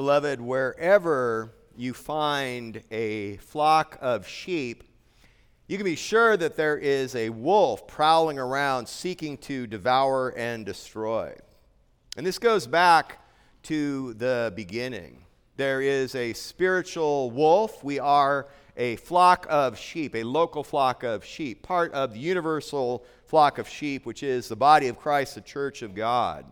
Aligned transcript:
Beloved, 0.00 0.40
wherever 0.40 1.52
you 1.76 1.92
find 1.92 2.82
a 2.90 3.36
flock 3.36 3.98
of 4.00 4.26
sheep, 4.26 4.82
you 5.68 5.76
can 5.76 5.84
be 5.84 5.94
sure 5.94 6.38
that 6.38 6.56
there 6.56 6.78
is 6.78 7.14
a 7.14 7.28
wolf 7.28 7.86
prowling 7.86 8.38
around 8.38 8.88
seeking 8.88 9.36
to 9.36 9.66
devour 9.66 10.30
and 10.38 10.64
destroy. 10.64 11.36
And 12.16 12.24
this 12.24 12.38
goes 12.38 12.66
back 12.66 13.18
to 13.64 14.14
the 14.14 14.54
beginning. 14.56 15.22
There 15.58 15.82
is 15.82 16.14
a 16.14 16.32
spiritual 16.32 17.30
wolf. 17.30 17.84
We 17.84 17.98
are 17.98 18.48
a 18.78 18.96
flock 18.96 19.46
of 19.50 19.76
sheep, 19.76 20.16
a 20.16 20.22
local 20.22 20.64
flock 20.64 21.02
of 21.02 21.26
sheep, 21.26 21.62
part 21.62 21.92
of 21.92 22.14
the 22.14 22.20
universal 22.20 23.04
flock 23.26 23.58
of 23.58 23.68
sheep, 23.68 24.06
which 24.06 24.22
is 24.22 24.48
the 24.48 24.56
body 24.56 24.88
of 24.88 24.98
Christ, 24.98 25.34
the 25.34 25.42
church 25.42 25.82
of 25.82 25.94
God. 25.94 26.50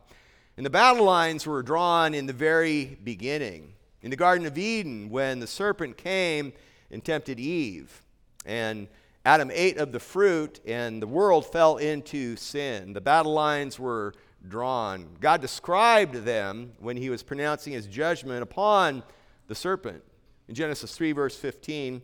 And 0.58 0.66
the 0.66 0.70
battle 0.70 1.04
lines 1.04 1.46
were 1.46 1.62
drawn 1.62 2.14
in 2.14 2.26
the 2.26 2.32
very 2.32 2.98
beginning. 3.04 3.74
In 4.02 4.10
the 4.10 4.16
Garden 4.16 4.44
of 4.44 4.58
Eden, 4.58 5.08
when 5.08 5.38
the 5.38 5.46
serpent 5.46 5.96
came 5.96 6.52
and 6.90 7.04
tempted 7.04 7.38
Eve, 7.38 8.02
and 8.44 8.88
Adam 9.24 9.52
ate 9.54 9.78
of 9.78 9.92
the 9.92 10.00
fruit, 10.00 10.58
and 10.66 11.00
the 11.00 11.06
world 11.06 11.46
fell 11.46 11.76
into 11.76 12.34
sin. 12.34 12.92
The 12.92 13.00
battle 13.00 13.34
lines 13.34 13.78
were 13.78 14.14
drawn. 14.48 15.06
God 15.20 15.40
described 15.40 16.14
them 16.24 16.72
when 16.80 16.96
he 16.96 17.08
was 17.08 17.22
pronouncing 17.22 17.72
his 17.72 17.86
judgment 17.86 18.42
upon 18.42 19.04
the 19.46 19.54
serpent. 19.54 20.02
In 20.48 20.56
Genesis 20.56 20.92
3, 20.92 21.12
verse 21.12 21.36
15, 21.36 22.02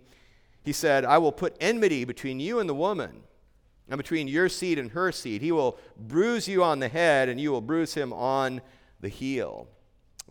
he 0.63 0.73
said, 0.73 1.05
I 1.05 1.19
will 1.19 1.33
put 1.33 1.57
enmity 1.61 2.05
between 2.05 2.39
you 2.39 2.61
and 2.61 2.69
the 2.69 2.75
woman 2.75 3.25
and 3.89 3.99
between 3.99 4.29
your 4.29 4.49
seed 4.49 4.79
and 4.79 4.91
her 4.93 5.13
seed. 5.13 5.43
He 5.43 5.53
will 5.53 5.79
bruise 5.97 6.49
you 6.49 6.63
on 6.63 6.79
the 6.79 6.89
head, 6.89 7.29
and 7.29 7.41
you 7.41 7.53
will 7.53 7.61
bruise 7.61 7.95
him 7.95 8.13
on 8.13 8.61
the 9.01 9.09
heel. 9.09 9.69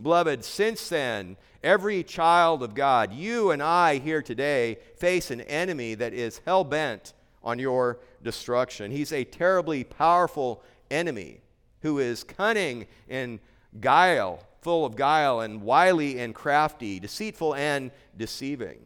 Beloved, 0.00 0.44
since 0.44 0.88
then, 0.88 1.36
every 1.62 2.02
child 2.02 2.62
of 2.62 2.74
God, 2.74 3.12
you 3.12 3.52
and 3.52 3.62
I 3.62 3.98
here 3.98 4.22
today, 4.22 4.78
face 4.96 5.30
an 5.30 5.40
enemy 5.42 5.94
that 5.94 6.12
is 6.12 6.40
hell 6.44 6.64
bent 6.64 7.12
on 7.44 7.58
your 7.58 8.00
destruction. 8.22 8.90
He's 8.90 9.12
a 9.12 9.22
terribly 9.22 9.84
powerful 9.84 10.62
enemy 10.90 11.40
who 11.82 11.98
is 11.98 12.24
cunning 12.24 12.86
and 13.08 13.38
guile, 13.80 14.40
full 14.62 14.84
of 14.84 14.96
guile, 14.96 15.40
and 15.40 15.62
wily 15.62 16.18
and 16.18 16.34
crafty, 16.34 16.98
deceitful 16.98 17.54
and 17.54 17.92
deceiving. 18.16 18.78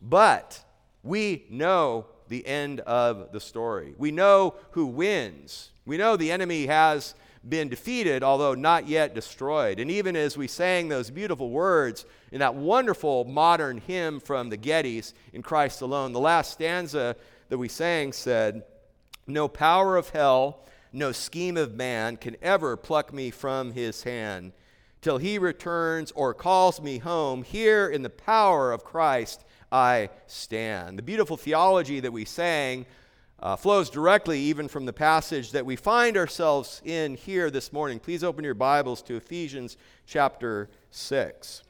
But 0.00 0.64
we 1.02 1.44
know 1.50 2.06
the 2.30 2.46
end 2.46 2.80
of 2.80 3.32
the 3.32 3.40
story. 3.40 3.92
We 3.98 4.12
know 4.12 4.54
who 4.70 4.86
wins. 4.86 5.70
We 5.84 5.96
know 5.96 6.16
the 6.16 6.30
enemy 6.30 6.66
has 6.66 7.14
been 7.46 7.68
defeated, 7.68 8.22
although 8.22 8.54
not 8.54 8.86
yet 8.86 9.14
destroyed. 9.14 9.80
And 9.80 9.90
even 9.90 10.14
as 10.14 10.38
we 10.38 10.46
sang 10.46 10.88
those 10.88 11.10
beautiful 11.10 11.50
words 11.50 12.06
in 12.30 12.38
that 12.38 12.54
wonderful 12.54 13.24
modern 13.24 13.78
hymn 13.78 14.20
from 14.20 14.48
the 14.48 14.56
Gettys, 14.56 15.12
In 15.32 15.42
Christ 15.42 15.82
Alone, 15.82 16.12
the 16.12 16.20
last 16.20 16.52
stanza 16.52 17.16
that 17.48 17.58
we 17.58 17.66
sang 17.66 18.12
said, 18.12 18.62
No 19.26 19.48
power 19.48 19.96
of 19.96 20.10
hell, 20.10 20.64
no 20.92 21.10
scheme 21.10 21.56
of 21.56 21.74
man 21.74 22.16
can 22.16 22.36
ever 22.40 22.76
pluck 22.76 23.12
me 23.12 23.30
from 23.30 23.72
his 23.72 24.04
hand. 24.04 24.52
Till 25.02 25.18
he 25.18 25.36
returns 25.36 26.12
or 26.12 26.32
calls 26.32 26.80
me 26.80 26.98
home, 26.98 27.42
here 27.42 27.88
in 27.88 28.02
the 28.02 28.10
power 28.10 28.70
of 28.70 28.84
Christ 28.84 29.44
I 29.72 30.10
stand. 30.26 30.98
The 30.98 31.02
beautiful 31.02 31.36
theology 31.36 32.00
that 32.00 32.12
we 32.12 32.24
sang 32.24 32.86
uh, 33.38 33.56
flows 33.56 33.88
directly 33.88 34.38
even 34.40 34.68
from 34.68 34.84
the 34.84 34.92
passage 34.92 35.52
that 35.52 35.64
we 35.64 35.76
find 35.76 36.16
ourselves 36.16 36.82
in 36.84 37.14
here 37.14 37.50
this 37.50 37.72
morning. 37.72 37.98
Please 37.98 38.24
open 38.24 38.44
your 38.44 38.54
Bibles 38.54 39.00
to 39.02 39.16
Ephesians 39.16 39.76
chapter 40.06 40.68
6. 40.90 41.62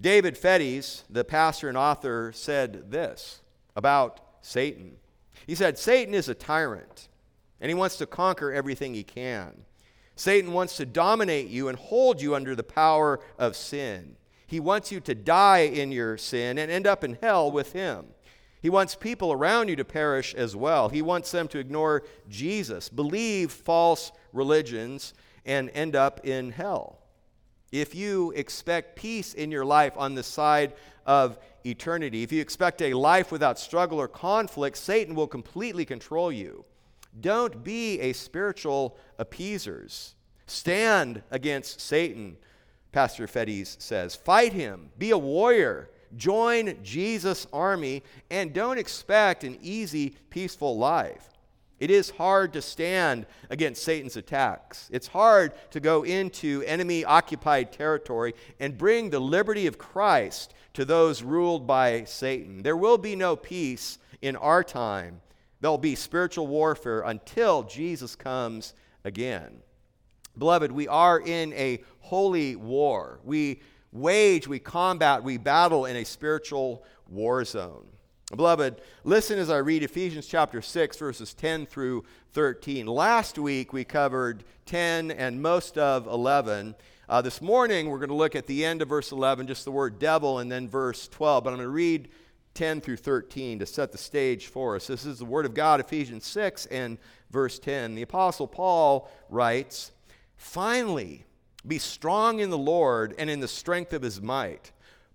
David 0.00 0.36
Feddes, 0.36 1.04
the 1.08 1.24
pastor 1.24 1.68
and 1.68 1.78
author, 1.78 2.32
said 2.34 2.90
this 2.90 3.40
about 3.74 4.20
Satan. 4.42 4.96
He 5.46 5.54
said, 5.54 5.78
Satan 5.78 6.14
is 6.14 6.28
a 6.28 6.34
tyrant, 6.34 7.08
and 7.60 7.70
he 7.70 7.74
wants 7.74 7.96
to 7.96 8.06
conquer 8.06 8.52
everything 8.52 8.94
he 8.94 9.04
can. 9.04 9.64
Satan 10.16 10.52
wants 10.52 10.76
to 10.76 10.86
dominate 10.86 11.48
you 11.48 11.68
and 11.68 11.78
hold 11.78 12.20
you 12.20 12.34
under 12.34 12.54
the 12.54 12.62
power 12.62 13.20
of 13.38 13.56
sin. 13.56 14.16
He 14.46 14.60
wants 14.60 14.92
you 14.92 15.00
to 15.00 15.14
die 15.14 15.60
in 15.60 15.92
your 15.92 16.16
sin 16.16 16.58
and 16.58 16.70
end 16.70 16.86
up 16.86 17.04
in 17.04 17.18
hell 17.20 17.50
with 17.50 17.72
him. 17.72 18.06
He 18.60 18.70
wants 18.70 18.94
people 18.94 19.32
around 19.32 19.68
you 19.68 19.76
to 19.76 19.84
perish 19.84 20.34
as 20.34 20.56
well. 20.56 20.88
He 20.88 21.02
wants 21.02 21.30
them 21.30 21.48
to 21.48 21.58
ignore 21.58 22.04
Jesus, 22.28 22.88
believe 22.88 23.52
false 23.52 24.10
religions, 24.32 25.12
and 25.44 25.70
end 25.74 25.94
up 25.94 26.26
in 26.26 26.50
hell. 26.50 27.00
If 27.72 27.94
you 27.94 28.32
expect 28.36 28.96
peace 28.96 29.34
in 29.34 29.50
your 29.50 29.64
life 29.64 29.92
on 29.96 30.14
the 30.14 30.22
side 30.22 30.74
of 31.04 31.38
eternity, 31.66 32.22
if 32.22 32.32
you 32.32 32.40
expect 32.40 32.80
a 32.80 32.94
life 32.94 33.32
without 33.32 33.58
struggle 33.58 34.00
or 34.00 34.08
conflict, 34.08 34.76
Satan 34.76 35.14
will 35.14 35.26
completely 35.26 35.84
control 35.84 36.32
you. 36.32 36.64
Don't 37.20 37.62
be 37.62 38.00
a 38.00 38.12
spiritual 38.12 38.96
appeasers. 39.18 40.14
Stand 40.46 41.22
against 41.30 41.80
Satan, 41.80 42.36
Pastor 42.94 43.26
Feddes 43.26 43.76
says. 43.80 44.14
Fight 44.14 44.52
him. 44.52 44.88
Be 44.98 45.10
a 45.10 45.18
warrior. 45.18 45.90
Join 46.16 46.80
Jesus' 46.84 47.44
army 47.52 48.04
and 48.30 48.52
don't 48.52 48.78
expect 48.78 49.42
an 49.42 49.58
easy, 49.60 50.10
peaceful 50.30 50.78
life. 50.78 51.28
It 51.80 51.90
is 51.90 52.10
hard 52.10 52.52
to 52.52 52.62
stand 52.62 53.26
against 53.50 53.82
Satan's 53.82 54.16
attacks. 54.16 54.88
It's 54.92 55.08
hard 55.08 55.54
to 55.72 55.80
go 55.80 56.04
into 56.04 56.62
enemy 56.68 57.04
occupied 57.04 57.72
territory 57.72 58.32
and 58.60 58.78
bring 58.78 59.10
the 59.10 59.18
liberty 59.18 59.66
of 59.66 59.76
Christ 59.76 60.54
to 60.74 60.84
those 60.84 61.20
ruled 61.20 61.66
by 61.66 62.04
Satan. 62.04 62.62
There 62.62 62.76
will 62.76 62.96
be 62.96 63.16
no 63.16 63.34
peace 63.34 63.98
in 64.22 64.36
our 64.36 64.62
time. 64.62 65.20
There'll 65.60 65.78
be 65.78 65.96
spiritual 65.96 66.46
warfare 66.46 67.00
until 67.00 67.64
Jesus 67.64 68.14
comes 68.14 68.72
again. 69.02 69.62
Beloved, 70.36 70.72
we 70.72 70.88
are 70.88 71.20
in 71.20 71.52
a 71.52 71.82
holy 72.00 72.56
war. 72.56 73.20
We 73.24 73.60
wage, 73.92 74.48
we 74.48 74.58
combat, 74.58 75.22
we 75.22 75.36
battle 75.36 75.86
in 75.86 75.96
a 75.96 76.04
spiritual 76.04 76.84
war 77.08 77.44
zone. 77.44 77.86
Beloved, 78.34 78.80
listen 79.04 79.38
as 79.38 79.50
I 79.50 79.58
read 79.58 79.82
Ephesians 79.82 80.26
chapter 80.26 80.60
6, 80.60 80.96
verses 80.96 81.34
10 81.34 81.66
through 81.66 82.04
13. 82.32 82.86
Last 82.86 83.38
week 83.38 83.72
we 83.72 83.84
covered 83.84 84.44
10 84.66 85.10
and 85.10 85.40
most 85.40 85.78
of 85.78 86.06
11. 86.06 86.74
Uh, 87.08 87.22
this 87.22 87.40
morning 87.40 87.88
we're 87.88 87.98
going 87.98 88.08
to 88.08 88.14
look 88.14 88.34
at 88.34 88.46
the 88.46 88.64
end 88.64 88.82
of 88.82 88.88
verse 88.88 89.12
11, 89.12 89.46
just 89.46 89.64
the 89.64 89.70
word 89.70 89.98
devil, 89.98 90.38
and 90.38 90.50
then 90.50 90.68
verse 90.68 91.06
12. 91.08 91.44
But 91.44 91.50
I'm 91.50 91.56
going 91.56 91.66
to 91.66 91.70
read 91.70 92.08
10 92.54 92.80
through 92.80 92.96
13 92.96 93.58
to 93.58 93.66
set 93.66 93.92
the 93.92 93.98
stage 93.98 94.46
for 94.46 94.76
us. 94.76 94.86
This 94.86 95.04
is 95.04 95.18
the 95.18 95.24
Word 95.24 95.44
of 95.44 95.54
God, 95.54 95.80
Ephesians 95.80 96.24
6 96.24 96.66
and 96.66 96.98
verse 97.30 97.58
10. 97.58 97.96
The 97.96 98.02
Apostle 98.02 98.46
Paul 98.46 99.10
writes, 99.28 99.90
Finally, 100.44 101.24
be 101.66 101.78
strong 101.78 102.38
in 102.38 102.50
the 102.50 102.58
Lord 102.58 103.14
and 103.16 103.30
in 103.30 103.40
the 103.40 103.48
strength 103.48 103.94
of 103.94 104.02
his 104.02 104.20
might. 104.20 104.72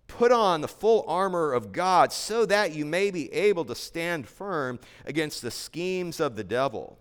Put 0.07 0.31
on 0.31 0.59
the 0.59 0.67
full 0.67 1.05
armor 1.07 1.53
of 1.53 1.71
God 1.71 2.11
so 2.11 2.47
that 2.47 2.73
you 2.73 2.83
may 2.83 3.11
be 3.11 3.31
able 3.31 3.63
to 3.65 3.75
stand 3.75 4.27
firm 4.27 4.79
against 5.05 5.43
the 5.43 5.51
schemes 5.51 6.19
of 6.19 6.35
the 6.35 6.43
devil. 6.43 6.97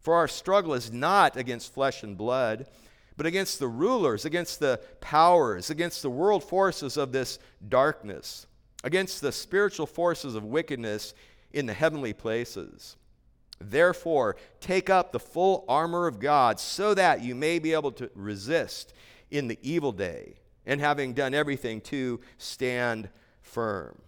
For 0.00 0.16
our 0.16 0.26
struggle 0.26 0.74
is 0.74 0.92
not 0.92 1.36
against 1.36 1.72
flesh 1.72 2.02
and 2.02 2.18
blood, 2.18 2.66
but 3.16 3.26
against 3.26 3.60
the 3.60 3.68
rulers, 3.68 4.24
against 4.24 4.58
the 4.58 4.80
powers, 5.00 5.70
against 5.70 6.02
the 6.02 6.10
world 6.10 6.42
forces 6.42 6.96
of 6.96 7.12
this 7.12 7.38
darkness, 7.68 8.48
against 8.82 9.20
the 9.20 9.30
spiritual 9.32 9.86
forces 9.86 10.34
of 10.34 10.44
wickedness 10.44 11.14
in 11.52 11.66
the 11.66 11.74
heavenly 11.74 12.12
places. 12.12 12.96
Therefore, 13.70 14.36
take 14.60 14.90
up 14.90 15.12
the 15.12 15.20
full 15.20 15.64
armor 15.68 16.06
of 16.06 16.20
God 16.20 16.58
so 16.58 16.94
that 16.94 17.22
you 17.22 17.34
may 17.34 17.58
be 17.58 17.72
able 17.72 17.92
to 17.92 18.10
resist 18.14 18.92
in 19.30 19.48
the 19.48 19.58
evil 19.62 19.92
day, 19.92 20.34
and 20.66 20.80
having 20.80 21.14
done 21.14 21.34
everything 21.34 21.80
to 21.80 22.20
stand 22.38 23.08
firm. 23.40 23.98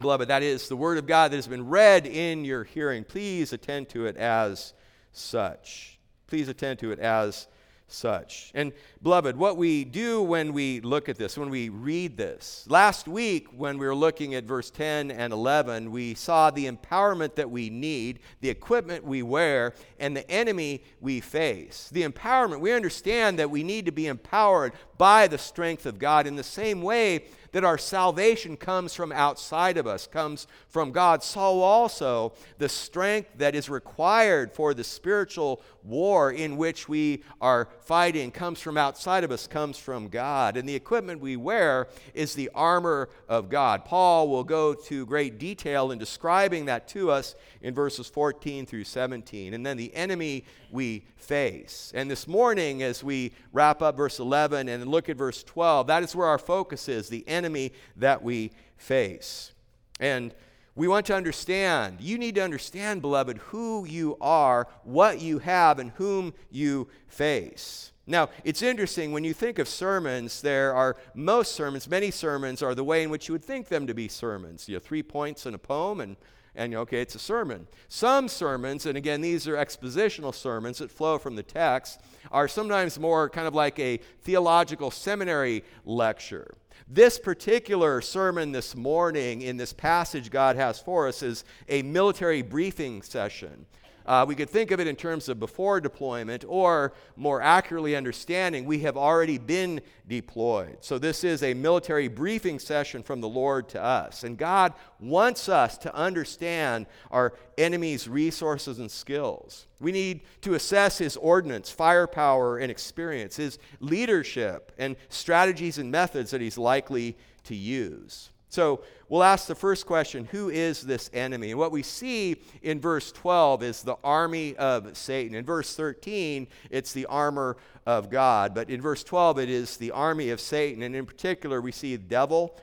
Beloved, 0.00 0.28
that 0.28 0.42
is 0.42 0.68
the 0.68 0.76
word 0.76 0.96
of 0.96 1.06
God 1.06 1.30
that 1.30 1.36
has 1.36 1.46
been 1.46 1.68
read 1.68 2.06
in 2.06 2.44
your 2.44 2.64
hearing. 2.64 3.04
Please 3.04 3.52
attend 3.52 3.90
to 3.90 4.06
it 4.06 4.16
as 4.16 4.72
such. 5.12 5.98
Please 6.26 6.48
attend 6.48 6.78
to 6.78 6.90
it 6.90 6.98
as 6.98 7.48
such. 7.92 8.50
And 8.54 8.72
beloved, 9.02 9.36
what 9.36 9.56
we 9.56 9.84
do 9.84 10.22
when 10.22 10.52
we 10.52 10.80
look 10.80 11.08
at 11.08 11.16
this, 11.16 11.36
when 11.36 11.50
we 11.50 11.68
read 11.68 12.16
this, 12.16 12.66
last 12.68 13.08
week 13.08 13.48
when 13.56 13.78
we 13.78 13.86
were 13.86 13.94
looking 13.94 14.34
at 14.34 14.44
verse 14.44 14.70
10 14.70 15.10
and 15.10 15.32
11, 15.32 15.90
we 15.90 16.14
saw 16.14 16.50
the 16.50 16.70
empowerment 16.70 17.34
that 17.34 17.50
we 17.50 17.70
need, 17.70 18.20
the 18.40 18.50
equipment 18.50 19.04
we 19.04 19.22
wear, 19.22 19.74
and 19.98 20.16
the 20.16 20.28
enemy 20.30 20.82
we 21.00 21.20
face. 21.20 21.88
The 21.92 22.08
empowerment, 22.08 22.60
we 22.60 22.72
understand 22.72 23.38
that 23.38 23.50
we 23.50 23.62
need 23.62 23.86
to 23.86 23.92
be 23.92 24.06
empowered 24.06 24.72
by 25.00 25.26
the 25.26 25.38
strength 25.38 25.86
of 25.86 25.98
God. 25.98 26.26
In 26.26 26.36
the 26.36 26.44
same 26.44 26.82
way, 26.82 27.22
that 27.52 27.64
our 27.64 27.78
salvation 27.78 28.56
comes 28.56 28.94
from 28.94 29.12
outside 29.12 29.76
of 29.76 29.86
us, 29.86 30.06
comes 30.06 30.46
from 30.68 30.92
God, 30.92 31.22
so 31.22 31.40
also 31.40 32.32
the 32.58 32.68
strength 32.68 33.30
that 33.38 33.54
is 33.54 33.68
required 33.68 34.52
for 34.52 34.74
the 34.74 34.84
spiritual 34.84 35.62
war 35.82 36.30
in 36.30 36.56
which 36.56 36.88
we 36.88 37.22
are 37.40 37.68
fighting 37.80 38.30
comes 38.30 38.60
from 38.60 38.76
outside 38.76 39.24
of 39.24 39.32
us, 39.32 39.46
comes 39.46 39.78
from 39.78 40.08
God. 40.08 40.56
And 40.56 40.68
the 40.68 40.74
equipment 40.74 41.20
we 41.20 41.36
wear 41.36 41.88
is 42.14 42.34
the 42.34 42.50
armor 42.54 43.08
of 43.28 43.48
God. 43.48 43.84
Paul 43.84 44.28
will 44.28 44.44
go 44.44 44.74
to 44.74 45.06
great 45.06 45.38
detail 45.38 45.90
in 45.90 45.98
describing 45.98 46.66
that 46.66 46.88
to 46.88 47.10
us 47.10 47.34
in 47.62 47.74
verses 47.74 48.08
14 48.08 48.66
through 48.66 48.84
17. 48.84 49.54
And 49.54 49.64
then 49.64 49.76
the 49.76 49.94
enemy 49.94 50.44
we 50.70 51.04
face. 51.16 51.92
And 51.94 52.10
this 52.10 52.26
morning, 52.26 52.82
as 52.82 53.04
we 53.04 53.32
wrap 53.52 53.82
up 53.82 53.96
verse 53.96 54.18
11 54.18 54.68
and 54.68 54.86
look 54.86 55.08
at 55.08 55.16
verse 55.16 55.42
12, 55.42 55.86
that 55.88 56.02
is 56.02 56.16
where 56.16 56.26
our 56.26 56.38
focus 56.38 56.88
is 56.88 57.08
the 57.08 57.26
enemy 57.28 57.72
that 57.96 58.22
we 58.22 58.52
face. 58.76 59.52
And 59.98 60.34
we 60.74 60.88
want 60.88 61.06
to 61.06 61.14
understand, 61.14 62.00
you 62.00 62.16
need 62.16 62.36
to 62.36 62.42
understand, 62.42 63.02
beloved, 63.02 63.38
who 63.38 63.84
you 63.84 64.16
are, 64.20 64.66
what 64.84 65.20
you 65.20 65.38
have, 65.40 65.78
and 65.78 65.90
whom 65.92 66.32
you 66.50 66.88
face. 67.08 67.92
Now, 68.06 68.30
it's 68.44 68.62
interesting 68.62 69.12
when 69.12 69.22
you 69.22 69.34
think 69.34 69.58
of 69.58 69.68
sermons, 69.68 70.40
there 70.40 70.74
are 70.74 70.96
most 71.14 71.54
sermons, 71.54 71.88
many 71.88 72.10
sermons 72.10 72.62
are 72.62 72.74
the 72.74 72.82
way 72.82 73.02
in 73.02 73.10
which 73.10 73.28
you 73.28 73.32
would 73.34 73.44
think 73.44 73.68
them 73.68 73.86
to 73.86 73.94
be 73.94 74.08
sermons. 74.08 74.68
You 74.68 74.76
know, 74.76 74.80
three 74.80 75.02
points 75.02 75.44
in 75.44 75.54
a 75.54 75.58
poem, 75.58 76.00
and, 76.00 76.16
and 76.54 76.74
okay, 76.74 77.00
it's 77.00 77.14
a 77.14 77.20
sermon. 77.20 77.66
Some 77.88 78.28
sermons, 78.28 78.86
and 78.86 78.96
again, 78.96 79.20
these 79.20 79.46
are 79.46 79.54
expositional 79.54 80.34
sermons 80.34 80.78
that 80.78 80.90
flow 80.90 81.18
from 81.18 81.36
the 81.36 81.42
text, 81.42 82.00
are 82.32 82.48
sometimes 82.48 82.98
more 82.98 83.30
kind 83.30 83.46
of 83.46 83.54
like 83.54 83.78
a 83.78 83.98
theological 84.22 84.90
seminary 84.90 85.64
lecture. 85.84 86.54
This 86.88 87.18
particular 87.18 88.00
sermon 88.00 88.50
this 88.50 88.74
morning 88.74 89.42
in 89.42 89.56
this 89.56 89.72
passage 89.72 90.30
God 90.30 90.56
has 90.56 90.80
for 90.80 91.06
us 91.06 91.22
is 91.22 91.44
a 91.68 91.82
military 91.82 92.42
briefing 92.42 93.02
session. 93.02 93.66
Uh, 94.06 94.24
we 94.26 94.34
could 94.34 94.50
think 94.50 94.70
of 94.70 94.80
it 94.80 94.86
in 94.86 94.96
terms 94.96 95.28
of 95.28 95.38
before 95.38 95.80
deployment, 95.80 96.44
or 96.46 96.92
more 97.16 97.40
accurately 97.40 97.96
understanding, 97.96 98.64
we 98.64 98.80
have 98.80 98.96
already 98.96 99.38
been 99.38 99.80
deployed. 100.08 100.78
So, 100.80 100.98
this 100.98 101.24
is 101.24 101.42
a 101.42 101.54
military 101.54 102.08
briefing 102.08 102.58
session 102.58 103.02
from 103.02 103.20
the 103.20 103.28
Lord 103.28 103.68
to 103.70 103.82
us. 103.82 104.24
And 104.24 104.36
God 104.36 104.74
wants 104.98 105.48
us 105.48 105.78
to 105.78 105.94
understand 105.94 106.86
our 107.10 107.34
enemy's 107.58 108.08
resources 108.08 108.78
and 108.78 108.90
skills. 108.90 109.66
We 109.80 109.92
need 109.92 110.20
to 110.42 110.54
assess 110.54 110.98
his 110.98 111.16
ordnance, 111.16 111.70
firepower, 111.70 112.58
and 112.58 112.70
experience, 112.70 113.36
his 113.36 113.58
leadership, 113.80 114.72
and 114.78 114.96
strategies 115.08 115.78
and 115.78 115.90
methods 115.90 116.30
that 116.32 116.40
he's 116.40 116.58
likely 116.58 117.16
to 117.44 117.54
use. 117.54 118.30
So 118.50 118.82
we'll 119.08 119.22
ask 119.22 119.46
the 119.46 119.54
first 119.54 119.86
question 119.86 120.26
Who 120.26 120.50
is 120.50 120.82
this 120.82 121.08
enemy? 121.14 121.50
And 121.50 121.58
what 121.58 121.72
we 121.72 121.82
see 121.82 122.36
in 122.62 122.80
verse 122.80 123.10
12 123.12 123.62
is 123.62 123.82
the 123.82 123.96
army 124.04 124.56
of 124.56 124.96
Satan. 124.96 125.34
In 125.34 125.44
verse 125.44 125.74
13, 125.74 126.48
it's 126.68 126.92
the 126.92 127.06
armor 127.06 127.56
of 127.86 128.10
God. 128.10 128.54
But 128.54 128.68
in 128.68 128.80
verse 128.82 129.02
12, 129.04 129.38
it 129.38 129.48
is 129.48 129.76
the 129.76 129.92
army 129.92 130.30
of 130.30 130.40
Satan. 130.40 130.82
And 130.82 130.94
in 130.94 131.06
particular, 131.06 131.60
we 131.60 131.72
see 131.72 131.96
the 131.96 132.02
devil 132.02 132.58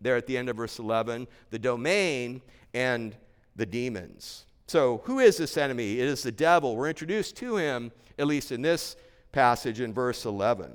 there 0.00 0.16
at 0.16 0.26
the 0.26 0.36
end 0.36 0.48
of 0.48 0.56
verse 0.56 0.78
11, 0.78 1.26
the 1.50 1.58
domain, 1.58 2.40
and 2.72 3.16
the 3.56 3.66
demons. 3.66 4.44
So, 4.66 5.02
who 5.04 5.18
is 5.18 5.36
this 5.36 5.56
enemy? 5.56 5.98
It 5.98 6.06
is 6.06 6.22
the 6.22 6.32
devil. 6.32 6.76
We're 6.76 6.88
introduced 6.88 7.36
to 7.38 7.56
him, 7.56 7.92
at 8.18 8.26
least 8.26 8.52
in 8.52 8.62
this 8.62 8.96
passage 9.32 9.80
in 9.80 9.92
verse 9.92 10.24
11. 10.24 10.72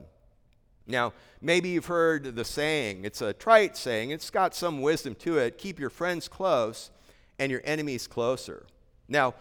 Now, 0.87 1.13
maybe 1.41 1.69
you've 1.69 1.87
heard 1.87 2.35
the 2.35 2.45
saying, 2.45 3.05
it's 3.05 3.21
a 3.21 3.33
trite 3.33 3.75
saying, 3.75 4.11
it's 4.11 4.29
got 4.29 4.53
some 4.53 4.81
wisdom 4.81 5.15
to 5.15 5.37
it 5.39 5.57
keep 5.57 5.79
your 5.79 5.89
friends 5.89 6.27
close 6.27 6.91
and 7.39 7.51
your 7.51 7.61
enemies 7.65 8.07
closer. 8.07 8.65
Now, 9.07 9.33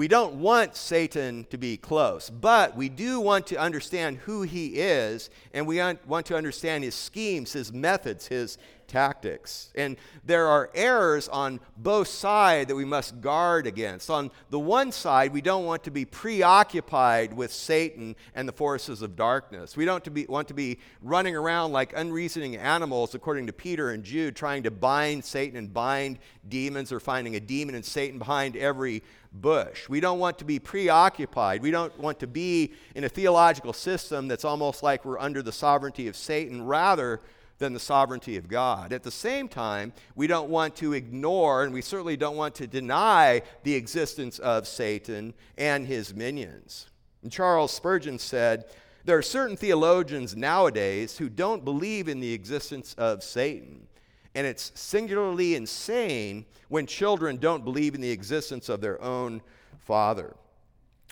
we 0.00 0.08
don't 0.08 0.36
want 0.36 0.76
Satan 0.76 1.44
to 1.50 1.58
be 1.58 1.76
close, 1.76 2.30
but 2.30 2.74
we 2.74 2.88
do 2.88 3.20
want 3.20 3.46
to 3.48 3.56
understand 3.56 4.16
who 4.16 4.40
he 4.40 4.68
is, 4.68 5.28
and 5.52 5.66
we 5.66 5.78
want 6.06 6.24
to 6.24 6.34
understand 6.34 6.84
his 6.84 6.94
schemes, 6.94 7.52
his 7.52 7.70
methods, 7.70 8.26
his 8.26 8.56
tactics. 8.90 9.70
And 9.74 9.96
there 10.24 10.46
are 10.48 10.70
errors 10.74 11.28
on 11.28 11.60
both 11.76 12.08
sides 12.08 12.68
that 12.68 12.74
we 12.74 12.84
must 12.84 13.20
guard 13.20 13.66
against. 13.66 14.10
On 14.10 14.30
the 14.48 14.58
one 14.58 14.90
side, 14.90 15.32
we 15.32 15.40
don't 15.40 15.64
want 15.64 15.84
to 15.84 15.90
be 15.90 16.04
preoccupied 16.04 17.32
with 17.32 17.52
Satan 17.52 18.16
and 18.34 18.48
the 18.48 18.52
forces 18.52 19.02
of 19.02 19.16
darkness. 19.16 19.76
We 19.76 19.84
don't 19.84 20.02
to 20.04 20.10
be, 20.10 20.26
want 20.26 20.48
to 20.48 20.54
be 20.54 20.78
running 21.02 21.36
around 21.36 21.72
like 21.72 21.92
unreasoning 21.96 22.56
animals, 22.56 23.14
according 23.14 23.46
to 23.46 23.52
Peter 23.52 23.90
and 23.90 24.02
Jude, 24.02 24.34
trying 24.34 24.64
to 24.64 24.70
bind 24.70 25.24
Satan 25.24 25.56
and 25.56 25.72
bind 25.72 26.18
demons 26.48 26.90
or 26.90 27.00
finding 27.00 27.36
a 27.36 27.40
demon 27.40 27.74
and 27.74 27.84
Satan 27.84 28.18
behind 28.18 28.56
every 28.56 29.02
bush. 29.32 29.88
We 29.88 30.00
don't 30.00 30.18
want 30.18 30.38
to 30.38 30.44
be 30.44 30.58
preoccupied. 30.58 31.62
We 31.62 31.70
don't 31.70 31.96
want 31.98 32.18
to 32.20 32.26
be 32.26 32.72
in 32.94 33.04
a 33.04 33.08
theological 33.08 33.72
system 33.72 34.28
that's 34.28 34.44
almost 34.44 34.82
like 34.82 35.04
we're 35.04 35.18
under 35.18 35.42
the 35.42 35.52
sovereignty 35.52 36.08
of 36.08 36.16
Satan. 36.16 36.64
Rather, 36.64 37.20
than 37.60 37.72
the 37.74 37.78
sovereignty 37.78 38.36
of 38.36 38.48
God. 38.48 38.92
At 38.92 39.04
the 39.04 39.10
same 39.10 39.46
time, 39.46 39.92
we 40.16 40.26
don't 40.26 40.48
want 40.48 40.74
to 40.76 40.94
ignore, 40.94 41.62
and 41.62 41.72
we 41.72 41.82
certainly 41.82 42.16
don't 42.16 42.36
want 42.36 42.56
to 42.56 42.66
deny 42.66 43.42
the 43.62 43.74
existence 43.74 44.38
of 44.40 44.66
Satan 44.66 45.34
and 45.56 45.86
his 45.86 46.12
minions. 46.12 46.88
And 47.22 47.30
Charles 47.30 47.72
Spurgeon 47.72 48.18
said, 48.18 48.64
There 49.04 49.18
are 49.18 49.22
certain 49.22 49.56
theologians 49.56 50.34
nowadays 50.34 51.18
who 51.18 51.28
don't 51.28 51.64
believe 51.64 52.08
in 52.08 52.18
the 52.18 52.32
existence 52.32 52.94
of 52.94 53.22
Satan. 53.22 53.86
And 54.34 54.46
it's 54.46 54.72
singularly 54.74 55.54
insane 55.54 56.46
when 56.68 56.86
children 56.86 57.36
don't 57.36 57.64
believe 57.64 57.94
in 57.94 58.00
the 58.00 58.10
existence 58.10 58.68
of 58.68 58.80
their 58.80 59.00
own 59.02 59.42
father. 59.78 60.36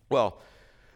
Well, 0.08 0.40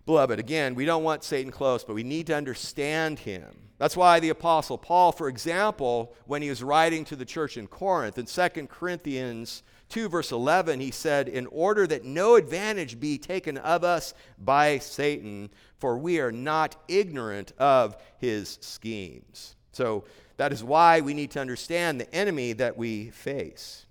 beloved, 0.06 0.38
again, 0.38 0.74
we 0.74 0.84
don't 0.84 1.02
want 1.02 1.24
Satan 1.24 1.50
close, 1.50 1.84
but 1.84 1.94
we 1.94 2.04
need 2.04 2.28
to 2.28 2.36
understand 2.36 3.18
him. 3.18 3.62
That's 3.78 3.96
why 3.96 4.20
the 4.20 4.28
Apostle 4.28 4.78
Paul, 4.78 5.10
for 5.10 5.28
example, 5.28 6.14
when 6.26 6.40
he 6.40 6.48
was 6.48 6.62
writing 6.62 7.04
to 7.06 7.16
the 7.16 7.24
church 7.24 7.56
in 7.56 7.66
Corinth, 7.66 8.16
in 8.16 8.26
2 8.26 8.68
Corinthians 8.68 9.64
2, 9.88 10.08
verse 10.08 10.30
11, 10.30 10.78
he 10.78 10.92
said, 10.92 11.28
In 11.28 11.46
order 11.48 11.86
that 11.88 12.04
no 12.04 12.36
advantage 12.36 13.00
be 13.00 13.18
taken 13.18 13.58
of 13.58 13.82
us 13.82 14.14
by 14.38 14.78
Satan, 14.78 15.50
for 15.78 15.98
we 15.98 16.20
are 16.20 16.30
not 16.30 16.76
ignorant 16.86 17.52
of 17.58 17.96
his 18.18 18.58
schemes. 18.60 19.56
So 19.72 20.04
that 20.42 20.52
is 20.52 20.64
why 20.64 21.00
we 21.00 21.14
need 21.14 21.30
to 21.30 21.40
understand 21.40 22.00
the 22.00 22.12
enemy 22.12 22.52
that 22.52 22.76
we 22.76 23.10
face. 23.10 23.86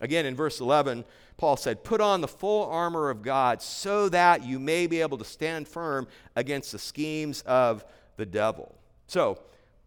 Again, 0.00 0.26
in 0.26 0.36
verse 0.36 0.60
11, 0.60 1.04
Paul 1.36 1.56
said, 1.56 1.82
Put 1.82 2.00
on 2.00 2.20
the 2.20 2.28
full 2.28 2.66
armor 2.66 3.10
of 3.10 3.20
God 3.20 3.60
so 3.60 4.08
that 4.10 4.44
you 4.44 4.60
may 4.60 4.86
be 4.86 5.00
able 5.00 5.18
to 5.18 5.24
stand 5.24 5.66
firm 5.66 6.06
against 6.36 6.70
the 6.70 6.78
schemes 6.78 7.40
of 7.42 7.84
the 8.16 8.24
devil. 8.24 8.78
So, 9.08 9.40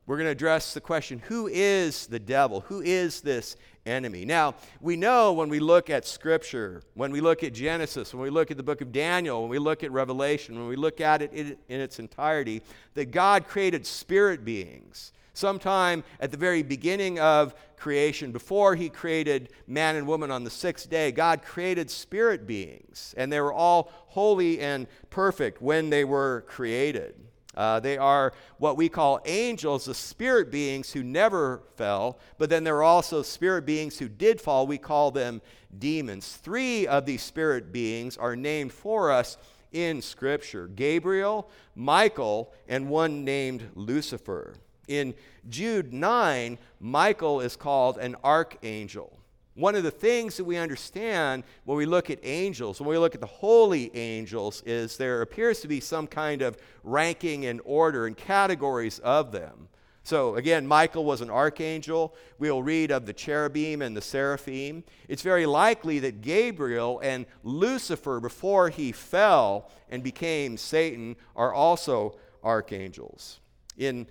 we're 0.05 0.17
going 0.17 0.27
to 0.27 0.31
address 0.31 0.73
the 0.73 0.81
question 0.81 1.19
who 1.19 1.47
is 1.47 2.07
the 2.07 2.19
devil? 2.19 2.59
Who 2.67 2.81
is 2.81 3.21
this 3.21 3.55
enemy? 3.85 4.25
Now, 4.25 4.55
we 4.81 4.97
know 4.97 5.31
when 5.31 5.47
we 5.47 5.61
look 5.61 5.89
at 5.89 6.05
Scripture, 6.05 6.81
when 6.93 7.13
we 7.13 7.21
look 7.21 7.41
at 7.41 7.53
Genesis, 7.53 8.13
when 8.13 8.21
we 8.21 8.31
look 8.31 8.51
at 8.51 8.57
the 8.57 8.63
book 8.63 8.81
of 8.81 8.91
Daniel, 8.91 9.39
when 9.39 9.49
we 9.49 9.59
look 9.59 9.81
at 9.81 9.93
Revelation, 9.93 10.59
when 10.59 10.67
we 10.67 10.75
look 10.75 10.99
at 10.99 11.21
it 11.21 11.31
in, 11.69 11.79
its 11.79 11.99
entirety, 11.99 12.61
that 12.95 13.11
God 13.11 13.47
created 13.47 13.85
spirit 13.85 14.43
beings. 14.43 15.13
Sometime 15.33 16.03
at 16.19 16.31
the 16.31 16.37
very 16.37 16.61
beginning 16.61 17.19
of 17.19 17.55
creation, 17.77 18.31
before 18.31 18.75
he 18.75 18.89
created 18.89 19.49
man 19.65 19.95
and 19.95 20.05
woman 20.05 20.29
on 20.29 20.43
the 20.43 20.49
sixth 20.49 20.89
day, 20.89 21.11
God 21.11 21.41
created 21.41 21.89
spirit 21.89 22.45
beings, 22.45 23.15
and 23.17 23.31
they 23.31 23.39
were 23.39 23.53
all 23.53 23.91
holy 24.07 24.59
and 24.59 24.87
perfect 25.09 25.61
when 25.61 25.89
they 25.89 26.03
were 26.03 26.43
created. 26.47 27.15
Uh, 27.55 27.79
they 27.79 27.97
are 27.97 28.33
what 28.57 28.77
we 28.77 28.87
call 28.87 29.19
angels, 29.25 29.85
the 29.85 29.93
spirit 29.93 30.51
beings 30.51 30.91
who 30.91 31.03
never 31.03 31.63
fell, 31.75 32.17
but 32.37 32.49
then 32.49 32.63
there 32.63 32.77
are 32.77 32.83
also 32.83 33.21
spirit 33.21 33.65
beings 33.65 33.97
who 33.97 34.07
did 34.07 34.39
fall. 34.39 34.65
We 34.67 34.77
call 34.77 35.11
them 35.11 35.41
demons. 35.77 36.37
Three 36.37 36.87
of 36.87 37.05
these 37.05 37.21
spirit 37.21 37.71
beings 37.71 38.17
are 38.17 38.35
named 38.35 38.71
for 38.71 39.11
us 39.11 39.37
in 39.71 40.01
Scripture 40.01 40.67
Gabriel, 40.67 41.49
Michael, 41.75 42.53
and 42.67 42.89
one 42.89 43.25
named 43.25 43.69
Lucifer. 43.75 44.55
In 44.91 45.13
Jude 45.47 45.93
9, 45.93 46.57
Michael 46.81 47.39
is 47.39 47.55
called 47.55 47.97
an 47.97 48.17
archangel. 48.25 49.17
One 49.53 49.73
of 49.73 49.83
the 49.83 49.91
things 49.91 50.35
that 50.35 50.43
we 50.43 50.57
understand 50.57 51.45
when 51.63 51.77
we 51.77 51.85
look 51.85 52.09
at 52.09 52.19
angels, 52.23 52.81
when 52.81 52.89
we 52.89 52.97
look 52.97 53.15
at 53.15 53.21
the 53.21 53.27
holy 53.27 53.95
angels, 53.95 54.61
is 54.65 54.97
there 54.97 55.21
appears 55.21 55.61
to 55.61 55.69
be 55.69 55.79
some 55.79 56.07
kind 56.07 56.41
of 56.41 56.57
ranking 56.83 57.45
and 57.45 57.61
order 57.63 58.05
and 58.05 58.17
categories 58.17 58.99
of 58.99 59.31
them. 59.31 59.69
So, 60.03 60.35
again, 60.35 60.67
Michael 60.67 61.05
was 61.05 61.21
an 61.21 61.29
archangel. 61.29 62.13
We'll 62.37 62.61
read 62.61 62.91
of 62.91 63.05
the 63.05 63.13
cherubim 63.13 63.81
and 63.81 63.95
the 63.95 64.01
seraphim. 64.01 64.83
It's 65.07 65.21
very 65.21 65.45
likely 65.45 65.99
that 65.99 66.19
Gabriel 66.19 66.99
and 67.01 67.25
Lucifer, 67.43 68.19
before 68.19 68.67
he 68.67 68.91
fell 68.91 69.71
and 69.89 70.03
became 70.03 70.57
Satan, 70.57 71.15
are 71.33 71.53
also 71.53 72.17
archangels. 72.43 73.39
In 73.77 74.05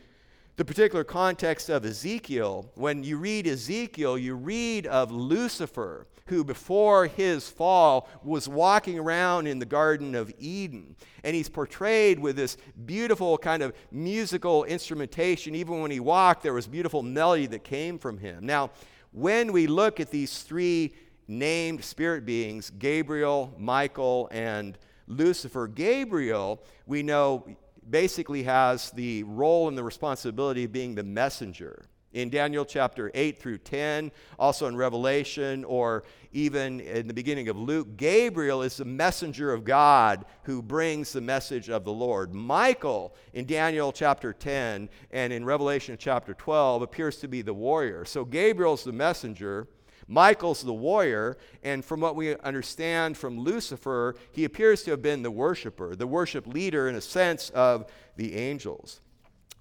the 0.60 0.64
particular 0.66 1.04
context 1.04 1.70
of 1.70 1.86
Ezekiel, 1.86 2.70
when 2.74 3.02
you 3.02 3.16
read 3.16 3.46
Ezekiel, 3.46 4.18
you 4.18 4.34
read 4.34 4.86
of 4.86 5.10
Lucifer, 5.10 6.06
who 6.26 6.44
before 6.44 7.06
his 7.06 7.48
fall 7.48 8.06
was 8.22 8.46
walking 8.46 8.98
around 8.98 9.46
in 9.46 9.58
the 9.58 9.64
Garden 9.64 10.14
of 10.14 10.30
Eden. 10.38 10.96
And 11.24 11.34
he's 11.34 11.48
portrayed 11.48 12.18
with 12.18 12.36
this 12.36 12.58
beautiful 12.84 13.38
kind 13.38 13.62
of 13.62 13.72
musical 13.90 14.64
instrumentation. 14.64 15.54
Even 15.54 15.80
when 15.80 15.90
he 15.90 15.98
walked, 15.98 16.42
there 16.42 16.52
was 16.52 16.66
beautiful 16.66 17.02
melody 17.02 17.46
that 17.46 17.64
came 17.64 17.98
from 17.98 18.18
him. 18.18 18.44
Now, 18.44 18.70
when 19.12 19.52
we 19.52 19.66
look 19.66 19.98
at 19.98 20.10
these 20.10 20.42
three 20.42 20.92
named 21.26 21.82
spirit 21.82 22.26
beings, 22.26 22.68
Gabriel, 22.68 23.54
Michael, 23.56 24.28
and 24.30 24.76
Lucifer, 25.06 25.68
Gabriel, 25.68 26.62
we 26.84 27.02
know 27.02 27.46
basically 27.90 28.42
has 28.44 28.90
the 28.92 29.22
role 29.24 29.68
and 29.68 29.76
the 29.76 29.84
responsibility 29.84 30.64
of 30.64 30.72
being 30.72 30.94
the 30.94 31.02
messenger. 31.02 31.84
In 32.12 32.28
Daniel 32.28 32.64
chapter 32.64 33.12
8 33.14 33.38
through 33.38 33.58
10, 33.58 34.10
also 34.36 34.66
in 34.66 34.74
Revelation, 34.76 35.64
or 35.64 36.02
even 36.32 36.80
in 36.80 37.06
the 37.06 37.14
beginning 37.14 37.48
of 37.48 37.56
Luke, 37.56 37.96
Gabriel 37.96 38.62
is 38.62 38.76
the 38.76 38.84
messenger 38.84 39.52
of 39.52 39.64
God 39.64 40.24
who 40.42 40.60
brings 40.60 41.12
the 41.12 41.20
message 41.20 41.70
of 41.70 41.84
the 41.84 41.92
Lord. 41.92 42.34
Michael, 42.34 43.14
in 43.32 43.46
Daniel 43.46 43.92
chapter 43.92 44.32
10 44.32 44.88
and 45.12 45.32
in 45.32 45.44
Revelation 45.44 45.96
chapter 45.96 46.34
12, 46.34 46.82
appears 46.82 47.18
to 47.18 47.28
be 47.28 47.42
the 47.42 47.54
warrior. 47.54 48.04
So 48.04 48.24
Gabriel's 48.24 48.82
the 48.82 48.92
messenger. 48.92 49.68
Michael's 50.10 50.62
the 50.62 50.72
warrior, 50.72 51.38
and 51.62 51.84
from 51.84 52.00
what 52.00 52.16
we 52.16 52.36
understand 52.38 53.16
from 53.16 53.38
Lucifer, 53.38 54.16
he 54.32 54.44
appears 54.44 54.82
to 54.82 54.90
have 54.90 55.00
been 55.00 55.22
the 55.22 55.30
worshiper, 55.30 55.94
the 55.94 56.06
worship 56.06 56.48
leader 56.48 56.88
in 56.88 56.96
a 56.96 57.00
sense 57.00 57.48
of 57.50 57.86
the 58.16 58.34
angels. 58.34 59.00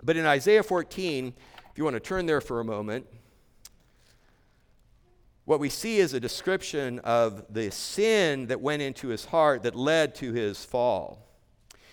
But 0.02 0.18
in 0.18 0.26
Isaiah 0.26 0.64
14, 0.64 1.34
if 1.72 1.78
you 1.78 1.84
want 1.84 1.96
to 1.96 2.00
turn 2.00 2.26
there 2.26 2.42
for 2.42 2.60
a 2.60 2.66
moment, 2.66 3.06
what 5.46 5.60
we 5.60 5.70
see 5.70 6.00
is 6.00 6.16
a 6.16 6.20
description 6.20 6.98
of 7.00 7.46
the 7.54 7.70
sin 7.70 8.48
that 8.48 8.60
went 8.60 8.82
into 8.82 9.10
his 9.10 9.26
heart 9.26 9.62
that 9.64 9.76
led 9.76 10.16
to 10.16 10.34
his 10.34 10.66
fall. 10.66 11.28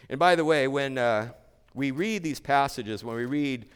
And 0.08 0.18
by 0.18 0.34
the 0.34 0.46
way, 0.46 0.66
when 0.66 0.96
uh, 0.96 1.32
we 1.74 1.90
read 1.90 2.22
these 2.22 2.40
passages, 2.40 3.04
when 3.04 3.16
we 3.16 3.26
read 3.26 3.66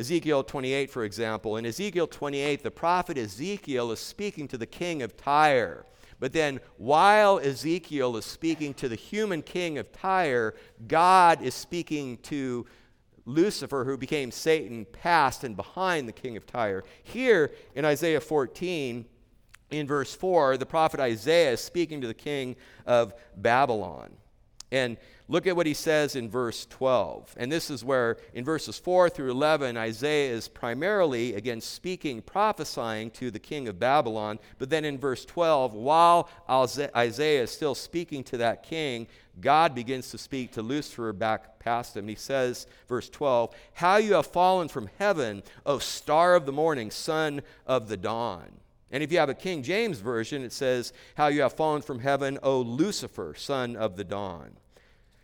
Ezekiel 0.00 0.42
28, 0.42 0.90
for 0.90 1.04
example. 1.04 1.58
In 1.58 1.66
Ezekiel 1.66 2.06
28, 2.06 2.62
the 2.62 2.70
prophet 2.70 3.18
Ezekiel 3.18 3.92
is 3.92 4.00
speaking 4.00 4.48
to 4.48 4.56
the 4.56 4.66
king 4.66 5.02
of 5.02 5.14
Tyre. 5.14 5.84
But 6.18 6.32
then, 6.32 6.60
while 6.78 7.38
Ezekiel 7.38 8.16
is 8.16 8.24
speaking 8.24 8.72
to 8.74 8.88
the 8.88 8.96
human 8.96 9.42
king 9.42 9.76
of 9.76 9.92
Tyre, 9.92 10.54
God 10.88 11.42
is 11.42 11.54
speaking 11.54 12.16
to 12.22 12.64
Lucifer, 13.26 13.84
who 13.84 13.98
became 13.98 14.30
Satan, 14.30 14.86
past 14.86 15.44
and 15.44 15.54
behind 15.54 16.08
the 16.08 16.12
king 16.12 16.38
of 16.38 16.46
Tyre. 16.46 16.82
Here 17.02 17.52
in 17.74 17.84
Isaiah 17.84 18.22
14, 18.22 19.04
in 19.70 19.86
verse 19.86 20.14
4, 20.14 20.56
the 20.56 20.64
prophet 20.64 20.98
Isaiah 20.98 21.52
is 21.52 21.60
speaking 21.60 22.00
to 22.00 22.06
the 22.06 22.14
king 22.14 22.56
of 22.86 23.12
Babylon. 23.36 24.12
And 24.72 24.96
look 25.28 25.46
at 25.46 25.56
what 25.56 25.66
he 25.66 25.74
says 25.74 26.14
in 26.14 26.30
verse 26.30 26.66
12. 26.66 27.34
And 27.36 27.50
this 27.50 27.70
is 27.70 27.84
where, 27.84 28.18
in 28.34 28.44
verses 28.44 28.78
4 28.78 29.10
through 29.10 29.30
11, 29.30 29.76
Isaiah 29.76 30.32
is 30.32 30.46
primarily, 30.48 31.34
again, 31.34 31.60
speaking, 31.60 32.22
prophesying 32.22 33.10
to 33.12 33.30
the 33.30 33.38
king 33.38 33.66
of 33.66 33.80
Babylon. 33.80 34.38
But 34.58 34.70
then 34.70 34.84
in 34.84 34.98
verse 34.98 35.24
12, 35.24 35.74
while 35.74 36.28
Isaiah 36.48 37.42
is 37.42 37.50
still 37.50 37.74
speaking 37.74 38.22
to 38.24 38.36
that 38.38 38.62
king, 38.62 39.08
God 39.40 39.74
begins 39.74 40.10
to 40.10 40.18
speak 40.18 40.52
to 40.52 40.62
Lucifer 40.62 41.12
back 41.12 41.58
past 41.58 41.96
him. 41.96 42.06
He 42.06 42.14
says, 42.14 42.66
verse 42.88 43.08
12, 43.08 43.54
How 43.74 43.96
you 43.96 44.14
have 44.14 44.26
fallen 44.26 44.68
from 44.68 44.90
heaven, 44.98 45.42
O 45.66 45.78
star 45.78 46.34
of 46.34 46.46
the 46.46 46.52
morning, 46.52 46.90
son 46.90 47.42
of 47.66 47.88
the 47.88 47.96
dawn. 47.96 48.50
And 48.90 49.02
if 49.02 49.12
you 49.12 49.18
have 49.18 49.28
a 49.28 49.34
King 49.34 49.62
James 49.62 50.00
version, 50.00 50.42
it 50.42 50.52
says, 50.52 50.92
How 51.16 51.28
you 51.28 51.42
have 51.42 51.52
fallen 51.52 51.82
from 51.82 52.00
heaven, 52.00 52.38
O 52.42 52.60
Lucifer, 52.60 53.34
son 53.36 53.76
of 53.76 53.96
the 53.96 54.04
dawn. 54.04 54.52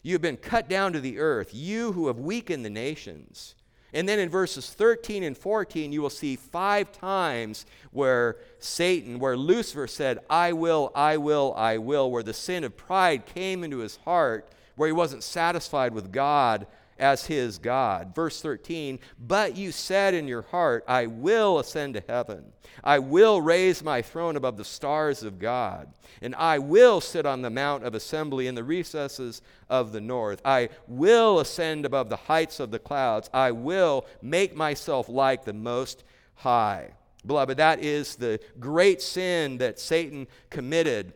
You 0.02 0.12
have 0.12 0.22
been 0.22 0.36
cut 0.36 0.68
down 0.68 0.92
to 0.92 1.00
the 1.00 1.18
earth, 1.18 1.50
you 1.52 1.92
who 1.92 2.06
have 2.06 2.18
weakened 2.18 2.64
the 2.64 2.70
nations. 2.70 3.56
And 3.92 4.08
then 4.08 4.18
in 4.18 4.28
verses 4.28 4.70
13 4.70 5.22
and 5.22 5.36
14, 5.36 5.90
you 5.90 6.02
will 6.02 6.10
see 6.10 6.36
five 6.36 6.92
times 6.92 7.66
where 7.92 8.36
Satan, 8.58 9.18
where 9.18 9.36
Lucifer 9.36 9.86
said, 9.86 10.18
I 10.28 10.52
will, 10.52 10.92
I 10.94 11.16
will, 11.16 11.54
I 11.56 11.78
will, 11.78 12.10
where 12.10 12.22
the 12.22 12.34
sin 12.34 12.62
of 12.62 12.76
pride 12.76 13.26
came 13.26 13.64
into 13.64 13.78
his 13.78 13.96
heart, 14.04 14.48
where 14.76 14.88
he 14.88 14.92
wasn't 14.92 15.22
satisfied 15.22 15.94
with 15.94 16.12
God 16.12 16.66
as 16.98 17.26
his 17.26 17.58
God. 17.58 18.14
Verse 18.14 18.40
13, 18.40 18.98
but 19.18 19.56
you 19.56 19.72
said 19.72 20.14
in 20.14 20.28
your 20.28 20.42
heart, 20.42 20.84
I 20.88 21.06
will 21.06 21.58
ascend 21.58 21.94
to 21.94 22.02
heaven. 22.06 22.44
I 22.82 22.98
will 22.98 23.40
raise 23.40 23.82
my 23.82 24.02
throne 24.02 24.36
above 24.36 24.56
the 24.56 24.64
stars 24.64 25.22
of 25.22 25.38
God, 25.38 25.88
and 26.20 26.34
I 26.34 26.58
will 26.58 27.00
sit 27.00 27.26
on 27.26 27.42
the 27.42 27.50
mount 27.50 27.84
of 27.84 27.94
assembly 27.94 28.46
in 28.46 28.54
the 28.54 28.64
recesses 28.64 29.42
of 29.68 29.92
the 29.92 30.00
north. 30.00 30.40
I 30.44 30.70
will 30.86 31.40
ascend 31.40 31.84
above 31.84 32.08
the 32.08 32.16
heights 32.16 32.60
of 32.60 32.70
the 32.70 32.78
clouds. 32.78 33.30
I 33.32 33.50
will 33.50 34.06
make 34.22 34.54
myself 34.54 35.08
like 35.08 35.44
the 35.44 35.52
Most 35.52 36.04
High. 36.36 36.90
Beloved, 37.24 37.56
that 37.56 37.82
is 37.82 38.16
the 38.16 38.38
great 38.60 39.02
sin 39.02 39.58
that 39.58 39.80
Satan 39.80 40.28
committed 40.48 41.12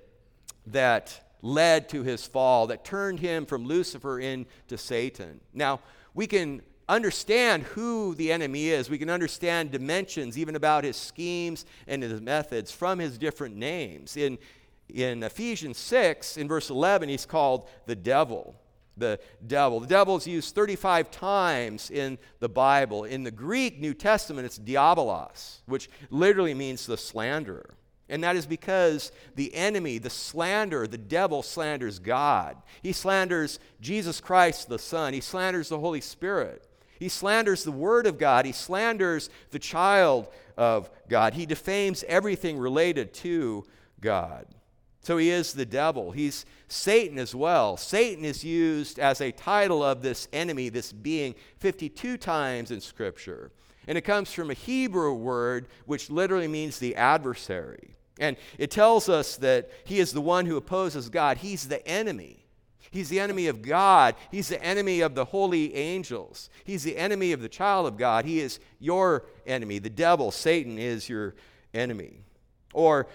that 0.67 1.30
led 1.43 1.89
to 1.91 2.03
his 2.03 2.27
fall, 2.27 2.67
that 2.69 2.85
turned 2.85 3.21
him 3.21 3.47
from 3.47 3.67
Lucifer 3.67 4.19
into 4.19 4.77
Satan. 4.77 5.41
Now, 5.53 5.81
we 6.15 6.27
can 6.27 6.63
understand 6.91 7.63
who 7.63 8.15
the 8.17 8.33
enemy 8.33 8.69
is. 8.69 8.91
We 8.91 8.99
can 8.99 9.09
understand 9.09 9.71
dimensions, 9.71 10.37
even 10.37 10.57
about 10.57 10.85
his 10.85 10.97
schemes 10.97 11.65
and 11.87 12.03
his 12.03 12.21
methods, 12.21 12.73
from 12.73 12.99
his 12.99 13.17
different 13.17 13.57
names. 13.57 14.17
In, 14.17 14.39
in 14.89 15.23
Ephesians 15.23 15.79
6, 15.79 16.37
in 16.37 16.49
verse 16.49 16.69
11, 16.69 17.09
he's 17.09 17.25
called 17.25 17.69
the 17.87 17.97
devil. 17.97 18.57
The 18.97 19.21
devil. 19.47 19.81
The 19.81 19.87
devil 19.87 20.17
is 20.17 20.27
used 20.27 20.55
35 20.55 21.11
times 21.11 21.91
in 21.91 22.19
the 22.41 22.49
Bible. 22.49 23.05
In 23.05 23.23
the 23.23 23.31
Greek 23.31 23.81
New 23.81 23.95
Testament, 23.95 24.45
it's 24.45 24.59
diabolos, 24.59 25.61
which 25.67 25.89
literally 26.11 26.55
means 26.55 26.87
the 26.87 26.99
slanderer. 26.99 27.71
And 28.11 28.25
that 28.25 28.37
is 28.37 28.45
because 28.45 29.13
the 29.37 29.55
enemy, 29.55 29.99
the 29.99 30.11
slander, 30.11 30.87
the 30.87 30.99
devil 30.99 31.43
slanders 31.43 31.99
God. 31.99 32.57
He 32.83 32.93
slanders 32.93 33.61
Jesus 33.81 34.21
Christ, 34.21 34.69
the 34.69 34.79
Son. 34.79 35.15
He 35.15 35.21
slanders 35.21 35.69
the 35.69 35.79
Holy 35.79 36.01
Spirit. 36.01 36.67
He 36.99 37.09
slanders 37.09 37.65
the 37.65 37.73
Word 37.73 38.07
of 38.07 38.19
God. 38.19 38.45
He 38.45 38.53
slanders 38.53 39.31
the 39.53 39.59
child 39.59 40.29
of 40.57 40.91
God. 41.09 41.35
He 41.35 41.47
defames 41.47 42.05
everything 42.09 42.59
related 42.59 43.15
to 43.15 43.65
God. 44.01 44.47
So 45.03 45.17
he 45.17 45.31
is 45.31 45.55
the 45.55 45.65
devil. 45.65 46.11
He's 46.11 46.45
Satan 46.69 47.19
as 47.19 47.35
well. 47.35 47.77
Satan 47.77 48.25
is 48.25 48.45
used 48.45 48.99
as 48.99 49.21
a 49.21 49.33
title 49.33 49.83
of 49.83 50.03
this 50.03 50.29
enemy, 50.33 50.69
this 50.69 50.93
being, 50.93 51.35
52 51.59 52.19
times 52.19 52.71
in 52.71 52.81
Scripture. 52.81 53.51
And 53.89 53.97
it 53.97 54.03
comes 54.03 54.33
from 54.33 54.51
a 54.51 54.55
Hebrew 54.55 55.15
word 55.15 55.69
which 55.87 56.11
literally 56.11 56.49
means 56.49 56.79
the 56.79 56.97
adversary. 56.97 57.97
And 58.21 58.37
it 58.59 58.71
tells 58.71 59.09
us 59.09 59.37
that 59.39 59.71
he 59.85 59.99
is 59.99 60.13
the 60.13 60.21
one 60.21 60.47
who 60.47 60.57
opposes 60.57 61.09
God. 61.09 61.39
He's 61.39 61.67
the 61.67 61.85
enemy. 61.89 62.45
He's 62.91 63.09
the 63.09 63.19
enemy 63.19 63.47
of 63.47 63.63
God. 63.63 64.15
He's 64.31 64.49
the 64.49 64.63
enemy 64.63 65.01
of 65.01 65.15
the 65.15 65.25
holy 65.25 65.75
angels. 65.75 66.51
He's 66.65 66.83
the 66.83 66.97
enemy 66.97 67.33
of 67.33 67.41
the 67.41 67.49
child 67.49 67.87
of 67.87 67.97
God. 67.97 68.25
He 68.25 68.41
is 68.41 68.61
your 68.79 69.25
enemy. 69.47 69.79
The 69.79 69.91
devil, 69.91 70.31
Satan, 70.31 70.79
is 70.79 71.09
your 71.09 71.35
enemy. 71.73 72.21
Or 72.75 73.07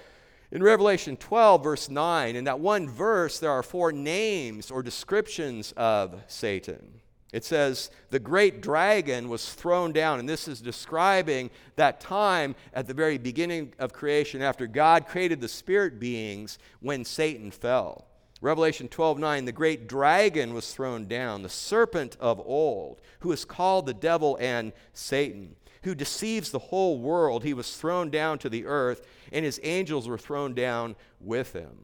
in 0.51 0.63
Revelation 0.63 1.17
12, 1.17 1.63
verse 1.63 1.89
9, 1.89 2.35
in 2.35 2.45
that 2.45 2.59
one 2.59 2.89
verse, 2.89 3.39
there 3.39 3.51
are 3.51 3.63
four 3.63 3.91
names 3.91 4.71
or 4.71 4.81
descriptions 4.81 5.73
of 5.75 6.21
Satan. 6.27 7.01
It 7.35 7.43
says, 7.43 7.91
the 8.11 8.19
great 8.19 8.61
dragon 8.61 9.27
was 9.27 9.53
thrown 9.53 9.91
down. 9.91 10.21
And 10.21 10.29
this 10.29 10.47
is 10.47 10.61
describing 10.61 11.49
that 11.75 11.99
time 11.99 12.55
at 12.73 12.87
the 12.87 12.93
very 12.93 13.17
beginning 13.17 13.73
of 13.77 13.91
creation 13.91 14.41
after 14.41 14.67
God 14.67 15.05
created 15.05 15.41
the 15.41 15.49
spirit 15.49 15.99
beings 15.99 16.59
when 16.79 17.03
Satan 17.03 17.51
fell. 17.51 18.07
Revelation 18.39 18.87
12 18.87 19.19
9, 19.19 19.43
the 19.43 19.51
great 19.51 19.89
dragon 19.89 20.53
was 20.53 20.73
thrown 20.73 21.09
down, 21.09 21.41
the 21.41 21.49
serpent 21.49 22.15
of 22.21 22.39
old, 22.39 23.01
who 23.19 23.33
is 23.33 23.43
called 23.43 23.85
the 23.85 23.93
devil 23.93 24.37
and 24.39 24.71
Satan, 24.93 25.57
who 25.83 25.93
deceives 25.93 26.51
the 26.51 26.59
whole 26.59 26.99
world. 26.99 27.43
He 27.43 27.53
was 27.53 27.75
thrown 27.75 28.11
down 28.11 28.39
to 28.39 28.49
the 28.49 28.65
earth, 28.65 29.05
and 29.33 29.43
his 29.43 29.59
angels 29.61 30.07
were 30.07 30.17
thrown 30.17 30.53
down 30.53 30.95
with 31.19 31.51
him. 31.51 31.79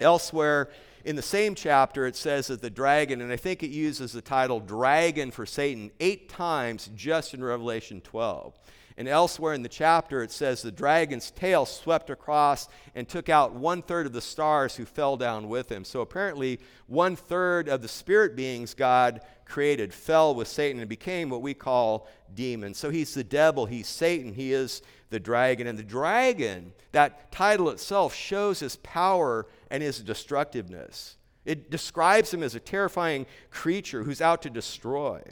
Elsewhere 0.00 0.68
in 1.06 1.14
the 1.14 1.22
same 1.22 1.54
chapter, 1.54 2.04
it 2.04 2.16
says 2.16 2.48
that 2.48 2.60
the 2.60 2.68
dragon, 2.68 3.20
and 3.20 3.32
I 3.32 3.36
think 3.36 3.62
it 3.62 3.70
uses 3.70 4.10
the 4.10 4.20
title 4.20 4.58
dragon 4.58 5.30
for 5.30 5.46
Satan 5.46 5.92
eight 6.00 6.28
times 6.28 6.90
just 6.96 7.32
in 7.32 7.44
Revelation 7.44 8.00
12. 8.00 8.58
And 8.96 9.06
elsewhere 9.06 9.54
in 9.54 9.62
the 9.62 9.68
chapter, 9.68 10.24
it 10.24 10.32
says 10.32 10.62
the 10.62 10.72
dragon's 10.72 11.30
tail 11.30 11.64
swept 11.64 12.10
across 12.10 12.68
and 12.96 13.08
took 13.08 13.28
out 13.28 13.54
one 13.54 13.82
third 13.82 14.06
of 14.06 14.14
the 14.14 14.20
stars 14.20 14.74
who 14.74 14.84
fell 14.84 15.16
down 15.16 15.48
with 15.48 15.70
him. 15.70 15.84
So 15.84 16.00
apparently, 16.00 16.58
one 16.88 17.14
third 17.14 17.68
of 17.68 17.82
the 17.82 17.88
spirit 17.88 18.34
beings 18.34 18.74
God 18.74 19.20
created 19.44 19.94
fell 19.94 20.34
with 20.34 20.48
Satan 20.48 20.80
and 20.80 20.88
became 20.88 21.30
what 21.30 21.42
we 21.42 21.54
call 21.54 22.08
demons. 22.34 22.78
So 22.78 22.90
he's 22.90 23.14
the 23.14 23.22
devil, 23.22 23.66
he's 23.66 23.86
Satan, 23.86 24.32
he 24.32 24.52
is 24.52 24.82
the 25.10 25.20
dragon. 25.20 25.68
And 25.68 25.78
the 25.78 25.84
dragon, 25.84 26.72
that 26.90 27.30
title 27.30 27.70
itself, 27.70 28.12
shows 28.12 28.58
his 28.58 28.74
power 28.76 29.46
and 29.70 29.82
his 29.82 30.00
destructiveness. 30.00 31.16
It 31.44 31.70
describes 31.70 32.34
him 32.34 32.42
as 32.42 32.54
a 32.54 32.60
terrifying 32.60 33.26
creature 33.50 34.02
who's 34.02 34.20
out 34.20 34.42
to 34.42 34.50
destroy. 34.50 35.22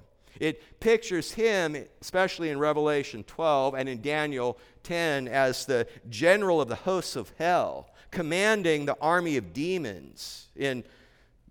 It 0.41 0.81
pictures 0.81 1.33
him, 1.33 1.77
especially 2.01 2.51
in 2.51 2.59
Revelation 2.59 3.25
12 3.25 3.75
and 3.75 3.89
in 3.89 4.01
Daniel 4.01 4.59
10, 4.83 5.29
as 5.29 5.67
the 5.67 5.87
general 6.09 6.61
of 6.61 6.69
the 6.69 6.75
hosts 6.75 7.17
of 7.17 7.33
hell, 7.39 7.91
commanding 8.11 8.85
the 8.87 8.97
army 9.01 9.37
of 9.37 9.53
demons. 9.53 10.49
In 10.57 10.85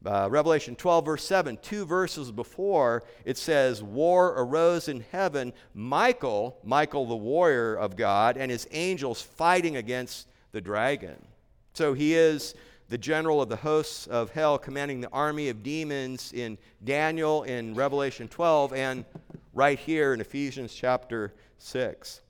uh, 0.05 0.27
Revelation 0.29 0.75
12, 0.75 1.05
verse 1.05 1.25
7, 1.25 1.57
two 1.61 1.85
verses 1.85 2.31
before, 2.31 3.03
it 3.23 3.37
says, 3.37 3.81
War 3.81 4.33
arose 4.37 4.89
in 4.89 5.05
heaven, 5.11 5.53
Michael, 5.73 6.57
Michael 6.63 7.05
the 7.05 7.15
warrior 7.15 7.75
of 7.75 7.95
God, 7.95 8.37
and 8.37 8.51
his 8.51 8.67
angels 8.71 9.21
fighting 9.21 9.77
against 9.77 10.27
the 10.51 10.61
dragon. 10.61 11.25
So 11.73 11.93
he 11.93 12.15
is 12.15 12.53
the 12.93 12.97
general 12.99 13.41
of 13.41 13.49
the 13.49 13.55
hosts 13.55 14.05
of 14.05 14.29
hell, 14.29 14.59
commanding 14.59 15.01
the 15.01 15.09
army 15.09 15.49
of 15.49 15.63
demons 15.63 16.31
in 16.31 16.59
Daniel 16.83 17.41
in 17.41 17.73
Revelation 17.73 18.27
12, 18.27 18.71
and 18.71 19.03
right 19.51 19.79
here 19.79 20.13
in 20.13 20.21
Ephesians 20.21 20.71
chapter 20.75 21.33
6. 21.57 22.21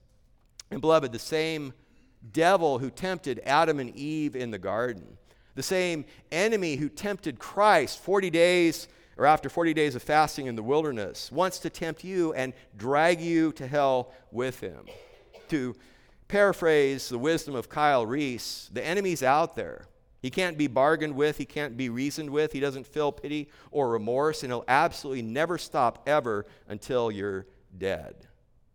And 0.70 0.80
beloved, 0.80 1.12
the 1.12 1.18
same 1.18 1.74
devil 2.32 2.78
who 2.78 2.88
tempted 2.88 3.42
Adam 3.44 3.78
and 3.78 3.94
Eve 3.94 4.34
in 4.34 4.50
the 4.50 4.58
garden, 4.58 5.18
the 5.54 5.62
same 5.62 6.06
enemy 6.32 6.76
who 6.76 6.88
tempted 6.88 7.38
Christ 7.38 7.98
40 7.98 8.30
days 8.30 8.88
or 9.18 9.26
after 9.26 9.50
40 9.50 9.74
days 9.74 9.94
of 9.94 10.02
fasting 10.02 10.46
in 10.46 10.56
the 10.56 10.62
wilderness, 10.62 11.30
wants 11.30 11.58
to 11.58 11.68
tempt 11.68 12.04
you 12.04 12.32
and 12.32 12.54
drag 12.78 13.20
you 13.20 13.52
to 13.52 13.66
hell 13.66 14.14
with 14.32 14.60
him. 14.60 14.86
To 15.50 15.76
paraphrase 16.26 17.10
the 17.10 17.18
wisdom 17.18 17.54
of 17.54 17.68
Kyle 17.68 18.06
Reese, 18.06 18.70
the 18.72 18.82
enemy's 18.82 19.22
out 19.22 19.56
there. 19.56 19.88
He 20.24 20.30
can't 20.30 20.56
be 20.56 20.68
bargained 20.68 21.16
with, 21.16 21.36
he 21.36 21.44
can't 21.44 21.76
be 21.76 21.90
reasoned 21.90 22.30
with, 22.30 22.52
he 22.52 22.58
doesn't 22.58 22.86
feel 22.86 23.12
pity 23.12 23.50
or 23.70 23.90
remorse, 23.90 24.42
and 24.42 24.50
he'll 24.50 24.64
absolutely 24.68 25.20
never 25.20 25.58
stop 25.58 26.02
ever 26.08 26.46
until 26.66 27.12
you're 27.12 27.44
dead. 27.76 28.26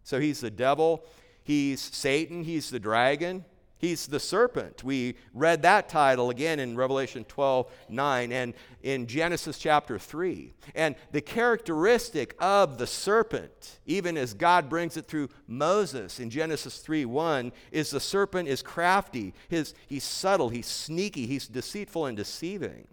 So 0.03 0.19
he's 0.19 0.41
the 0.41 0.51
devil, 0.51 1.03
he's 1.41 1.81
Satan, 1.81 2.43
he's 2.43 2.69
the 2.69 2.79
dragon, 2.79 3.45
He's 3.79 4.07
the 4.07 4.19
serpent. 4.19 4.83
We 4.83 5.15
read 5.33 5.61
that 5.61 5.87
title 5.87 6.29
again 6.29 6.59
in 6.59 6.75
Revelation 6.75 7.23
12 7.23 7.71
9 7.87 8.31
and 8.33 8.53
in 8.83 9.07
Genesis 9.07 9.57
chapter 9.57 9.97
3. 9.97 10.53
And 10.75 10.95
the 11.13 11.21
characteristic 11.21 12.35
of 12.39 12.77
the 12.77 12.85
serpent, 12.85 13.79
even 13.85 14.17
as 14.17 14.33
God 14.33 14.67
brings 14.67 14.97
it 14.97 15.07
through 15.07 15.29
Moses 15.47 16.19
in 16.19 16.29
Genesis 16.29 16.79
3 16.79 17.05
1, 17.05 17.53
is 17.71 17.89
the 17.89 18.01
serpent 18.01 18.49
is 18.49 18.61
crafty. 18.61 19.33
His, 19.47 19.73
he's 19.87 20.03
subtle, 20.03 20.49
he's 20.49 20.67
sneaky, 20.67 21.25
he's 21.25 21.47
deceitful 21.47 22.05
and 22.05 22.17
deceiving. 22.17 22.85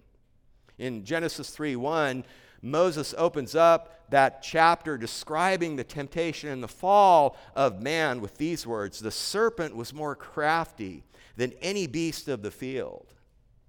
In 0.78 1.04
Genesis 1.04 1.50
3 1.50 1.74
1, 1.74 2.24
Moses 2.62 3.12
opens 3.18 3.56
up 3.56 3.95
that 4.10 4.42
chapter 4.42 4.96
describing 4.96 5.76
the 5.76 5.84
temptation 5.84 6.50
and 6.50 6.62
the 6.62 6.68
fall 6.68 7.36
of 7.54 7.82
man 7.82 8.20
with 8.20 8.36
these 8.38 8.66
words 8.66 9.00
The 9.00 9.10
serpent 9.10 9.74
was 9.74 9.92
more 9.92 10.14
crafty 10.14 11.02
than 11.36 11.52
any 11.60 11.86
beast 11.86 12.28
of 12.28 12.42
the 12.42 12.50
field. 12.50 13.06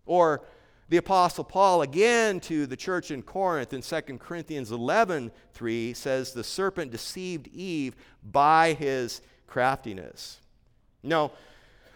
Or 0.05 0.43
the 0.89 0.97
apostle 0.97 1.43
Paul 1.43 1.81
again 1.81 2.39
to 2.41 2.65
the 2.65 2.77
church 2.77 3.11
in 3.11 3.21
Corinth 3.21 3.73
in 3.73 3.81
2 3.81 4.01
Corinthians 4.19 4.71
11 4.71 5.31
3 5.53 5.93
says 5.93 6.31
the 6.31 6.43
serpent 6.43 6.91
deceived 6.91 7.47
Eve 7.47 7.95
by 8.23 8.73
his 8.73 9.21
craftiness. 9.47 10.39
No, 11.03 11.31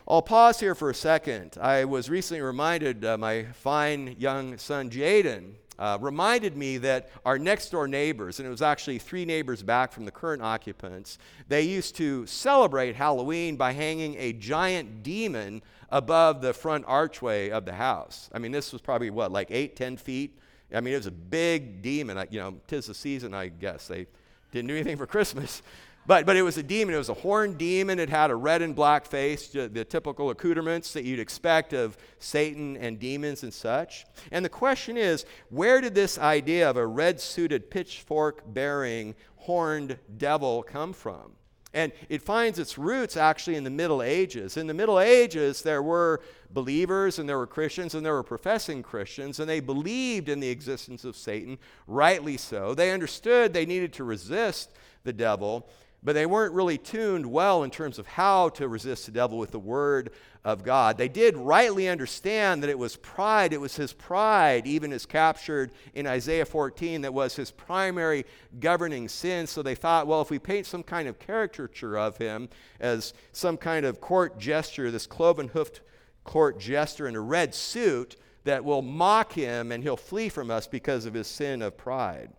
I'll 0.08 0.22
pause 0.22 0.60
here 0.60 0.76
for 0.76 0.90
a 0.90 0.96
second. 0.96 1.58
I 1.62 1.86
was 1.86 2.10
recently 2.10 2.42
reminded, 2.42 3.06
uh, 3.06 3.18
my 3.18 3.44
fine 3.54 4.16
young 4.20 4.58
son 4.58 4.90
Jaden 4.90 5.54
uh, 5.82 5.98
reminded 6.00 6.56
me 6.56 6.78
that 6.78 7.10
our 7.26 7.40
next 7.40 7.72
door 7.72 7.88
neighbors, 7.88 8.40
and 8.40 8.48
it 8.48 8.52
was 8.52 8.62
actually 8.62 9.00
three 9.00 9.26
neighbors 9.26 9.64
back 9.64 9.92
from 9.92 10.06
the 10.06 10.12
current 10.12 10.44
occupants, 10.44 11.18
they 11.48 11.64
used 11.64 11.96
to 11.96 12.24
celebrate 12.28 12.96
Halloween 12.96 13.56
by 13.56 13.72
hanging 13.72 14.16
a 14.20 14.32
giant 14.34 15.02
demon 15.02 15.64
above 15.90 16.40
the 16.40 16.54
front 16.54 16.86
archway 16.88 17.50
of 17.50 17.66
the 17.66 17.74
house. 17.74 18.30
I 18.32 18.38
mean, 18.38 18.52
this 18.52 18.72
was 18.72 18.80
probably 18.80 19.10
what, 19.10 19.32
like 19.32 19.48
eight, 19.50 19.76
ten 19.76 19.98
feet? 19.98 20.38
I 20.72 20.82
mean, 20.82 20.94
it 20.94 20.98
was 20.98 21.08
a 21.08 21.12
big 21.12 21.82
demon. 21.82 22.28
You 22.30 22.42
know, 22.42 22.62
tis 22.68 22.86
the 22.86 22.94
season, 22.94 23.34
I 23.34 23.48
guess. 23.48 23.88
They 23.88 24.06
didn't 24.52 24.68
do 24.68 24.76
anything 24.76 24.98
for 24.98 25.08
Christmas. 25.08 25.64
But, 26.12 26.26
but 26.26 26.36
it 26.36 26.42
was 26.42 26.58
a 26.58 26.64
demon. 26.64 26.94
It 26.94 26.98
was 26.98 27.08
a 27.08 27.14
horned 27.14 27.58
demon. 27.58 27.98
It 27.98 28.10
had 28.10 28.32
a 28.32 28.36
red 28.36 28.62
and 28.62 28.76
black 28.76 29.06
face, 29.06 29.48
the 29.48 29.86
typical 29.86 30.30
accoutrements 30.30 30.92
that 30.92 31.06
you'd 31.06 31.20
expect 31.20 31.72
of 31.72 31.98
Satan 32.20 32.76
and 32.76 33.00
demons 33.00 33.44
and 33.44 33.54
such. 33.54 34.06
And 34.30 34.44
the 34.44 34.50
question 34.50 34.98
is 34.98 35.24
where 35.52 35.80
did 35.80 35.96
this 35.96 36.18
idea 36.18 36.70
of 36.70 36.76
a 36.76 36.86
red 36.86 37.22
suited, 37.22 37.72
pitchfork 37.72 38.44
bearing, 38.54 39.16
horned 39.38 40.00
devil 40.18 40.64
come 40.64 40.92
from? 40.92 41.32
And 41.74 41.94
it 42.10 42.22
finds 42.22 42.60
its 42.60 42.78
roots 42.78 43.16
actually 43.16 43.56
in 43.56 43.64
the 43.64 43.70
Middle 43.70 44.04
Ages. 44.04 44.58
In 44.58 44.68
the 44.68 44.74
Middle 44.74 45.00
Ages, 45.00 45.62
there 45.62 45.82
were 45.82 46.20
believers 46.50 47.20
and 47.20 47.30
there 47.30 47.38
were 47.38 47.48
Christians 47.48 47.96
and 47.96 48.06
there 48.06 48.16
were 48.16 48.24
professing 48.24 48.84
Christians, 48.84 49.40
and 49.40 49.50
they 49.50 49.62
believed 49.62 50.28
in 50.28 50.42
the 50.42 50.50
existence 50.50 51.06
of 51.06 51.16
Satan, 51.16 51.58
rightly 51.88 52.36
so. 52.36 52.76
They 52.76 52.92
understood 52.92 53.54
they 53.54 53.66
needed 53.66 53.94
to 53.94 54.04
resist 54.04 54.74
the 55.06 55.14
devil 55.14 55.70
but 56.04 56.14
they 56.14 56.26
weren't 56.26 56.54
really 56.54 56.78
tuned 56.78 57.26
well 57.26 57.64
in 57.64 57.70
terms 57.70 58.00
of 58.00 58.08
how 58.08 58.50
to 58.50 58.68
resist 58.68 59.06
the 59.06 59.12
devil 59.12 59.38
with 59.38 59.52
the 59.52 59.60
word 59.60 60.12
of 60.44 60.64
God. 60.64 60.98
They 60.98 61.08
did 61.08 61.38
rightly 61.38 61.88
understand 61.88 62.64
that 62.64 62.70
it 62.70 62.80
was 62.80 62.96
pride, 62.96 63.54
it 63.54 63.62
was 63.62 63.76
his 63.76 63.94
pride, 63.94 64.66
even 64.66 64.92
as 64.92 65.06
captured 65.06 65.72
in 65.94 66.08
Isaiah 66.08 66.46
14, 66.46 67.02
that 67.02 67.14
was 67.14 67.36
his 67.36 67.52
primary 67.52 68.26
governing 68.60 69.08
sin. 69.08 69.46
So 69.46 69.62
they 69.62 69.76
thought, 69.76 70.08
well, 70.08 70.22
if 70.22 70.32
we 70.32 70.40
paint 70.40 70.66
some 70.66 70.82
kind 70.82 71.08
of 71.08 71.20
caricature 71.20 71.98
of 71.98 72.18
him 72.18 72.50
as 72.80 73.14
some 73.32 73.58
kind 73.58 73.86
of 73.86 74.02
court 74.02 74.40
gesture, 74.40 74.90
this 74.90 75.06
cloven 75.06 75.50
hoofed 75.50 75.82
court 76.24 76.60
jester 76.60 77.08
in 77.08 77.16
a 77.16 77.22
red 77.22 77.54
suit, 77.54 78.16
that 78.44 78.66
will 78.66 78.82
mock 78.82 79.34
him 79.34 79.72
and 79.72 79.84
he'll 79.84 79.96
flee 79.96 80.30
from 80.30 80.50
us 80.50 80.66
because 80.66 81.06
of 81.06 81.14
his 81.14 81.28
sin 81.28 81.62
of 81.62 81.78
pride. 81.78 82.32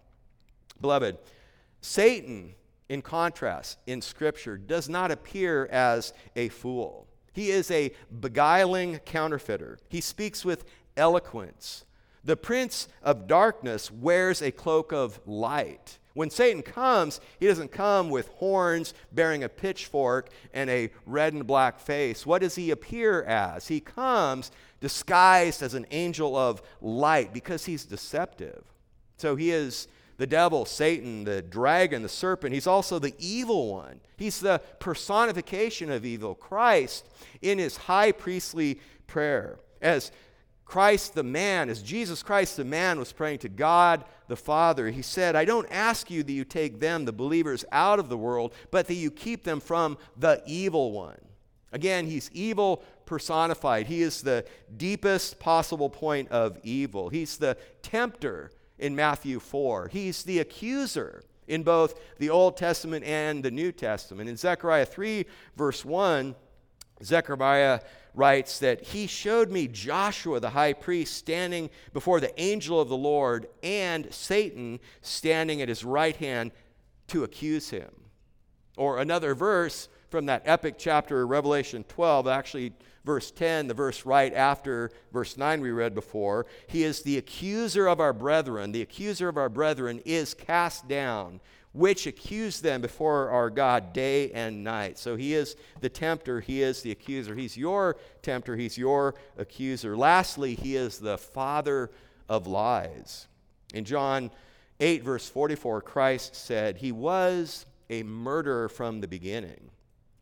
Beloved, 0.80 1.16
Satan 1.80 2.54
in 2.92 3.00
contrast, 3.00 3.78
in 3.86 4.02
Scripture, 4.02 4.58
does 4.58 4.86
not 4.86 5.10
appear 5.10 5.66
as 5.72 6.12
a 6.36 6.50
fool. 6.50 7.06
He 7.32 7.48
is 7.48 7.70
a 7.70 7.90
beguiling 8.20 8.98
counterfeiter. 9.06 9.78
He 9.88 10.02
speaks 10.02 10.44
with 10.44 10.66
eloquence. 10.94 11.86
The 12.22 12.36
prince 12.36 12.88
of 13.02 13.26
darkness 13.26 13.90
wears 13.90 14.42
a 14.42 14.50
cloak 14.50 14.92
of 14.92 15.18
light. 15.24 15.98
When 16.12 16.28
Satan 16.28 16.60
comes, 16.60 17.18
he 17.40 17.46
doesn't 17.46 17.72
come 17.72 18.10
with 18.10 18.28
horns 18.28 18.92
bearing 19.10 19.42
a 19.42 19.48
pitchfork 19.48 20.28
and 20.52 20.68
a 20.68 20.90
red 21.06 21.32
and 21.32 21.46
black 21.46 21.80
face. 21.80 22.26
What 22.26 22.42
does 22.42 22.56
he 22.56 22.70
appear 22.70 23.22
as? 23.22 23.68
He 23.68 23.80
comes 23.80 24.50
disguised 24.80 25.62
as 25.62 25.72
an 25.72 25.86
angel 25.92 26.36
of 26.36 26.60
light 26.82 27.32
because 27.32 27.64
he's 27.64 27.86
deceptive. 27.86 28.62
So 29.16 29.34
he 29.34 29.50
is 29.50 29.88
the 30.18 30.26
devil, 30.26 30.64
Satan, 30.64 31.24
the 31.24 31.42
dragon, 31.42 32.02
the 32.02 32.08
serpent. 32.08 32.54
He's 32.54 32.66
also 32.66 32.98
the 32.98 33.14
evil 33.18 33.72
one. 33.72 34.00
He's 34.16 34.40
the 34.40 34.60
personification 34.78 35.90
of 35.90 36.04
evil. 36.04 36.34
Christ, 36.34 37.06
in 37.40 37.58
his 37.58 37.76
high 37.76 38.12
priestly 38.12 38.80
prayer, 39.06 39.58
as 39.80 40.12
Christ 40.64 41.14
the 41.14 41.22
man, 41.22 41.68
as 41.68 41.82
Jesus 41.82 42.22
Christ 42.22 42.56
the 42.56 42.64
man 42.64 42.98
was 42.98 43.12
praying 43.12 43.40
to 43.40 43.48
God 43.48 44.04
the 44.28 44.36
Father, 44.36 44.90
he 44.90 45.02
said, 45.02 45.36
I 45.36 45.44
don't 45.44 45.70
ask 45.70 46.10
you 46.10 46.22
that 46.22 46.32
you 46.32 46.44
take 46.44 46.80
them, 46.80 47.04
the 47.04 47.12
believers, 47.12 47.64
out 47.72 47.98
of 47.98 48.08
the 48.08 48.16
world, 48.16 48.54
but 48.70 48.86
that 48.86 48.94
you 48.94 49.10
keep 49.10 49.44
them 49.44 49.60
from 49.60 49.98
the 50.16 50.42
evil 50.46 50.92
one. 50.92 51.20
Again, 51.72 52.06
he's 52.06 52.30
evil 52.32 52.82
personified. 53.06 53.86
He 53.86 54.02
is 54.02 54.22
the 54.22 54.44
deepest 54.76 55.38
possible 55.40 55.90
point 55.90 56.30
of 56.30 56.58
evil. 56.62 57.08
He's 57.08 57.36
the 57.38 57.56
tempter 57.82 58.50
in 58.82 58.96
Matthew 58.96 59.38
4. 59.38 59.88
He's 59.88 60.24
the 60.24 60.40
accuser 60.40 61.22
in 61.46 61.62
both 61.62 61.98
the 62.18 62.30
Old 62.30 62.56
Testament 62.56 63.04
and 63.04 63.42
the 63.42 63.50
New 63.50 63.72
Testament. 63.72 64.28
In 64.28 64.36
Zechariah 64.36 64.86
3, 64.86 65.24
verse 65.56 65.84
1, 65.84 66.34
Zechariah 67.02 67.80
writes 68.14 68.58
that 68.58 68.82
he 68.82 69.06
showed 69.06 69.50
me 69.50 69.68
Joshua 69.68 70.40
the 70.40 70.50
high 70.50 70.72
priest 70.72 71.16
standing 71.16 71.70
before 71.92 72.20
the 72.20 72.38
angel 72.40 72.80
of 72.80 72.88
the 72.88 72.96
Lord 72.96 73.46
and 73.62 74.12
Satan 74.12 74.80
standing 75.00 75.62
at 75.62 75.68
his 75.68 75.84
right 75.84 76.16
hand 76.16 76.50
to 77.08 77.24
accuse 77.24 77.70
him. 77.70 77.90
Or 78.76 78.98
another 78.98 79.34
verse 79.34 79.88
from 80.10 80.26
that 80.26 80.42
epic 80.44 80.74
chapter, 80.76 81.26
Revelation 81.26 81.84
12, 81.88 82.26
actually, 82.26 82.72
verse 83.04 83.30
10, 83.30 83.66
the 83.66 83.74
verse 83.74 84.06
right 84.06 84.32
after 84.32 84.90
verse 85.12 85.36
9 85.36 85.60
we 85.60 85.70
read 85.70 85.94
before. 85.94 86.46
He 86.66 86.84
is 86.84 87.02
the 87.02 87.18
accuser 87.18 87.86
of 87.86 88.00
our 88.00 88.12
brethren. 88.12 88.72
The 88.72 88.82
accuser 88.82 89.28
of 89.28 89.36
our 89.36 89.48
brethren 89.48 90.00
is 90.04 90.34
cast 90.34 90.88
down 90.88 91.40
which 91.72 92.06
accuse 92.06 92.60
them 92.60 92.80
before 92.80 93.30
our 93.30 93.48
God 93.48 93.92
day 93.92 94.30
and 94.32 94.62
night. 94.62 94.98
So 94.98 95.16
he 95.16 95.34
is 95.34 95.56
the 95.80 95.88
tempter, 95.88 96.40
he 96.40 96.62
is 96.62 96.82
the 96.82 96.90
accuser. 96.90 97.34
He's 97.34 97.56
your 97.56 97.96
tempter, 98.20 98.56
he's 98.56 98.76
your 98.76 99.14
accuser. 99.38 99.96
Lastly, 99.96 100.54
he 100.54 100.76
is 100.76 100.98
the 100.98 101.18
father 101.18 101.90
of 102.28 102.46
lies. 102.46 103.26
In 103.74 103.84
John 103.84 104.30
8, 104.80 105.02
verse 105.02 105.28
44, 105.28 105.80
Christ 105.80 106.34
said, 106.34 106.76
He 106.76 106.92
was 106.92 107.64
a 107.88 108.02
murderer 108.02 108.68
from 108.68 109.00
the 109.00 109.08
beginning. 109.08 109.70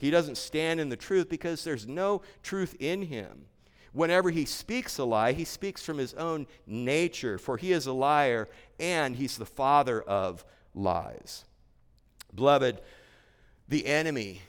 He 0.00 0.10
doesn't 0.10 0.38
stand 0.38 0.80
in 0.80 0.88
the 0.88 0.96
truth 0.96 1.28
because 1.28 1.62
there's 1.62 1.86
no 1.86 2.22
truth 2.42 2.74
in 2.80 3.02
him. 3.02 3.44
Whenever 3.92 4.30
he 4.30 4.44
speaks 4.44 4.98
a 4.98 5.04
lie, 5.04 5.32
he 5.32 5.44
speaks 5.44 5.84
from 5.84 5.98
his 5.98 6.14
own 6.14 6.46
nature, 6.66 7.38
for 7.38 7.56
he 7.56 7.72
is 7.72 7.86
a 7.86 7.92
liar 7.92 8.48
and 8.78 9.16
he's 9.16 9.36
the 9.36 9.44
father 9.44 10.00
of 10.00 10.44
lies. 10.74 11.44
Beloved, 12.34 12.80
the 13.68 13.86
enemy, 13.86 14.40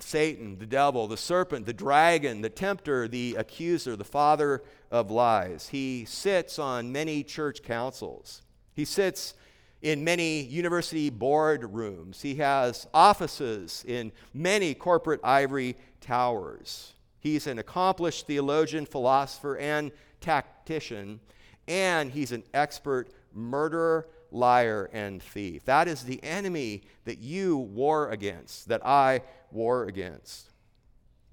Satan, 0.00 0.58
the 0.58 0.66
devil, 0.66 1.06
the 1.06 1.16
serpent, 1.16 1.66
the 1.66 1.72
dragon, 1.72 2.40
the 2.40 2.50
tempter, 2.50 3.06
the 3.06 3.36
accuser, 3.38 3.94
the 3.94 4.04
father 4.04 4.62
of 4.90 5.10
lies, 5.10 5.68
he 5.68 6.04
sits 6.06 6.58
on 6.58 6.90
many 6.90 7.22
church 7.22 7.62
councils. 7.62 8.42
He 8.74 8.86
sits 8.86 9.34
in 9.82 10.04
many 10.04 10.42
university 10.42 11.10
board 11.10 11.74
rooms. 11.74 12.22
He 12.22 12.36
has 12.36 12.86
offices 12.94 13.84
in 13.86 14.12
many 14.32 14.74
corporate 14.74 15.20
ivory 15.22 15.76
towers. 16.00 16.94
He's 17.18 17.46
an 17.46 17.58
accomplished 17.58 18.26
theologian, 18.26 18.86
philosopher, 18.86 19.56
and 19.58 19.92
tactician, 20.20 21.20
and 21.68 22.10
he's 22.10 22.32
an 22.32 22.44
expert 22.54 23.10
murderer 23.34 24.08
liar, 24.32 24.88
and 24.92 25.22
thief. 25.22 25.64
That 25.64 25.88
is 25.88 26.02
the 26.02 26.22
enemy 26.24 26.82
that 27.04 27.18
you 27.18 27.56
war 27.56 28.10
against, 28.10 28.68
that 28.68 28.84
I 28.84 29.22
war 29.50 29.84
against. 29.84 30.50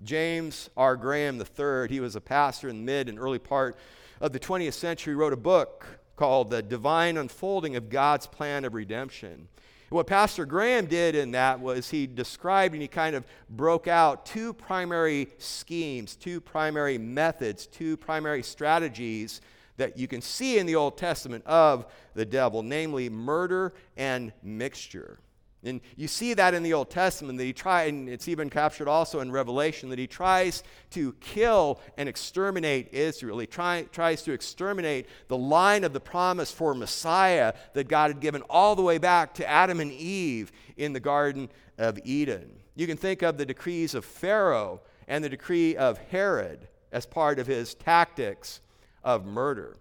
James 0.04 0.70
R. 0.78 0.96
Graham 0.96 1.40
III, 1.40 1.88
he 1.90 2.00
was 2.00 2.16
a 2.16 2.22
pastor 2.22 2.70
in 2.70 2.78
the 2.78 2.84
mid 2.84 3.10
and 3.10 3.20
early 3.20 3.40
part 3.40 3.78
of 4.22 4.34
the 4.34 4.40
20th 4.40 4.74
century, 4.74 5.16
wrote 5.16 5.34
a 5.34 5.38
book 5.38 5.86
called 6.20 6.50
The 6.50 6.62
Divine 6.62 7.16
Unfolding 7.16 7.78
of 7.78 7.90
God's 7.90 8.28
Plan 8.28 8.66
of 8.66 8.74
Redemption. 8.74 9.48
What 9.88 10.06
Pastor 10.06 10.46
Graham 10.46 10.86
did 10.86 11.16
in 11.16 11.32
that 11.32 11.62
was 11.62 11.90
he 11.90 12.08
described 12.08 12.74
and 12.74 12.82
he 12.82 12.90
kind 12.90 13.16
of 13.16 13.24
broke 13.50 13.88
out 13.88 14.26
two 14.26 14.52
primary 14.52 15.30
schemes, 15.38 16.18
two 16.18 16.42
primary 16.42 16.98
methods, 16.98 17.68
two 17.68 17.96
primary 17.96 18.44
strategies 18.44 19.40
that 19.78 19.98
you 19.98 20.10
can 20.10 20.22
see 20.22 20.60
in 20.60 20.66
the 20.66 20.76
Old 20.76 20.98
Testament 20.98 21.46
of 21.46 21.86
the 22.16 22.26
devil, 22.26 22.64
namely 22.64 23.10
murder 23.10 23.74
and 23.96 24.34
mixture. 24.44 25.20
And 25.64 25.82
you 25.98 26.08
see 26.08 26.34
that 26.36 26.54
in 26.54 26.64
the 26.64 26.74
Old 26.74 26.90
Testament 26.90 27.38
that 27.38 27.44
he 27.44 27.52
tries, 27.52 27.90
and 27.90 28.08
it's 28.08 28.30
even 28.30 28.50
captured 28.50 28.88
also 28.88 29.20
in 29.20 29.30
Revelation, 29.30 29.90
that 29.90 30.00
he 30.00 30.08
tries 30.08 30.64
to 30.92 31.14
kill 31.20 31.82
and 31.98 32.08
exterminate 32.08 32.94
Israel. 32.94 33.40
He 33.40 33.48
try, 33.48 33.86
tries 33.92 34.22
to 34.24 34.32
exterminate 34.32 35.08
the 35.28 35.38
line 35.38 35.84
of 35.84 35.92
the 35.92 36.00
promise 36.00 36.50
for 36.52 36.74
Messiah 36.74 37.54
that 37.74 37.90
God 37.90 38.10
had 38.10 38.22
given 38.22 38.42
all 38.50 38.76
the 38.76 38.82
way 38.82 39.00
back 39.00 39.34
to 39.36 39.50
Adam 39.50 39.82
and 39.82 39.92
Eve 39.92 40.54
in 40.78 40.94
the 40.94 41.00
Garden 41.02 41.50
of 41.78 42.00
Eden. 42.06 42.50
You 42.76 42.88
can 42.88 42.98
think 42.98 43.22
of 43.22 43.38
the 43.38 43.46
decrees 43.46 43.94
of 43.94 44.06
Pharaoh 44.06 44.80
and 45.10 45.22
the 45.22 45.30
decree 45.30 45.76
of 45.76 45.98
Herod 45.98 46.70
as 46.94 47.06
part 47.06 47.38
of 47.38 47.48
his 47.48 47.74
tactics 47.74 48.62
of 49.04 49.26
murder. 49.26 49.76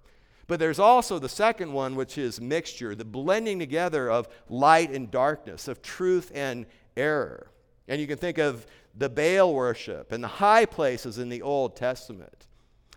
But 0.48 0.58
there's 0.58 0.78
also 0.78 1.18
the 1.18 1.28
second 1.28 1.72
one, 1.72 1.94
which 1.94 2.18
is 2.18 2.40
mixture, 2.40 2.94
the 2.94 3.04
blending 3.04 3.58
together 3.58 4.10
of 4.10 4.28
light 4.48 4.90
and 4.90 5.10
darkness, 5.10 5.68
of 5.68 5.82
truth 5.82 6.32
and 6.34 6.66
error. 6.96 7.50
And 7.86 8.00
you 8.00 8.06
can 8.06 8.18
think 8.18 8.38
of 8.38 8.66
the 8.96 9.10
Baal 9.10 9.54
worship 9.54 10.10
and 10.10 10.24
the 10.24 10.28
high 10.28 10.64
places 10.64 11.18
in 11.18 11.28
the 11.28 11.42
Old 11.42 11.76
Testament. 11.76 12.46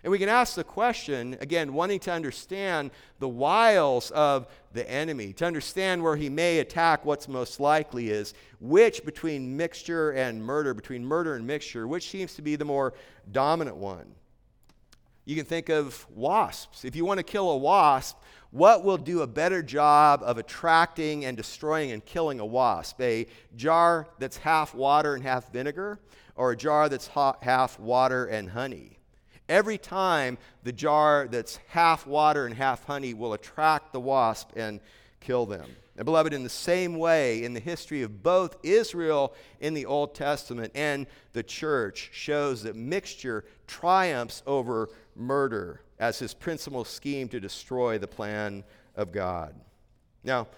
And 0.02 0.10
we 0.10 0.18
can 0.18 0.30
ask 0.30 0.56
the 0.56 0.64
question, 0.64 1.36
again, 1.40 1.74
wanting 1.74 2.00
to 2.00 2.12
understand 2.12 2.90
the 3.20 3.28
wiles 3.28 4.10
of 4.10 4.48
the 4.72 4.90
enemy, 4.90 5.32
to 5.34 5.44
understand 5.44 6.02
where 6.02 6.16
he 6.16 6.28
may 6.28 6.58
attack, 6.58 7.04
what's 7.04 7.28
most 7.28 7.60
likely 7.60 8.10
is 8.10 8.34
which 8.60 9.04
between 9.04 9.56
mixture 9.56 10.10
and 10.12 10.42
murder, 10.42 10.74
between 10.74 11.04
murder 11.04 11.36
and 11.36 11.46
mixture, 11.46 11.86
which 11.86 12.10
seems 12.10 12.34
to 12.34 12.42
be 12.42 12.56
the 12.56 12.64
more 12.64 12.94
dominant 13.30 13.76
one. 13.76 14.12
You 15.24 15.36
can 15.36 15.44
think 15.44 15.68
of 15.68 16.06
wasps. 16.10 16.84
If 16.84 16.96
you 16.96 17.04
want 17.04 17.18
to 17.18 17.24
kill 17.24 17.50
a 17.50 17.56
wasp, 17.56 18.18
what 18.50 18.84
will 18.84 18.98
do 18.98 19.22
a 19.22 19.26
better 19.26 19.62
job 19.62 20.22
of 20.24 20.36
attracting 20.36 21.24
and 21.24 21.36
destroying 21.36 21.92
and 21.92 22.04
killing 22.04 22.40
a 22.40 22.46
wasp? 22.46 23.00
A 23.00 23.26
jar 23.56 24.08
that's 24.18 24.36
half 24.36 24.74
water 24.74 25.14
and 25.14 25.22
half 25.22 25.52
vinegar, 25.52 26.00
or 26.34 26.50
a 26.50 26.56
jar 26.56 26.88
that's 26.88 27.08
half 27.40 27.78
water 27.78 28.26
and 28.26 28.50
honey? 28.50 28.98
Every 29.48 29.78
time 29.78 30.38
the 30.64 30.72
jar 30.72 31.28
that's 31.30 31.58
half 31.68 32.06
water 32.06 32.46
and 32.46 32.54
half 32.54 32.84
honey 32.84 33.14
will 33.14 33.32
attract 33.32 33.92
the 33.92 34.00
wasp 34.00 34.50
and 34.56 34.80
kill 35.20 35.46
them. 35.46 35.70
And, 35.96 36.06
beloved, 36.06 36.32
in 36.32 36.42
the 36.42 36.48
same 36.48 36.96
way, 36.98 37.44
in 37.44 37.52
the 37.52 37.60
history 37.60 38.02
of 38.02 38.22
both 38.22 38.56
Israel 38.62 39.34
in 39.60 39.74
the 39.74 39.84
Old 39.84 40.14
Testament 40.14 40.72
and 40.74 41.06
the 41.34 41.42
church, 41.42 42.10
shows 42.12 42.62
that 42.62 42.76
mixture 42.76 43.44
triumphs 43.66 44.42
over 44.46 44.88
murder 45.14 45.82
as 45.98 46.18
his 46.18 46.32
principal 46.32 46.84
scheme 46.84 47.28
to 47.28 47.40
destroy 47.40 47.98
the 47.98 48.08
plan 48.08 48.64
of 48.96 49.12
God. 49.12 49.54
Now, 50.24 50.48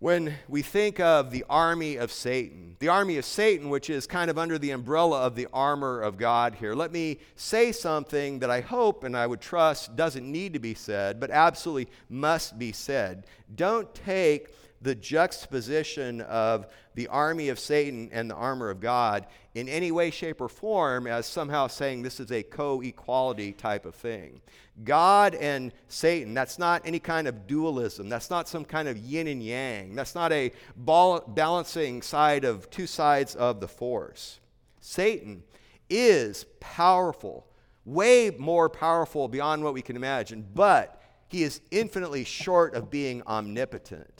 when 0.00 0.34
we 0.48 0.62
think 0.62 0.98
of 0.98 1.30
the 1.30 1.44
army 1.50 1.96
of 1.96 2.10
Satan, 2.10 2.74
the 2.78 2.88
army 2.88 3.18
of 3.18 3.24
Satan, 3.26 3.68
which 3.68 3.90
is 3.90 4.06
kind 4.06 4.30
of 4.30 4.38
under 4.38 4.58
the 4.58 4.70
umbrella 4.70 5.20
of 5.20 5.34
the 5.34 5.46
armor 5.52 6.00
of 6.00 6.16
God 6.16 6.54
here, 6.54 6.74
let 6.74 6.90
me 6.90 7.18
say 7.36 7.70
something 7.70 8.38
that 8.38 8.50
I 8.50 8.62
hope 8.62 9.04
and 9.04 9.14
I 9.14 9.26
would 9.26 9.42
trust 9.42 9.94
doesn't 9.96 10.24
need 10.24 10.54
to 10.54 10.58
be 10.58 10.72
said, 10.72 11.20
but 11.20 11.30
absolutely 11.30 11.92
must 12.08 12.58
be 12.58 12.72
said. 12.72 13.26
Don't 13.54 13.94
take 13.94 14.48
the 14.82 14.94
juxtaposition 14.94 16.22
of 16.22 16.66
the 16.94 17.08
army 17.08 17.50
of 17.50 17.58
Satan 17.58 18.08
and 18.12 18.30
the 18.30 18.34
armor 18.34 18.70
of 18.70 18.80
God 18.80 19.26
in 19.54 19.68
any 19.68 19.92
way, 19.92 20.10
shape, 20.10 20.40
or 20.40 20.48
form 20.48 21.06
as 21.06 21.26
somehow 21.26 21.66
saying 21.66 22.02
this 22.02 22.20
is 22.20 22.32
a 22.32 22.42
co 22.42 22.80
equality 22.80 23.52
type 23.52 23.84
of 23.84 23.94
thing. 23.94 24.40
God 24.84 25.34
and 25.34 25.72
Satan, 25.88 26.32
that's 26.32 26.58
not 26.58 26.82
any 26.86 26.98
kind 26.98 27.28
of 27.28 27.46
dualism. 27.46 28.08
That's 28.08 28.30
not 28.30 28.48
some 28.48 28.64
kind 28.64 28.88
of 28.88 28.96
yin 28.96 29.26
and 29.26 29.42
yang. 29.42 29.94
That's 29.94 30.14
not 30.14 30.32
a 30.32 30.52
balancing 30.76 32.00
side 32.00 32.44
of 32.44 32.70
two 32.70 32.86
sides 32.86 33.34
of 33.34 33.60
the 33.60 33.68
force. 33.68 34.40
Satan 34.80 35.42
is 35.90 36.46
powerful, 36.60 37.46
way 37.84 38.30
more 38.38 38.70
powerful 38.70 39.28
beyond 39.28 39.62
what 39.62 39.74
we 39.74 39.82
can 39.82 39.96
imagine, 39.96 40.46
but 40.54 41.02
he 41.28 41.42
is 41.42 41.60
infinitely 41.70 42.24
short 42.24 42.74
of 42.74 42.90
being 42.90 43.22
omnipotent. 43.26 44.19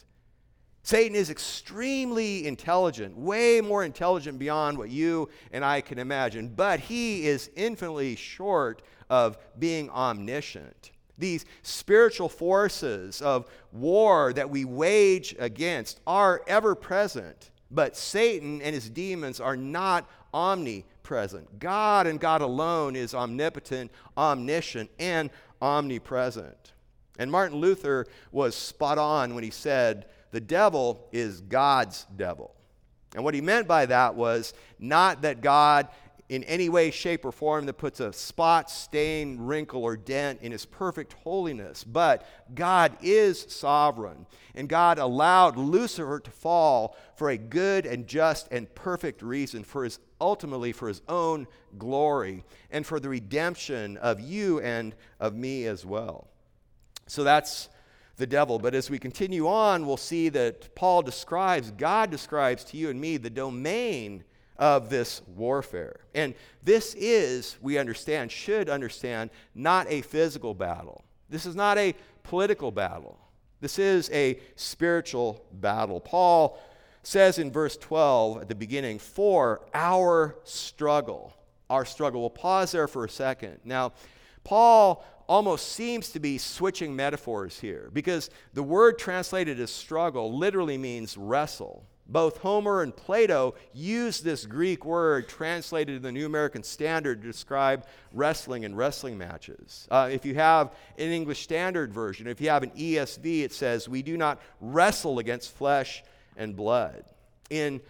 Satan 0.83 1.15
is 1.15 1.31
extremely 1.31 2.47
intelligent, 2.47 3.17
way 3.17 3.61
more 3.61 3.85
intelligent 3.85 4.39
beyond 4.39 4.79
what 4.79 4.91
you 4.91 5.29
and 5.53 5.65
I 5.65 5.83
can 5.83 5.99
imagine, 5.99 6.49
but 6.49 6.81
he 6.81 7.27
is 7.27 7.51
infinitely 7.55 8.17
short 8.17 8.83
of 9.11 9.37
being 9.59 9.91
omniscient. 9.91 10.93
These 11.19 11.45
spiritual 11.63 12.31
forces 12.31 13.21
of 13.21 13.47
war 13.73 14.33
that 14.33 14.49
we 14.49 14.65
wage 14.65 15.37
against 15.39 16.01
are 16.07 16.43
ever 16.47 16.75
present, 16.75 17.51
but 17.71 17.95
Satan 17.95 18.63
and 18.63 18.75
his 18.75 18.89
demons 18.89 19.39
are 19.39 19.57
not 19.57 20.09
omnipresent. 20.33 21.59
God 21.59 22.07
and 22.07 22.19
God 22.19 22.41
alone 22.41 22.97
is 22.97 23.15
omnipotent, 23.15 23.91
omniscient, 24.17 24.91
and 24.99 25.29
omnipresent. 25.61 26.73
And 27.19 27.31
Martin 27.31 27.59
Luther 27.59 28.07
was 28.33 28.55
spot 28.55 28.97
on 28.97 29.35
when 29.35 29.45
he 29.45 29.51
said, 29.51 30.07
the 30.31 30.41
devil 30.41 31.09
is 31.13 31.41
God's 31.41 32.07
devil. 32.17 32.55
And 33.15 33.25
what 33.25 33.35
he 33.35 33.41
meant 33.41 33.67
by 33.67 33.87
that 33.87 34.15
was 34.15 34.55
not 34.79 35.23
that 35.23 35.41
God 35.41 35.89
in 36.29 36.45
any 36.45 36.69
way, 36.69 36.93
shape, 36.93 37.25
or 37.25 37.33
form 37.33 37.67
that 37.67 37.75
puts 37.75 37.99
a 37.99 38.13
spot, 38.13 38.71
stain, 38.71 39.37
wrinkle, 39.37 39.83
or 39.83 39.97
dent 39.97 40.41
in 40.43 40.53
his 40.53 40.65
perfect 40.65 41.13
holiness. 41.25 41.83
But 41.83 42.25
God 42.55 42.97
is 43.03 43.41
sovereign, 43.49 44.27
and 44.55 44.69
God 44.69 45.01
allowed 45.01 45.57
Lucifer 45.57 46.21
to 46.21 46.31
fall 46.31 46.97
for 47.17 47.31
a 47.31 47.37
good 47.37 47.85
and 47.85 48.07
just 48.07 48.47
and 48.53 48.73
perfect 48.77 49.23
reason, 49.23 49.65
for 49.65 49.83
his 49.83 49.99
ultimately 50.21 50.71
for 50.71 50.87
his 50.87 51.03
own 51.09 51.49
glory 51.79 52.45
and 52.71 52.87
for 52.87 53.01
the 53.01 53.09
redemption 53.09 53.97
of 53.97 54.21
you 54.21 54.61
and 54.61 54.95
of 55.19 55.35
me 55.35 55.65
as 55.67 55.85
well. 55.85 56.29
So 57.09 57.25
that's 57.25 57.69
the 58.21 58.27
devil. 58.27 58.61
But 58.61 58.77
as 58.77 58.89
we 58.89 59.01
continue 59.01 59.49
on, 59.49 59.85
we'll 59.85 59.97
see 59.97 60.29
that 60.29 60.77
Paul 60.77 61.03
describes, 61.03 61.73
God 61.73 62.11
describes 62.11 62.63
to 62.67 62.77
you 62.77 62.91
and 62.91 63.01
me 63.01 63.17
the 63.17 63.31
domain 63.31 64.23
of 64.57 64.91
this 64.91 65.23
warfare. 65.27 66.01
And 66.15 66.35
this 66.63 66.95
is, 66.95 67.57
we 67.61 67.79
understand, 67.79 68.31
should 68.31 68.69
understand, 68.69 69.31
not 69.55 69.87
a 69.91 70.03
physical 70.03 70.55
battle. 70.55 71.03
This 71.29 71.47
is 71.47 71.57
not 71.57 71.79
a 71.79 71.95
political 72.23 72.71
battle. 72.71 73.19
This 73.61 73.79
is 73.79 74.11
a 74.11 74.39
spiritual 74.55 75.45
battle. 75.53 75.99
Paul 75.99 76.61
says 77.03 77.39
in 77.39 77.51
verse 77.51 77.77
12 77.79 78.43
at 78.43 78.49
the 78.49 78.55
beginning, 78.55 78.99
for 78.99 79.63
our 79.73 80.37
struggle. 80.45 81.35
Our 81.71 81.85
struggle. 81.85 82.21
We'll 82.21 82.31
pause 82.31 82.73
there 82.73 82.89
for 82.89 83.05
a 83.05 83.09
second. 83.09 83.61
Now, 83.65 83.93
Paul 84.45 85.05
almost 85.31 85.69
seems 85.69 86.11
to 86.11 86.19
be 86.19 86.37
switching 86.39 86.97
metaphors 86.97 87.61
here 87.61 87.89
because 87.93 88.31
the 88.53 88.63
word 88.65 88.99
translated 88.99 89.61
as 89.61 89.71
struggle 89.71 90.37
literally 90.37 90.77
means 90.77 91.17
wrestle. 91.17 91.87
Both 92.09 92.39
Homer 92.39 92.83
and 92.83 92.95
Plato 92.95 93.55
use 93.73 94.21
this 94.23 94.45
Greek 94.45 94.85
word 94.85 95.29
translated 95.29 95.95
in 95.95 96.03
the 96.03 96.11
New 96.11 96.27
American 96.27 96.65
Standard 96.65 97.23
to 97.23 97.29
describe 97.29 97.87
wrestling 98.13 98.65
and 98.65 98.77
wrestling 98.77 99.17
matches. 99.17 99.87
Uh, 99.89 100.09
if 100.11 100.27
you 100.27 100.35
have 100.35 100.75
an 100.99 101.13
English 101.13 101.45
Standard 101.45 101.93
Version, 101.93 102.27
if 102.27 102.41
you 102.41 102.49
have 102.49 102.65
an 102.65 102.71
ESV, 102.71 103.45
it 103.45 103.53
says, 103.53 103.89
We 103.89 104.03
do 104.03 104.17
not 104.17 104.41
wrestle 104.61 105.21
against 105.21 105.55
flesh 105.57 106.03
and 106.37 106.57
blood. 106.57 107.05
In 107.51 107.81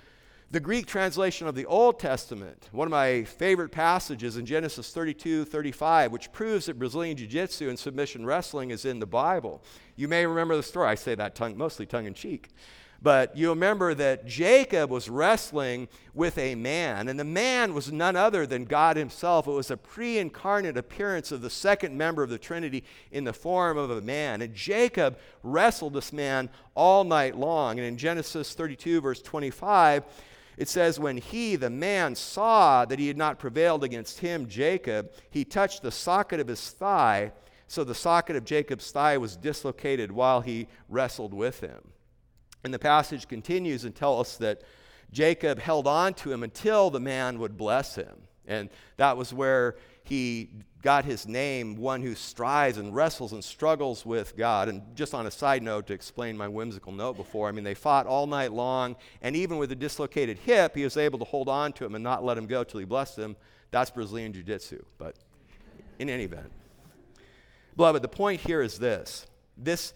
the 0.53 0.61
Greek 0.61 0.87
translation 0.87 1.47
of 1.47 1.55
the 1.55 1.67
Old 1.67 2.01
Testament, 2.01 2.69
one 2.73 2.89
of 2.89 2.91
my 2.91 3.23
favorite 3.23 3.71
passages 3.71 4.37
in 4.37 4.45
Genesis 4.45 4.93
32 4.93 5.45
35, 5.45 6.11
which 6.11 6.33
proves 6.33 6.67
that 6.67 6.79
Brazilian 6.79 7.17
Jiu 7.17 7.29
Jitsu 7.29 7.69
and 7.69 7.79
submission 7.79 8.27
wrestling 8.27 8.71
is 8.71 8.85
in 8.85 8.99
the 8.99 9.07
Bible. 9.07 9.63
You 9.95 10.09
may 10.09 10.27
remember 10.27 10.57
the 10.57 10.63
story. 10.65 10.89
I 10.89 10.97
say 10.97 11.15
that 11.15 11.37
tongue, 11.37 11.57
mostly 11.57 11.87
tongue 11.87 12.07
in 12.07 12.15
cheek. 12.15 12.49
But 13.03 13.35
you 13.35 13.49
remember 13.49 13.95
that 13.95 14.27
Jacob 14.27 14.91
was 14.91 15.09
wrestling 15.09 15.89
with 16.13 16.37
a 16.37 16.55
man, 16.55 17.09
and 17.09 17.19
the 17.19 17.25
man 17.25 17.73
was 17.73 17.91
none 17.91 18.15
other 18.15 18.45
than 18.45 18.65
God 18.67 18.97
Himself. 18.97 19.47
It 19.47 19.53
was 19.53 19.71
a 19.71 19.77
pre 19.77 20.19
incarnate 20.19 20.77
appearance 20.77 21.33
of 21.33 21.41
the 21.41 21.49
second 21.49 21.97
member 21.97 22.23
of 22.23 22.29
the 22.29 22.39
Trinity 22.39 22.85
in 23.11 23.25
the 23.25 23.33
form 23.33 23.79
of 23.79 23.91
a 23.91 24.03
man. 24.03 24.43
And 24.43 24.53
Jacob 24.53 25.19
wrestled 25.43 25.95
this 25.95 26.13
man 26.13 26.51
all 26.75 27.05
night 27.05 27.39
long. 27.39 27.79
And 27.79 27.87
in 27.87 27.97
Genesis 27.97 28.53
32, 28.53 29.01
verse 29.01 29.23
25, 29.23 30.05
it 30.61 30.69
says, 30.69 31.01
When 31.01 31.17
he, 31.17 31.57
the 31.57 31.71
man, 31.71 32.15
saw 32.15 32.85
that 32.85 32.99
he 32.99 33.09
had 33.09 33.17
not 33.17 33.39
prevailed 33.39 33.83
against 33.83 34.19
him, 34.19 34.47
Jacob, 34.47 35.11
he 35.31 35.43
touched 35.43 35.81
the 35.81 35.91
socket 35.91 36.39
of 36.39 36.49
his 36.49 36.69
thigh. 36.69 37.33
So 37.67 37.83
the 37.83 37.95
socket 37.95 38.37
of 38.37 38.45
Jacob's 38.45 38.91
thigh 38.91 39.17
was 39.17 39.39
dislocated 39.39 40.13
while 40.13 40.43
he 40.43 40.69
wrestled 40.91 41.33
with 41.33 41.61
him. 41.61 41.93
And 42.63 42.75
the 42.75 42.79
passage 42.79 43.27
continues 43.27 43.85
and 43.85 43.95
tells 43.95 44.27
us 44.27 44.37
that 44.37 44.61
Jacob 45.11 45.59
held 45.59 45.87
on 45.87 46.13
to 46.15 46.31
him 46.31 46.43
until 46.43 46.91
the 46.91 47.01
man 47.01 47.39
would 47.39 47.57
bless 47.57 47.95
him. 47.95 48.21
And 48.47 48.69
that 48.99 49.17
was 49.17 49.33
where 49.33 49.77
he 50.05 50.51
got 50.83 51.05
his 51.05 51.27
name, 51.27 51.77
one 51.77 52.03
who 52.03 52.15
strives 52.15 52.79
and 52.79 52.95
wrestles 52.95 53.33
and 53.33 53.45
struggles 53.45 54.07
with 54.07 54.37
God. 54.37 54.69
And 54.69 54.83
just 54.95 55.15
on 55.15 55.27
a 55.27 55.31
side 55.31 55.63
note, 55.63 55.87
to 55.89 55.93
explain 55.93 56.37
my 56.37 56.49
whimsical 56.49 56.93
note 56.93 57.17
before, 57.17 57.49
I 57.49 57.53
mean, 57.53 57.65
they 57.65 57.75
fought 57.75 58.07
all 58.07 58.27
night 58.27 58.53
long, 58.53 58.97
and 59.21 59.37
even 59.37 59.59
with 59.59 59.71
a 59.73 59.77
dislocated 59.77 60.39
hip, 60.39 60.75
he 60.75 60.85
was 60.85 60.97
able 60.97 61.19
to 61.19 61.25
hold 61.25 61.49
on 61.49 61.73
to 61.75 61.85
him 61.85 61.95
and 61.95 62.03
not 62.03 62.25
let 62.25 62.39
him 62.39 62.47
go 62.47 62.65
till 62.65 62.81
he 62.81 62.87
blessed 62.87 63.19
him. 63.19 63.37
That's 63.71 63.91
Brazilian 63.91 64.33
Jiu 64.33 64.43
Jitsu. 64.43 64.83
But 64.99 65.17
in 65.99 66.09
any 66.09 66.25
event, 66.25 66.51
beloved, 67.77 68.03
the 68.03 68.09
point 68.09 68.41
here 68.41 68.63
is 68.63 68.79
this 68.79 69.27
this 69.57 69.93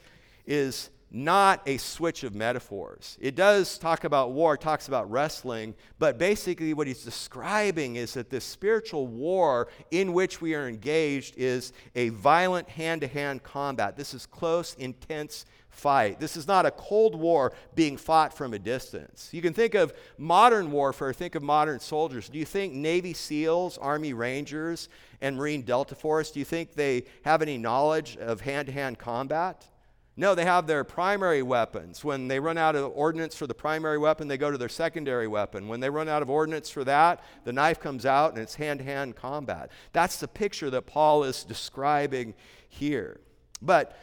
is 0.47 0.91
not 1.15 1.63
a 1.67 1.77
switch 1.77 2.25
of 2.25 2.35
metaphors. 2.35 3.17
It 3.21 3.37
does 3.37 3.79
talk 3.79 4.03
about 4.03 4.33
war, 4.33 4.57
talks 4.57 4.89
about 4.89 5.09
wrestling, 5.09 5.77
but 6.01 6.19
basically 6.19 6.75
what 6.75 6.89
he's 6.89 7.05
describing 7.05 7.95
is 7.95 8.15
that 8.15 8.31
this 8.31 8.45
spiritual 8.45 9.07
war 9.07 9.69
in 9.93 10.13
which 10.13 10.41
we 10.41 10.57
are 10.57 10.69
engaged 10.69 11.35
is 11.37 11.73
a 11.95 12.09
violent 12.09 12.69
hand 12.69 13.03
to 13.03 13.07
hand 13.07 13.45
combat. 13.45 13.97
This 13.97 14.13
is 14.13 14.27
close, 14.27 14.75
intense 14.75 15.47
fight. 15.71 16.19
This 16.19 16.37
is 16.37 16.49
not 16.49 16.67
a 16.67 16.73
cold 16.73 17.15
war 17.15 17.53
being 17.77 17.97
fought 17.97 18.37
from 18.37 18.53
a 18.53 18.59
distance. 18.59 19.29
You 19.33 19.41
can 19.41 19.53
think 19.53 19.75
of 19.75 19.93
modern 20.19 20.73
warfare, 20.73 21.13
think 21.13 21.37
of 21.37 21.45
modern 21.45 21.79
soldiers. 21.79 22.29
Do 22.29 22.39
you 22.39 22.45
think 22.45 22.75
Navy 22.75 23.13
SEALs, 23.13 23.79
Army 23.79 24.15
Rangers, 24.15 24.89
and 25.21 25.37
Marine 25.37 25.63
Delta 25.63 25.95
Force, 25.95 26.33
do 26.33 26.41
you 26.41 26.45
think 26.45 26.75
they 26.75 27.05
have 27.25 27.41
any 27.41 27.57
knowledge 27.57 28.17
of 28.17 28.41
hand 28.41 28.67
to 28.67 28.73
hand 28.73 28.99
combat? 28.99 29.69
No, 30.17 30.37
they 30.37 30.45
have 30.45 30.69
their 30.69 30.85
primary 30.85 31.43
weapons. 31.43 32.05
When 32.05 32.29
they 32.29 32.39
run 32.39 32.57
out 32.57 32.77
of 32.77 32.93
ordnance 32.95 33.35
for 33.35 33.49
the 33.49 33.55
primary 33.55 33.99
weapon, 33.99 34.29
they 34.29 34.39
go 34.39 34.51
to 34.51 34.59
their 34.59 34.69
secondary 34.69 35.27
weapon. 35.27 35.67
When 35.67 35.81
they 35.81 35.91
run 35.91 36.09
out 36.09 36.23
of 36.23 36.31
ordnance 36.31 36.71
for 36.71 36.85
that, 36.85 37.25
the 37.43 37.53
knife 37.53 37.81
comes 37.81 38.07
out 38.07 38.33
and 38.33 38.41
it's 38.41 38.55
hand 38.55 38.79
to 38.79 38.85
hand 38.85 39.17
combat. 39.17 39.71
That's 39.93 40.19
the 40.19 40.29
picture 40.29 40.71
that 40.71 40.87
Paul 40.87 41.25
is 41.25 41.43
describing 41.43 42.35
here. 42.69 43.21
But 43.61 43.99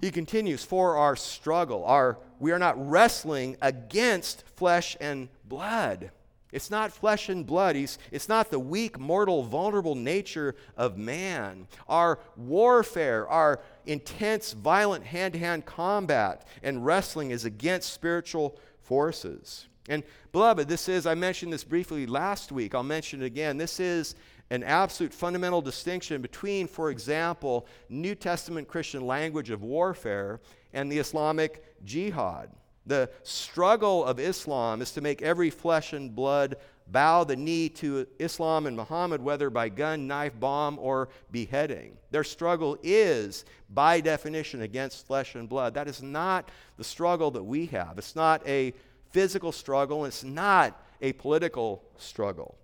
he 0.00 0.10
continues, 0.10 0.64
for 0.64 0.96
our 0.96 1.14
struggle, 1.14 1.84
our, 1.84 2.18
we 2.40 2.50
are 2.50 2.58
not 2.58 2.90
wrestling 2.90 3.56
against 3.62 4.42
flesh 4.56 4.96
and 5.00 5.28
blood. 5.44 6.10
It's 6.52 6.70
not 6.70 6.92
flesh 6.92 7.30
and 7.30 7.46
blood. 7.46 7.76
He's, 7.76 7.98
it's 8.10 8.28
not 8.28 8.50
the 8.50 8.58
weak, 8.58 8.98
mortal, 8.98 9.42
vulnerable 9.42 9.94
nature 9.94 10.54
of 10.76 10.98
man. 10.98 11.66
Our 11.88 12.18
warfare, 12.36 13.26
our 13.26 13.60
intense, 13.86 14.52
violent 14.52 15.04
hand 15.04 15.32
to 15.32 15.38
hand 15.38 15.64
combat 15.64 16.46
and 16.62 16.84
wrestling 16.84 17.30
is 17.30 17.46
against 17.46 17.92
spiritual 17.92 18.58
forces. 18.82 19.66
And, 19.88 20.04
beloved, 20.30 20.68
this 20.68 20.88
is, 20.88 21.06
I 21.06 21.14
mentioned 21.14 21.52
this 21.52 21.64
briefly 21.64 22.06
last 22.06 22.52
week. 22.52 22.74
I'll 22.74 22.82
mention 22.82 23.22
it 23.22 23.26
again. 23.26 23.56
This 23.56 23.80
is 23.80 24.14
an 24.50 24.62
absolute 24.62 25.14
fundamental 25.14 25.62
distinction 25.62 26.20
between, 26.20 26.68
for 26.68 26.90
example, 26.90 27.66
New 27.88 28.14
Testament 28.14 28.68
Christian 28.68 29.06
language 29.06 29.48
of 29.50 29.62
warfare 29.62 30.40
and 30.74 30.92
the 30.92 30.98
Islamic 30.98 31.64
jihad. 31.84 32.50
The 32.86 33.10
struggle 33.22 34.04
of 34.04 34.18
Islam 34.18 34.82
is 34.82 34.92
to 34.92 35.00
make 35.00 35.22
every 35.22 35.50
flesh 35.50 35.92
and 35.92 36.14
blood 36.14 36.56
bow 36.88 37.24
the 37.24 37.36
knee 37.36 37.68
to 37.68 38.06
Islam 38.18 38.66
and 38.66 38.76
Muhammad, 38.76 39.22
whether 39.22 39.50
by 39.50 39.68
gun, 39.68 40.06
knife, 40.06 40.38
bomb, 40.38 40.78
or 40.78 41.08
beheading. 41.30 41.96
Their 42.10 42.24
struggle 42.24 42.76
is, 42.82 43.44
by 43.70 44.00
definition, 44.00 44.62
against 44.62 45.06
flesh 45.06 45.34
and 45.34 45.48
blood. 45.48 45.74
That 45.74 45.88
is 45.88 46.02
not 46.02 46.50
the 46.76 46.84
struggle 46.84 47.30
that 47.32 47.44
we 47.44 47.66
have. 47.66 47.98
It's 47.98 48.16
not 48.16 48.46
a 48.46 48.74
physical 49.10 49.52
struggle, 49.52 50.04
it's 50.04 50.24
not 50.24 50.80
a 51.00 51.12
political 51.14 51.82
struggle. 51.98 52.56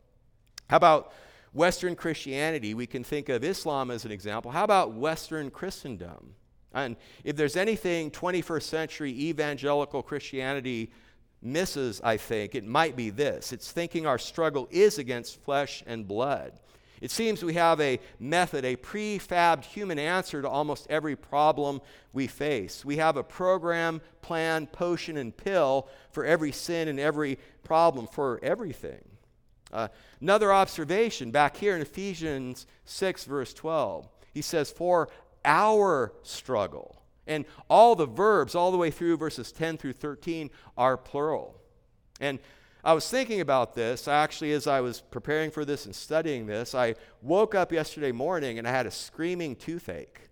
How 0.68 0.76
about 0.76 1.12
Western 1.52 1.94
Christianity? 1.96 2.74
We 2.74 2.86
can 2.86 3.04
think 3.04 3.28
of 3.28 3.44
Islam 3.44 3.90
as 3.90 4.04
an 4.04 4.12
example. 4.12 4.50
How 4.50 4.64
about 4.64 4.92
Western 4.92 5.50
Christendom? 5.50 6.34
And 6.74 6.96
if 7.24 7.36
there's 7.36 7.56
anything 7.56 8.10
21st 8.10 8.62
century 8.62 9.10
evangelical 9.10 10.02
Christianity 10.02 10.90
misses, 11.40 12.00
I 12.02 12.16
think, 12.16 12.54
it 12.54 12.66
might 12.66 12.96
be 12.96 13.10
this 13.10 13.52
it's 13.52 13.70
thinking 13.70 14.06
our 14.06 14.18
struggle 14.18 14.68
is 14.70 14.98
against 14.98 15.42
flesh 15.42 15.82
and 15.86 16.06
blood. 16.06 16.52
It 17.00 17.10
seems 17.10 17.44
we 17.44 17.54
have 17.54 17.80
a 17.80 18.00
method, 18.18 18.64
a 18.64 18.76
prefabbed 18.76 19.64
human 19.64 19.98
answer 19.98 20.42
to 20.42 20.48
almost 20.48 20.86
every 20.90 21.14
problem 21.14 21.80
we 22.12 22.26
face. 22.26 22.84
We 22.84 22.96
have 22.96 23.16
a 23.16 23.22
program, 23.22 24.00
plan, 24.20 24.66
potion, 24.66 25.16
and 25.16 25.36
pill 25.36 25.88
for 26.10 26.24
every 26.24 26.50
sin 26.50 26.88
and 26.88 26.98
every 26.98 27.38
problem, 27.62 28.08
for 28.08 28.40
everything. 28.42 29.04
Uh, 29.72 29.88
another 30.20 30.52
observation 30.52 31.30
back 31.30 31.56
here 31.56 31.76
in 31.76 31.82
Ephesians 31.82 32.66
6, 32.86 33.24
verse 33.24 33.54
12. 33.54 34.08
He 34.32 34.42
says, 34.42 34.70
For 34.70 35.08
our 35.44 36.12
struggle. 36.22 37.02
And 37.26 37.44
all 37.68 37.94
the 37.94 38.06
verbs, 38.06 38.54
all 38.54 38.70
the 38.72 38.78
way 38.78 38.90
through 38.90 39.16
verses 39.18 39.52
10 39.52 39.76
through 39.76 39.92
13, 39.92 40.50
are 40.76 40.96
plural. 40.96 41.60
And 42.20 42.38
I 42.84 42.94
was 42.94 43.08
thinking 43.08 43.40
about 43.40 43.74
this 43.74 44.08
actually 44.08 44.52
as 44.52 44.66
I 44.66 44.80
was 44.80 45.00
preparing 45.00 45.50
for 45.50 45.64
this 45.64 45.84
and 45.84 45.94
studying 45.94 46.46
this. 46.46 46.74
I 46.74 46.94
woke 47.20 47.54
up 47.54 47.72
yesterday 47.72 48.12
morning 48.12 48.58
and 48.58 48.66
I 48.66 48.70
had 48.70 48.86
a 48.86 48.90
screaming 48.90 49.56
toothache. 49.56 50.22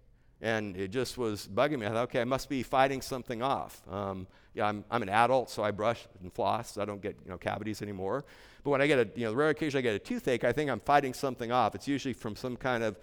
And 0.40 0.77
it 0.77 0.88
just 0.88 1.19
was 1.19 1.49
bugging 1.53 1.81
me. 1.81 1.87
I 1.87 1.90
thought, 1.90 2.05
okay, 2.05 2.21
I 2.21 2.25
must 2.25 2.49
be 2.49 2.62
fighting 2.62 3.01
something 3.01 3.42
off. 3.42 3.83
Um, 3.90 4.27
yeah, 4.55 4.66
I'm, 4.66 4.85
I'm 4.90 5.03
an 5.03 5.09
adult, 5.09 5.51
so 5.51 5.62
I 5.62 5.71
brush 5.71 6.07
and 6.23 6.33
floss. 6.33 6.73
So 6.73 6.83
I 6.83 6.85
don't 6.85 7.01
get 7.01 7.16
you 7.25 7.31
know 7.31 7.38
cavities 7.38 7.83
anymore. 7.83 8.25
But 8.64 8.71
when 8.71 8.81
I 8.81 8.87
get 8.87 8.99
a 8.99 9.09
you 9.14 9.25
know 9.25 9.31
the 9.31 9.37
rare 9.37 9.51
occasion 9.51 9.79
I 9.79 9.83
get 9.83 9.95
a 9.95 9.99
toothache, 9.99 10.45
I 10.45 10.53
think 10.53 10.71
I'm 10.71 10.81
fighting 10.81 11.14
something 11.14 11.53
off. 11.53 11.75
It's 11.75 11.87
usually 11.87 12.14
from 12.14 12.37
some 12.37 12.57
kind 12.57 12.83
of 12.83 12.99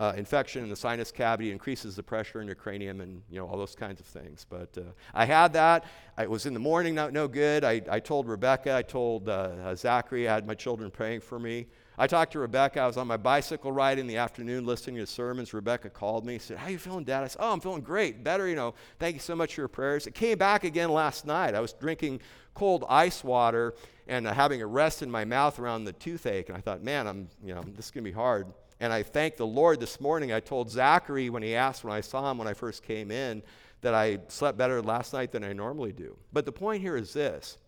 uh, 0.00 0.14
infection 0.16 0.64
in 0.64 0.70
the 0.70 0.76
sinus 0.76 1.12
cavity, 1.12 1.52
increases 1.52 1.94
the 1.94 2.02
pressure 2.02 2.40
in 2.40 2.46
your 2.46 2.56
cranium, 2.56 3.02
and 3.02 3.22
you 3.30 3.38
know 3.38 3.46
all 3.46 3.58
those 3.58 3.74
kinds 3.74 4.00
of 4.00 4.06
things. 4.06 4.46
But 4.48 4.76
uh, 4.78 4.92
I 5.12 5.26
had 5.26 5.52
that. 5.52 5.84
I 6.16 6.26
was 6.26 6.46
in 6.46 6.54
the 6.54 6.60
morning, 6.60 6.94
not 6.94 7.12
no 7.12 7.28
good. 7.28 7.64
I, 7.64 7.82
I 7.88 8.00
told 8.00 8.26
Rebecca, 8.26 8.74
I 8.74 8.80
told 8.80 9.28
uh, 9.28 9.50
uh, 9.62 9.74
Zachary, 9.76 10.26
I 10.26 10.34
had 10.34 10.46
my 10.46 10.54
children 10.54 10.90
praying 10.90 11.20
for 11.20 11.38
me. 11.38 11.66
I 11.98 12.06
talked 12.06 12.32
to 12.32 12.38
Rebecca. 12.38 12.80
I 12.80 12.86
was 12.86 12.96
on 12.96 13.06
my 13.06 13.18
bicycle 13.18 13.72
ride 13.72 13.98
in 13.98 14.06
the 14.06 14.16
afternoon 14.16 14.64
listening 14.64 14.96
to 14.96 15.06
sermons. 15.06 15.52
Rebecca 15.52 15.90
called 15.90 16.24
me, 16.24 16.38
said, 16.38 16.56
How 16.56 16.68
you 16.68 16.78
feeling, 16.78 17.04
Dad? 17.04 17.22
I 17.22 17.26
said, 17.26 17.42
Oh, 17.42 17.52
I'm 17.52 17.60
feeling 17.60 17.82
great. 17.82 18.24
Better, 18.24 18.48
you 18.48 18.56
know. 18.56 18.72
Thank 18.98 19.16
you 19.16 19.20
so 19.20 19.36
much 19.36 19.54
for 19.54 19.60
your 19.60 19.68
prayers. 19.68 20.06
It 20.06 20.14
came 20.14 20.38
back 20.38 20.64
again 20.64 20.88
last 20.88 21.26
night. 21.26 21.54
I 21.54 21.60
was 21.60 21.74
drinking 21.74 22.22
cold 22.54 22.86
ice 22.88 23.22
water 23.22 23.74
and 24.08 24.26
uh, 24.26 24.32
having 24.32 24.62
a 24.62 24.66
rest 24.66 25.02
in 25.02 25.10
my 25.10 25.26
mouth 25.26 25.58
around 25.58 25.84
the 25.84 25.92
toothache. 25.92 26.48
And 26.48 26.56
I 26.56 26.62
thought, 26.62 26.82
man, 26.82 27.06
I'm, 27.06 27.28
you 27.44 27.54
know, 27.54 27.62
this 27.76 27.84
is 27.84 27.90
going 27.90 28.02
to 28.02 28.10
be 28.10 28.14
hard. 28.14 28.46
And 28.80 28.92
I 28.92 29.02
thank 29.02 29.36
the 29.36 29.46
Lord 29.46 29.78
this 29.78 30.00
morning. 30.00 30.32
I 30.32 30.40
told 30.40 30.70
Zachary 30.70 31.28
when 31.28 31.42
he 31.42 31.54
asked 31.54 31.84
when 31.84 31.92
I 31.92 32.00
saw 32.00 32.30
him 32.30 32.38
when 32.38 32.48
I 32.48 32.54
first 32.54 32.82
came 32.82 33.10
in 33.10 33.42
that 33.82 33.94
I 33.94 34.18
slept 34.28 34.58
better 34.58 34.82
last 34.82 35.12
night 35.12 35.32
than 35.32 35.44
I 35.44 35.52
normally 35.52 35.92
do. 35.92 36.16
But 36.32 36.46
the 36.46 36.52
point 36.52 36.82
here 36.82 36.96
is 36.96 37.12
this 37.12 37.58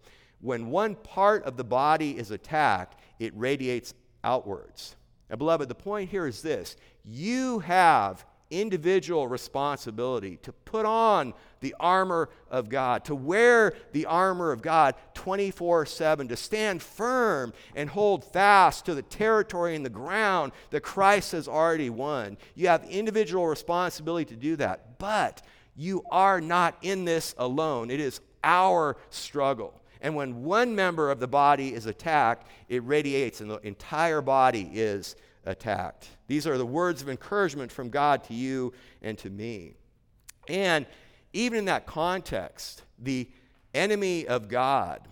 when 0.40 0.70
one 0.70 0.94
part 0.96 1.44
of 1.44 1.56
the 1.56 1.64
body 1.64 2.18
is 2.18 2.30
attacked, 2.30 3.00
it 3.18 3.32
radiates 3.36 3.94
outwards. 4.24 4.96
And 5.30 5.38
beloved, 5.38 5.68
the 5.68 5.74
point 5.74 6.10
here 6.10 6.26
is 6.26 6.42
this 6.42 6.76
you 7.04 7.60
have 7.60 8.24
individual 8.52 9.26
responsibility 9.26 10.36
to 10.42 10.52
put 10.52 10.84
on 10.84 11.32
the 11.60 11.74
armor 11.80 12.28
of 12.50 12.68
God, 12.68 13.04
to 13.06 13.14
wear 13.14 13.72
the 13.92 14.06
armor 14.06 14.52
of 14.52 14.60
God 14.62 14.94
24 15.14 15.86
7, 15.86 16.28
to 16.28 16.36
stand 16.36 16.82
firm 16.82 17.52
and 17.74 17.88
hold 17.88 18.24
fast 18.24 18.84
to 18.86 18.94
the 18.94 19.02
territory 19.02 19.74
and 19.74 19.84
the 19.84 19.90
ground 19.90 20.52
that 20.70 20.82
Christ 20.82 21.32
has 21.32 21.48
already 21.48 21.90
won. 21.90 22.36
You 22.54 22.68
have 22.68 22.84
individual 22.84 23.46
responsibility 23.46 24.26
to 24.26 24.36
do 24.36 24.56
that, 24.56 24.98
but 24.98 25.42
you 25.74 26.04
are 26.10 26.40
not 26.40 26.76
in 26.82 27.04
this 27.04 27.34
alone. 27.38 27.90
It 27.90 28.00
is 28.00 28.20
our 28.44 28.96
struggle. 29.10 29.80
And 30.02 30.16
when 30.16 30.42
one 30.42 30.74
member 30.74 31.10
of 31.10 31.20
the 31.20 31.28
body 31.28 31.72
is 31.72 31.86
attacked, 31.86 32.48
it 32.68 32.84
radiates, 32.84 33.40
and 33.40 33.50
the 33.50 33.58
entire 33.66 34.20
body 34.20 34.68
is 34.72 35.16
attacked. 35.44 36.08
These 36.26 36.46
are 36.46 36.58
the 36.58 36.66
words 36.66 37.02
of 37.02 37.08
encouragement 37.08 37.72
from 37.72 37.90
God 37.90 38.24
to 38.24 38.34
you 38.34 38.72
and 39.02 39.18
to 39.18 39.30
me. 39.30 39.74
And 40.48 40.86
even 41.32 41.58
in 41.60 41.64
that 41.66 41.86
context, 41.86 42.82
the 42.98 43.28
enemy 43.74 44.26
of 44.26 44.48
God, 44.48 45.08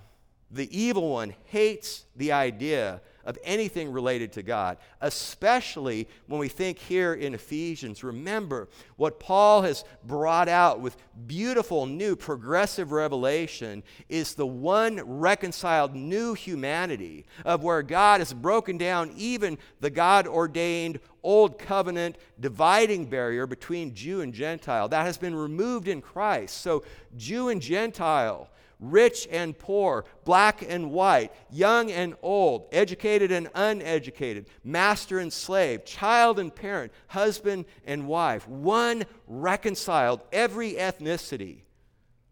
the 0.50 0.68
evil 0.76 1.10
one, 1.10 1.34
hates 1.44 2.04
the 2.16 2.32
idea 2.32 3.00
of 3.24 3.38
anything 3.44 3.90
related 3.92 4.32
to 4.32 4.42
God, 4.42 4.78
especially 5.00 6.08
when 6.26 6.40
we 6.40 6.48
think 6.48 6.78
here 6.78 7.14
in 7.14 7.34
Ephesians. 7.34 8.02
Remember 8.02 8.68
what 8.96 9.20
Paul 9.20 9.62
has 9.62 9.84
brought 10.04 10.48
out 10.48 10.80
with 10.80 10.96
beautiful 11.26 11.86
new 11.86 12.16
progressive 12.16 12.92
revelation 12.92 13.82
is 14.08 14.34
the 14.34 14.46
one 14.46 15.00
reconciled 15.04 15.94
new 15.94 16.34
humanity 16.34 17.26
of 17.44 17.62
where 17.62 17.82
God 17.82 18.20
has 18.20 18.32
broken 18.32 18.78
down 18.78 19.12
even 19.16 19.58
the 19.80 19.90
God 19.90 20.26
ordained 20.26 21.00
old 21.22 21.58
covenant 21.58 22.16
dividing 22.38 23.06
barrier 23.06 23.46
between 23.46 23.94
Jew 23.94 24.20
and 24.20 24.32
Gentile. 24.32 24.88
That 24.88 25.06
has 25.06 25.18
been 25.18 25.34
removed 25.34 25.88
in 25.88 26.00
Christ. 26.00 26.60
So, 26.60 26.84
Jew 27.16 27.48
and 27.48 27.60
Gentile 27.60 28.48
rich 28.80 29.28
and 29.30 29.56
poor, 29.58 30.04
black 30.24 30.62
and 30.66 30.90
white, 30.90 31.32
young 31.50 31.90
and 31.90 32.14
old, 32.22 32.66
educated 32.72 33.30
and 33.30 33.48
uneducated, 33.54 34.46
master 34.64 35.18
and 35.18 35.32
slave, 35.32 35.84
child 35.84 36.38
and 36.38 36.54
parent, 36.54 36.92
husband 37.08 37.66
and 37.86 38.08
wife. 38.08 38.48
One 38.48 39.04
reconciled, 39.26 40.22
every 40.32 40.72
ethnicity 40.72 41.58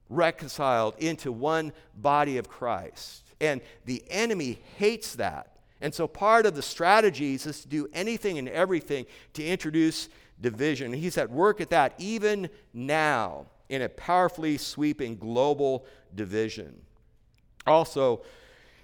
reconciled 0.08 0.94
into 0.98 1.30
one 1.30 1.72
body 1.94 2.38
of 2.38 2.48
Christ. 2.48 3.24
And 3.40 3.60
the 3.84 4.02
enemy 4.08 4.58
hates 4.78 5.16
that. 5.16 5.57
And 5.80 5.94
so 5.94 6.06
part 6.08 6.46
of 6.46 6.54
the 6.54 6.62
strategies 6.62 7.46
is 7.46 7.60
to 7.62 7.68
do 7.68 7.88
anything 7.92 8.38
and 8.38 8.48
everything 8.48 9.06
to 9.34 9.44
introduce 9.44 10.08
division. 10.40 10.92
He's 10.92 11.18
at 11.18 11.30
work 11.30 11.60
at 11.60 11.70
that 11.70 11.94
even 11.98 12.48
now 12.72 13.46
in 13.68 13.82
a 13.82 13.88
powerfully 13.88 14.56
sweeping 14.56 15.16
global 15.16 15.86
division. 16.14 16.80
Also, 17.66 18.22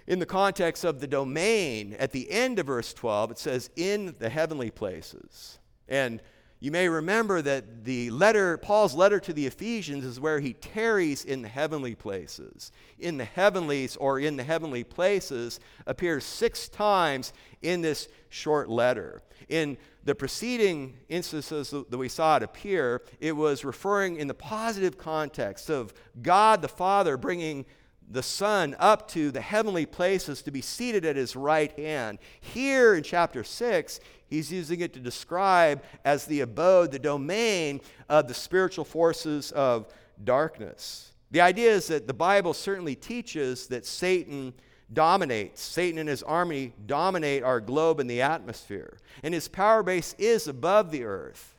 in 0.07 0.19
the 0.19 0.25
context 0.25 0.83
of 0.83 0.99
the 0.99 1.07
domain, 1.07 1.95
at 1.97 2.11
the 2.11 2.29
end 2.29 2.59
of 2.59 2.67
verse 2.67 2.93
12, 2.93 3.31
it 3.31 3.39
says, 3.39 3.69
in 3.75 4.15
the 4.19 4.29
heavenly 4.29 4.69
places. 4.69 5.57
And 5.87 6.21
you 6.65 6.71
may 6.71 6.89
remember 6.89 7.43
that 7.43 7.83
the 7.85 8.09
letter, 8.09 8.57
Paul's 8.57 8.95
letter 8.95 9.19
to 9.19 9.33
the 9.33 9.45
Ephesians, 9.45 10.03
is 10.03 10.19
where 10.19 10.39
he 10.39 10.53
tarries 10.53 11.23
in 11.23 11.43
the 11.43 11.47
heavenly 11.47 11.93
places. 11.93 12.71
In 12.97 13.17
the 13.17 13.25
heavenlies 13.25 13.95
or 13.97 14.19
in 14.19 14.35
the 14.35 14.43
heavenly 14.43 14.83
places 14.83 15.59
appears 15.85 16.23
six 16.23 16.67
times 16.67 17.33
in 17.61 17.81
this 17.81 18.07
short 18.29 18.67
letter. 18.67 19.21
In 19.47 19.77
the 20.05 20.15
preceding 20.15 20.97
instances 21.07 21.69
that 21.69 21.97
we 21.99 22.09
saw 22.09 22.37
it 22.37 22.41
appear, 22.41 23.03
it 23.19 23.33
was 23.33 23.63
referring 23.63 24.15
in 24.15 24.27
the 24.27 24.33
positive 24.33 24.97
context 24.97 25.69
of 25.69 25.93
God 26.23 26.63
the 26.63 26.67
Father 26.67 27.15
bringing 27.15 27.67
the 28.09 28.23
Son 28.23 28.75
up 28.79 29.07
to 29.09 29.31
the 29.31 29.41
heavenly 29.41 29.85
places 29.85 30.41
to 30.43 30.51
be 30.51 30.61
seated 30.61 31.05
at 31.05 31.15
his 31.15 31.35
right 31.35 31.71
hand. 31.77 32.19
Here 32.39 32.95
in 32.95 33.03
chapter 33.03 33.43
6, 33.43 33.99
he's 34.27 34.51
using 34.51 34.81
it 34.81 34.93
to 34.93 34.99
describe 34.99 35.83
as 36.03 36.25
the 36.25 36.41
abode, 36.41 36.91
the 36.91 36.99
domain 36.99 37.81
of 38.09 38.27
the 38.27 38.33
spiritual 38.33 38.85
forces 38.85 39.51
of 39.51 39.87
darkness. 40.23 41.11
The 41.31 41.41
idea 41.41 41.71
is 41.71 41.87
that 41.87 42.07
the 42.07 42.13
Bible 42.13 42.53
certainly 42.53 42.95
teaches 42.95 43.67
that 43.67 43.85
Satan 43.85 44.53
dominates. 44.93 45.61
Satan 45.61 45.99
and 45.99 46.07
his 46.07 46.23
army 46.23 46.73
dominate 46.85 47.43
our 47.43 47.59
globe 47.59 47.99
and 47.99 48.09
the 48.09 48.21
atmosphere. 48.21 48.99
And 49.23 49.33
his 49.33 49.47
power 49.47 49.83
base 49.83 50.15
is 50.17 50.47
above 50.47 50.91
the 50.91 51.03
earth, 51.03 51.55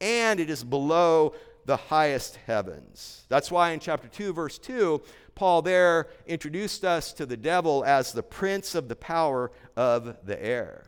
and 0.00 0.40
it 0.40 0.48
is 0.48 0.64
below 0.64 1.34
the 1.66 1.76
highest 1.76 2.36
heavens. 2.46 3.26
That's 3.28 3.50
why 3.50 3.70
in 3.70 3.80
chapter 3.80 4.08
2, 4.08 4.32
verse 4.32 4.58
2, 4.58 5.00
Paul 5.40 5.62
there 5.62 6.08
introduced 6.26 6.84
us 6.84 7.14
to 7.14 7.24
the 7.24 7.34
devil 7.34 7.82
as 7.82 8.12
the 8.12 8.22
prince 8.22 8.74
of 8.74 8.88
the 8.88 8.94
power 8.94 9.50
of 9.74 10.18
the 10.26 10.38
air. 10.38 10.84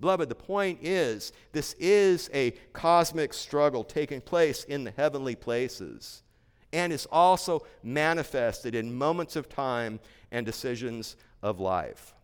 Beloved, 0.00 0.30
the 0.30 0.34
point 0.34 0.78
is 0.80 1.30
this 1.52 1.74
is 1.74 2.30
a 2.32 2.52
cosmic 2.72 3.34
struggle 3.34 3.84
taking 3.84 4.22
place 4.22 4.64
in 4.64 4.84
the 4.84 4.92
heavenly 4.92 5.34
places 5.34 6.22
and 6.72 6.90
is 6.90 7.06
also 7.12 7.66
manifested 7.82 8.74
in 8.74 8.96
moments 8.96 9.36
of 9.36 9.50
time 9.50 10.00
and 10.30 10.46
decisions 10.46 11.16
of 11.42 11.60
life. 11.60 12.14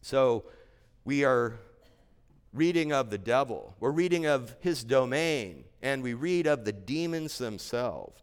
So 0.00 0.44
we 1.04 1.24
are 1.24 1.58
reading 2.52 2.92
of 2.92 3.10
the 3.10 3.18
devil, 3.18 3.74
we're 3.80 3.90
reading 3.90 4.26
of 4.26 4.54
his 4.60 4.84
domain, 4.84 5.64
and 5.82 6.04
we 6.04 6.14
read 6.14 6.46
of 6.46 6.64
the 6.64 6.72
demons 6.72 7.36
themselves. 7.38 8.22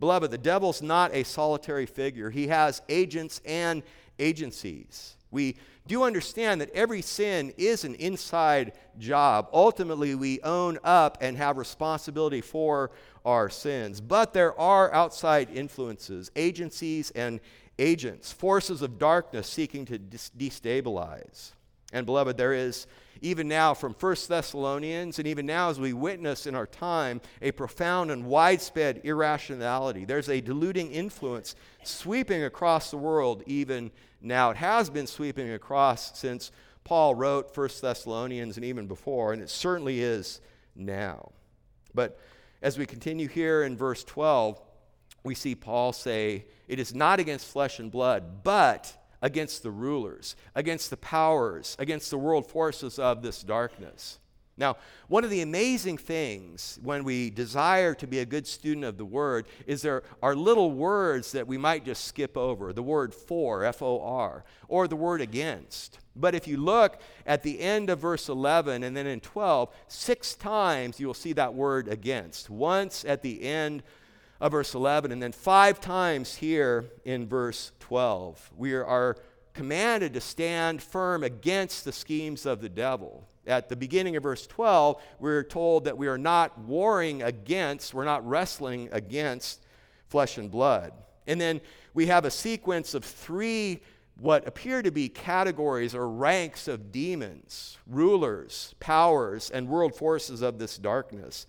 Beloved, 0.00 0.30
the 0.30 0.38
devil's 0.38 0.82
not 0.82 1.14
a 1.14 1.22
solitary 1.22 1.86
figure, 1.86 2.30
he 2.30 2.48
has 2.48 2.82
agents 2.88 3.40
and 3.44 3.82
agencies. 4.18 5.16
We 5.30 5.56
do 5.86 6.02
understand 6.02 6.60
that 6.60 6.70
every 6.74 7.02
sin 7.02 7.52
is 7.56 7.84
an 7.84 7.94
inside 7.96 8.72
job. 8.98 9.48
Ultimately, 9.52 10.14
we 10.14 10.40
own 10.42 10.78
up 10.82 11.18
and 11.20 11.36
have 11.36 11.56
responsibility 11.56 12.40
for 12.40 12.90
our 13.24 13.48
sins. 13.48 14.00
But 14.00 14.32
there 14.32 14.58
are 14.58 14.92
outside 14.92 15.50
influences, 15.50 16.30
agencies, 16.34 17.10
and 17.12 17.40
agents, 17.78 18.32
forces 18.32 18.82
of 18.82 18.98
darkness 18.98 19.46
seeking 19.48 19.84
to 19.86 19.98
destabilize. 19.98 21.52
And 21.92 22.06
beloved, 22.06 22.36
there 22.36 22.52
is 22.52 22.86
even 23.22 23.48
now 23.48 23.74
from 23.74 23.94
1 23.94 24.16
Thessalonians, 24.28 25.18
and 25.18 25.28
even 25.28 25.46
now 25.46 25.70
as 25.70 25.78
we 25.78 25.92
witness 25.92 26.46
in 26.46 26.54
our 26.54 26.66
time, 26.66 27.20
a 27.42 27.52
profound 27.52 28.10
and 28.10 28.24
widespread 28.24 29.00
irrationality. 29.04 30.04
There's 30.04 30.28
a 30.28 30.40
diluting 30.40 30.90
influence 30.92 31.54
sweeping 31.82 32.44
across 32.44 32.90
the 32.90 32.96
world 32.96 33.42
even 33.46 33.90
now. 34.20 34.50
It 34.50 34.56
has 34.56 34.90
been 34.90 35.06
sweeping 35.06 35.50
across 35.50 36.18
since 36.18 36.50
Paul 36.84 37.14
wrote 37.14 37.56
1 37.56 37.68
Thessalonians 37.82 38.56
and 38.56 38.64
even 38.64 38.86
before, 38.86 39.32
and 39.32 39.42
it 39.42 39.50
certainly 39.50 40.00
is 40.00 40.40
now. 40.74 41.32
But 41.94 42.18
as 42.62 42.78
we 42.78 42.86
continue 42.86 43.28
here 43.28 43.62
in 43.62 43.76
verse 43.76 44.04
12, 44.04 44.60
we 45.24 45.34
see 45.34 45.54
Paul 45.54 45.92
say, 45.92 46.46
It 46.68 46.78
is 46.78 46.94
not 46.94 47.20
against 47.20 47.46
flesh 47.46 47.78
and 47.78 47.90
blood, 47.90 48.42
but 48.42 48.96
against 49.22 49.62
the 49.62 49.70
rulers, 49.70 50.36
against 50.54 50.90
the 50.90 50.96
powers, 50.96 51.76
against 51.78 52.10
the 52.10 52.18
world 52.18 52.46
forces 52.46 52.98
of 52.98 53.22
this 53.22 53.42
darkness. 53.42 54.18
Now, 54.60 54.76
one 55.08 55.24
of 55.24 55.30
the 55.30 55.40
amazing 55.40 55.96
things 55.96 56.78
when 56.82 57.02
we 57.02 57.30
desire 57.30 57.94
to 57.94 58.06
be 58.06 58.18
a 58.18 58.26
good 58.26 58.46
student 58.46 58.84
of 58.84 58.98
the 58.98 59.06
Word 59.06 59.46
is 59.66 59.80
there 59.80 60.02
are 60.22 60.36
little 60.36 60.70
words 60.72 61.32
that 61.32 61.46
we 61.46 61.56
might 61.56 61.82
just 61.82 62.04
skip 62.04 62.36
over 62.36 62.74
the 62.74 62.82
word 62.82 63.14
for, 63.14 63.64
F 63.64 63.80
O 63.80 64.02
R, 64.02 64.44
or 64.68 64.86
the 64.86 64.96
word 64.96 65.22
against. 65.22 65.98
But 66.14 66.34
if 66.34 66.46
you 66.46 66.58
look 66.58 67.00
at 67.24 67.42
the 67.42 67.58
end 67.58 67.88
of 67.88 68.00
verse 68.00 68.28
11 68.28 68.82
and 68.82 68.94
then 68.94 69.06
in 69.06 69.20
12, 69.20 69.74
six 69.88 70.34
times 70.34 71.00
you 71.00 71.06
will 71.06 71.14
see 71.14 71.32
that 71.32 71.54
word 71.54 71.88
against. 71.88 72.50
Once 72.50 73.06
at 73.06 73.22
the 73.22 73.42
end 73.42 73.82
of 74.40 74.52
verse 74.52 74.74
11, 74.74 75.12
and 75.12 75.22
then 75.22 75.32
five 75.32 75.80
times 75.80 76.36
here 76.36 76.86
in 77.04 77.28
verse 77.28 77.72
12. 77.80 78.52
We 78.56 78.74
are 78.74 79.16
commanded 79.52 80.14
to 80.14 80.20
stand 80.20 80.82
firm 80.82 81.22
against 81.22 81.84
the 81.84 81.92
schemes 81.92 82.46
of 82.46 82.60
the 82.60 82.68
devil 82.68 83.26
at 83.50 83.68
the 83.68 83.76
beginning 83.76 84.16
of 84.16 84.22
verse 84.22 84.46
12, 84.46 85.02
we're 85.18 85.42
told 85.42 85.84
that 85.84 85.96
we 85.96 86.08
are 86.08 86.18
not 86.18 86.58
warring 86.58 87.22
against, 87.22 87.92
we're 87.92 88.04
not 88.04 88.26
wrestling 88.26 88.88
against 88.92 89.64
flesh 90.08 90.38
and 90.38 90.50
blood. 90.50 90.92
And 91.26 91.40
then 91.40 91.60
we 91.94 92.06
have 92.06 92.24
a 92.24 92.30
sequence 92.30 92.94
of 92.94 93.04
three 93.04 93.80
what 94.18 94.46
appear 94.46 94.82
to 94.82 94.90
be 94.90 95.08
categories 95.08 95.94
or 95.94 96.08
ranks 96.08 96.68
of 96.68 96.92
demons, 96.92 97.78
rulers, 97.86 98.74
powers, 98.78 99.50
and 99.50 99.66
world 99.66 99.94
forces 99.94 100.42
of 100.42 100.58
this 100.58 100.76
darkness. 100.76 101.46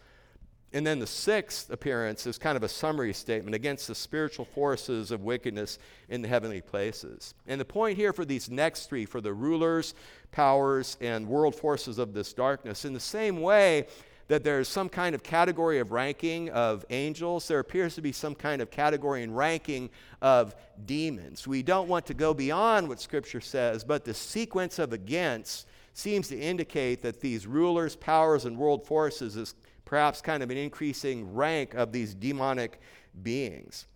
And 0.74 0.88
then 0.88 1.00
the 1.00 1.08
sixth 1.08 1.70
appearance 1.70 2.26
is 2.26 2.38
kind 2.38 2.56
of 2.56 2.64
a 2.64 2.70
summary 2.70 3.14
statement 3.14 3.56
against 3.56 3.88
the 3.88 3.96
spiritual 3.96 4.46
forces 4.46 5.12
of 5.12 5.22
wickedness 5.22 5.80
in 6.08 6.22
the 6.22 6.30
heavenly 6.30 6.62
places. 6.62 7.34
And 7.46 7.60
the 7.60 7.66
point 7.66 7.98
here 7.98 8.14
for 8.14 8.24
these 8.24 8.50
next 8.50 8.88
three, 8.88 9.06
for 9.06 9.20
the 9.20 9.34
rulers, 9.34 9.94
powers, 10.32 10.98
and 11.02 11.28
world 11.28 11.56
forces 11.56 11.98
of 11.98 12.14
this 12.14 12.32
darkness, 12.32 12.86
in 12.86 12.94
the 12.94 13.02
same 13.02 13.42
way 13.42 13.88
that 14.30 14.46
there's 14.46 14.70
some 14.70 14.88
kind 14.88 15.14
of 15.14 15.24
category 15.24 15.80
of 15.80 15.92
ranking 15.92 16.50
of 16.52 16.86
angels, 16.90 17.50
there 17.50 17.60
appears 17.60 17.96
to 17.96 18.02
be 18.02 18.14
some 18.14 18.34
kind 18.34 18.62
of 18.62 18.72
category 18.72 19.24
and 19.24 19.36
ranking 19.36 19.90
of 20.22 20.56
demons. 20.86 21.46
We 21.46 21.64
don't 21.64 21.90
want 21.90 22.06
to 22.06 22.14
go 22.14 22.34
beyond 22.34 22.88
what 22.88 23.02
Scripture 23.02 23.42
says, 23.42 23.84
but 23.84 24.06
the 24.06 24.14
sequence 24.14 24.80
of 24.80 24.94
against 24.94 25.68
seems 25.94 26.30
to 26.30 26.40
indicate 26.40 27.02
that 27.02 27.20
these 27.20 27.46
rulers, 27.46 27.98
powers, 27.98 28.46
and 28.46 28.58
world 28.58 28.86
forces 28.86 29.36
is 29.36 29.54
perhaps 29.92 30.22
kind 30.22 30.42
of 30.42 30.50
an 30.50 30.56
increasing 30.56 31.34
rank 31.34 31.74
of 31.74 31.92
these 31.92 32.14
demonic 32.14 32.80
beings. 33.24 33.88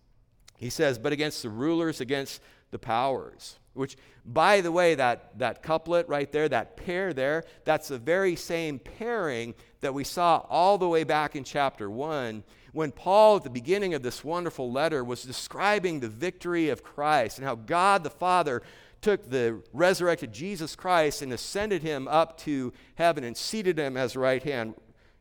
He 0.58 0.68
says, 0.68 0.98
but 0.98 1.10
against 1.10 1.42
the 1.42 1.48
rulers, 1.48 2.02
against 2.02 2.42
the 2.70 2.78
powers. 2.78 3.58
Which, 3.72 3.96
by 4.26 4.60
the 4.60 4.70
way, 4.70 4.94
that, 4.94 5.38
that 5.38 5.62
couplet 5.62 6.06
right 6.06 6.30
there, 6.30 6.50
that 6.50 6.76
pair 6.76 7.14
there, 7.14 7.44
that's 7.64 7.88
the 7.88 7.96
very 7.96 8.36
same 8.36 8.78
pairing 8.78 9.54
that 9.80 9.94
we 9.94 10.04
saw 10.04 10.44
all 10.50 10.76
the 10.76 10.86
way 10.86 11.02
back 11.02 11.34
in 11.34 11.44
chapter 11.44 11.90
1 11.90 12.44
when 12.74 12.92
Paul, 12.92 13.36
at 13.36 13.44
the 13.44 13.48
beginning 13.48 13.94
of 13.94 14.02
this 14.02 14.22
wonderful 14.22 14.70
letter, 14.70 15.02
was 15.02 15.22
describing 15.22 16.00
the 16.00 16.10
victory 16.10 16.68
of 16.68 16.82
Christ 16.82 17.38
and 17.38 17.46
how 17.46 17.54
God 17.54 18.04
the 18.04 18.10
Father 18.10 18.60
took 19.00 19.30
the 19.30 19.62
resurrected 19.72 20.30
Jesus 20.30 20.76
Christ 20.76 21.22
and 21.22 21.32
ascended 21.32 21.82
him 21.82 22.06
up 22.06 22.36
to 22.40 22.74
heaven 22.96 23.24
and 23.24 23.34
seated 23.34 23.78
him 23.78 23.96
as 23.96 24.14
right 24.14 24.42
hand 24.42 24.74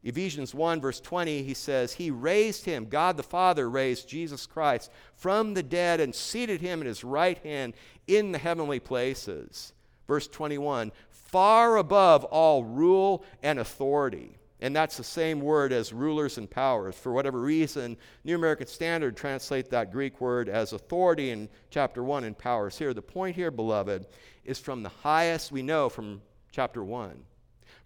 Ephesians 0.05 0.53
1, 0.53 0.81
verse 0.81 0.99
20, 0.99 1.41
he 1.41 1.55
says, 1.55 1.93
He 1.93 2.11
raised 2.11 2.63
him, 2.63 2.85
God 2.85 3.17
the 3.17 3.23
Father 3.23 3.67
raised 3.67 4.07
Jesus 4.07 4.45
Christ 4.45 4.91
from 5.15 5.55
the 5.55 5.63
dead 5.63 5.99
and 5.99 6.13
seated 6.13 6.61
him 6.61 6.79
at 6.81 6.85
his 6.85 7.03
right 7.03 7.39
hand 7.39 7.73
in 8.05 8.31
the 8.31 8.37
heavenly 8.37 8.79
places. 8.79 9.73
Verse 10.07 10.27
21, 10.27 10.91
far 11.09 11.77
above 11.77 12.23
all 12.25 12.63
rule 12.63 13.25
and 13.41 13.57
authority. 13.57 14.37
And 14.61 14.75
that's 14.75 14.95
the 14.95 15.03
same 15.03 15.41
word 15.41 15.73
as 15.73 15.91
rulers 15.91 16.37
and 16.37 16.49
powers. 16.49 16.95
For 16.95 17.11
whatever 17.11 17.41
reason, 17.41 17.97
New 18.23 18.35
American 18.35 18.67
Standard 18.67 19.17
translate 19.17 19.71
that 19.71 19.91
Greek 19.91 20.21
word 20.21 20.49
as 20.49 20.71
authority 20.71 21.31
in 21.31 21.49
chapter 21.71 22.03
1 22.03 22.23
and 22.25 22.37
powers 22.37 22.77
here. 22.77 22.93
The 22.93 23.01
point 23.01 23.35
here, 23.35 23.51
beloved, 23.51 24.05
is 24.43 24.59
from 24.59 24.83
the 24.83 24.89
highest 24.89 25.51
we 25.51 25.63
know 25.63 25.89
from 25.89 26.21
chapter 26.51 26.83
1, 26.83 27.23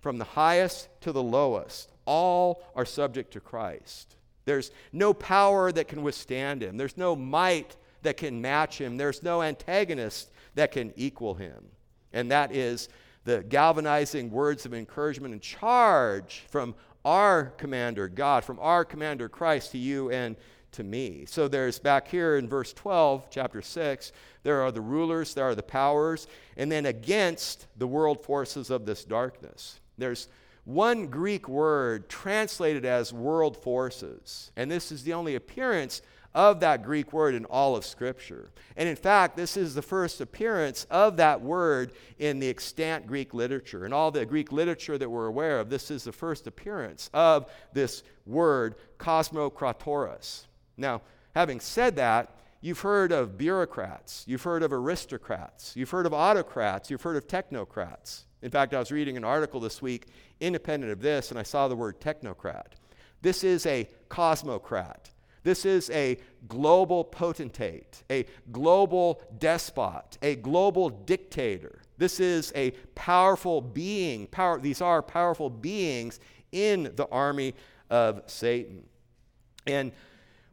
from 0.02 0.18
the 0.18 0.26
highest 0.26 0.90
to 1.02 1.14
the 1.14 1.24
lowest 1.24 1.90
all 2.10 2.64
are 2.76 2.86
subject 2.86 3.32
to 3.34 3.40
Christ. 3.40 4.16
There's 4.46 4.72
no 4.92 5.14
power 5.14 5.72
that 5.72 5.88
can 5.88 6.02
withstand 6.02 6.64
him, 6.64 6.76
there's 6.76 6.98
no 6.98 7.16
might 7.16 7.76
that 8.02 8.18
can 8.18 8.42
match 8.42 8.82
him, 8.82 8.98
there's 8.98 9.22
no 9.22 9.44
antagonist 9.44 10.32
that 10.56 10.72
can 10.72 10.92
equal 10.96 11.36
him. 11.36 11.66
And 12.12 12.32
that 12.32 12.56
is 12.56 12.90
the 13.26 13.44
galvanizing 13.44 14.32
words 14.32 14.66
of 14.66 14.74
encouragement 14.74 15.34
and 15.34 15.42
charge 15.42 16.46
from 16.50 16.74
our 17.06 17.54
commander, 17.58 18.08
God, 18.08 18.44
from 18.44 18.58
our 18.60 18.84
commander, 18.84 19.30
Christ, 19.30 19.72
to 19.74 19.78
you 19.78 20.10
and 20.10 20.36
to 20.72 20.84
me. 20.84 21.26
So 21.28 21.48
there's 21.48 21.78
back 21.78 22.08
here 22.08 22.38
in 22.38 22.48
verse 22.48 22.74
12, 22.74 23.28
chapter 23.30 23.62
6, 23.62 24.12
there 24.42 24.62
are 24.62 24.72
the 24.72 24.82
rulers, 24.82 25.36
there 25.36 25.46
are 25.46 25.56
the 25.56 25.62
powers, 25.62 26.26
and 26.58 26.72
then 26.72 26.88
against 26.88 27.68
the 27.78 27.88
world 27.88 28.24
forces 28.24 28.72
of 28.72 28.88
this 28.88 29.04
darkness. 29.04 29.80
There's 29.98 30.28
one 30.70 31.08
Greek 31.08 31.50
word 31.50 32.08
translated 32.10 32.86
as 32.86 33.12
world 33.12 33.58
forces. 33.58 34.52
And 34.56 34.70
this 34.70 34.92
is 34.92 35.04
the 35.04 35.14
only 35.14 35.34
appearance 35.34 36.04
of 36.36 36.60
that 36.60 36.84
Greek 36.84 37.12
word 37.12 37.34
in 37.34 37.46
all 37.46 37.76
of 37.76 37.84
Scripture. 37.84 38.52
And 38.78 38.88
in 38.88 38.96
fact, 38.96 39.36
this 39.36 39.58
is 39.58 39.74
the 39.74 39.82
first 39.82 40.22
appearance 40.22 40.86
of 40.92 41.18
that 41.18 41.42
word 41.42 41.94
in 42.20 42.40
the 42.40 42.50
extant 42.50 43.08
Greek 43.08 43.34
literature. 43.34 43.84
In 43.84 43.94
all 43.94 44.12
the 44.12 44.28
Greek 44.28 44.52
literature 44.52 44.96
that 45.00 45.10
we're 45.10 45.26
aware 45.26 45.60
of, 45.60 45.72
this 45.72 45.90
is 45.90 46.04
the 46.04 46.12
first 46.12 46.46
appearance 46.46 47.10
of 47.16 47.52
this 47.74 48.04
word, 48.28 48.76
kosmokratoros. 49.00 50.46
Now, 50.78 51.02
having 51.34 51.62
said 51.62 51.96
that, 51.96 52.36
you've 52.62 52.82
heard 52.82 53.12
of 53.12 53.40
bureaucrats, 53.40 54.24
you've 54.28 54.44
heard 54.44 54.62
of 54.62 54.72
aristocrats, 54.72 55.76
you've 55.76 55.90
heard 55.90 56.06
of 56.06 56.14
autocrats, 56.14 56.92
you've 56.92 57.02
heard 57.02 57.18
of 57.18 57.26
technocrats. 57.26 58.26
In 58.42 58.52
fact, 58.52 58.74
I 58.74 58.80
was 58.80 58.92
reading 58.92 59.18
an 59.18 59.24
article 59.24 59.60
this 59.60 59.82
week, 59.82 60.08
independent 60.40 60.92
of 60.92 61.02
this, 61.02 61.30
and 61.30 61.40
I 61.40 61.44
saw 61.44 61.68
the 61.68 61.76
word 61.76 62.00
technocrat. 62.00 62.74
This 63.22 63.44
is 63.44 63.66
a 63.66 63.90
cosmocrat. 64.08 65.10
This 65.44 65.66
is 65.66 65.90
a 65.90 66.18
global 66.48 67.04
potentate, 67.04 68.04
a 68.10 68.26
global 68.52 69.22
despot, 69.38 70.18
a 70.22 70.36
global 70.36 70.90
dictator. 70.90 71.82
This 71.98 72.20
is 72.20 72.52
a 72.56 72.72
powerful 72.96 73.62
being. 73.62 74.28
Power, 74.28 74.60
these 74.60 74.82
are 74.82 75.02
powerful 75.02 75.50
beings 75.50 76.20
in 76.52 76.92
the 76.96 77.08
army 77.10 77.56
of 77.90 78.22
Satan. 78.28 78.86
And 79.68 79.92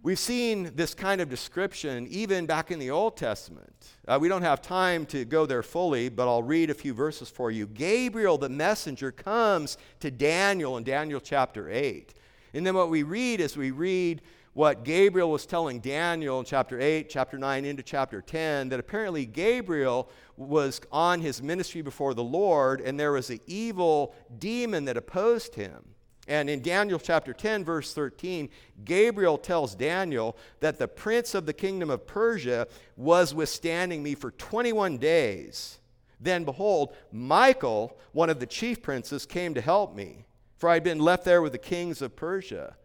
We've 0.07 0.17
seen 0.17 0.71
this 0.77 0.95
kind 0.95 1.21
of 1.21 1.29
description 1.29 2.07
even 2.09 2.47
back 2.47 2.71
in 2.71 2.79
the 2.79 2.93
Old 2.93 3.17
Testament. 3.17 3.75
Uh, 4.07 4.19
we 4.21 4.29
don't 4.29 4.43
have 4.43 4.63
time 4.63 5.05
to 5.07 5.25
go 5.25 5.47
there 5.47 5.65
fully, 5.65 6.09
but 6.11 6.29
I'll 6.29 6.45
read 6.45 6.71
a 6.71 6.75
few 6.75 6.95
verses 6.95 7.29
for 7.29 7.51
you. 7.51 7.67
Gabriel, 7.67 8.39
the 8.39 8.49
messenger, 8.49 9.11
comes 9.11 9.79
to 9.99 10.13
Daniel 10.13 10.77
in 10.77 10.85
Daniel 10.85 11.19
chapter 11.19 11.69
8. 11.69 12.15
And 12.55 12.65
then 12.65 12.77
what 12.77 12.89
we 12.89 13.03
read 13.03 13.41
is 13.41 13.57
we 13.57 13.73
read 13.73 14.23
what 14.53 14.85
Gabriel 14.85 15.33
was 15.33 15.45
telling 15.45 15.81
Daniel 15.81 16.39
in 16.39 16.45
chapter 16.45 16.81
8, 16.81 17.11
chapter 17.11 17.37
9, 17.37 17.65
into 17.65 17.83
chapter 17.83 18.23
10, 18.23 18.69
that 18.69 18.79
apparently 18.79 19.27
Gabriel 19.27 20.09
was 20.37 20.81
on 20.93 21.21
his 21.21 21.43
ministry 21.43 21.83
before 21.83 22.15
the 22.15 22.23
Lord, 22.23 22.81
and 22.81 23.01
there 23.01 23.11
was 23.11 23.29
an 23.31 23.41
evil 23.49 24.15
demon 24.39 24.85
that 24.85 24.97
opposed 24.97 25.57
him. 25.57 25.96
And 26.29 26.51
in 26.51 26.61
Daniel 26.61 26.99
chapter 26.99 27.33
10, 27.33 27.65
verse 27.65 27.93
13, 27.93 28.49
Gabriel 28.85 29.39
tells 29.39 29.75
Daniel 29.75 30.37
that 30.61 30.79
the 30.79 30.89
prince 30.89 31.35
of 31.35 31.47
the 31.47 31.53
kingdom 31.53 31.89
of 31.89 32.07
Persia 32.07 32.67
was 32.97 33.33
withstanding 33.33 34.03
me 34.03 34.15
for 34.15 34.33
21 34.33 34.99
days. 34.99 35.79
Then 36.21 36.45
behold, 36.45 36.95
Michael, 37.13 37.97
one 38.13 38.31
of 38.31 38.41
the 38.41 38.47
chief 38.47 38.83
princes, 38.83 39.27
came 39.27 39.55
to 39.55 39.61
help 39.61 39.95
me, 39.95 40.25
for 40.57 40.69
I 40.69 40.75
had 40.75 40.85
been 40.85 40.99
left 40.99 41.25
there 41.25 41.43
with 41.43 41.53
the 41.53 41.59
kings 41.59 42.03
of 42.03 42.17
Persia. 42.17 42.77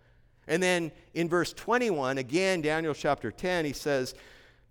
And 0.48 0.62
then 0.62 0.92
in 1.14 1.30
verse 1.30 1.54
21, 1.54 2.18
again, 2.18 2.62
Daniel 2.62 2.94
chapter 2.94 3.32
10, 3.32 3.66
he 3.66 3.74
says, 3.74 4.14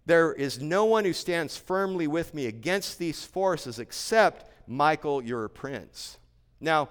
There 0.06 0.32
is 0.32 0.60
no 0.60 0.84
one 0.84 1.04
who 1.04 1.12
stands 1.12 1.56
firmly 1.56 2.06
with 2.06 2.34
me 2.34 2.46
against 2.46 2.98
these 2.98 3.24
forces 3.24 3.78
except 3.78 4.50
Michael, 4.68 5.22
your 5.22 5.48
prince. 5.48 6.18
Now, 6.60 6.90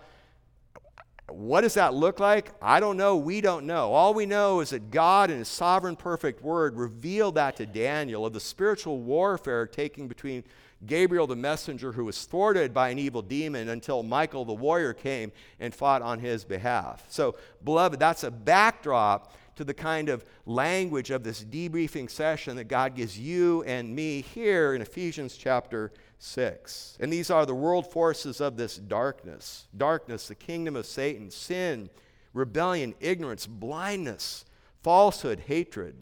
what 1.34 1.62
does 1.62 1.74
that 1.76 1.94
look 1.94 2.20
like? 2.20 2.52
I 2.62 2.80
don't 2.80 2.98
know. 2.98 3.18
We 3.18 3.42
don't 3.42 3.66
know. 3.66 3.94
All 3.94 4.14
we 4.14 4.26
know 4.26 4.60
is 4.60 4.72
that 4.72 4.92
God, 4.92 5.32
in 5.32 5.40
His 5.40 5.48
sovereign, 5.48 5.96
perfect 5.96 6.44
word, 6.44 6.76
revealed 6.76 7.36
that 7.36 7.56
to 7.58 7.66
Daniel 7.66 8.26
of 8.26 8.34
the 8.34 8.40
spiritual 8.40 9.00
warfare 9.00 9.66
taking 9.66 10.08
between 10.08 10.44
Gabriel, 10.86 11.28
the 11.28 11.36
messenger, 11.36 11.92
who 11.92 12.06
was 12.06 12.26
thwarted 12.26 12.74
by 12.74 12.90
an 12.90 13.00
evil 13.00 13.22
demon, 13.22 13.70
until 13.70 14.02
Michael, 14.02 14.46
the 14.46 14.54
warrior, 14.54 14.94
came 14.94 15.32
and 15.60 15.74
fought 15.74 16.02
on 16.02 16.20
his 16.20 16.46
behalf. 16.46 17.04
So, 17.10 17.36
beloved, 17.64 18.00
that's 18.00 18.24
a 18.24 18.32
backdrop 18.32 19.34
to 19.58 19.66
the 19.66 19.74
kind 19.74 20.08
of 20.08 20.24
language 20.46 21.12
of 21.12 21.22
this 21.22 21.44
debriefing 21.44 22.10
session 22.10 22.56
that 22.56 22.70
God 22.70 22.96
gives 22.96 23.20
you 23.20 23.62
and 23.64 23.94
me 23.94 24.22
here 24.22 24.74
in 24.74 24.82
Ephesians 24.82 25.36
chapter 25.36 25.92
6. 26.20 26.98
And 27.00 27.12
these 27.12 27.32
are 27.32 27.46
the 27.46 27.56
world 27.56 27.90
forces 27.92 28.42
of 28.42 28.58
this 28.58 28.76
darkness 28.76 29.68
darkness, 29.76 30.28
the 30.28 30.36
kingdom 30.36 30.76
of 30.76 30.86
Satan, 30.86 31.32
sin, 31.32 31.90
rebellion, 32.34 32.94
ignorance, 33.00 33.48
blindness, 33.48 34.46
falsehood, 34.84 35.40
hatred. 35.48 35.96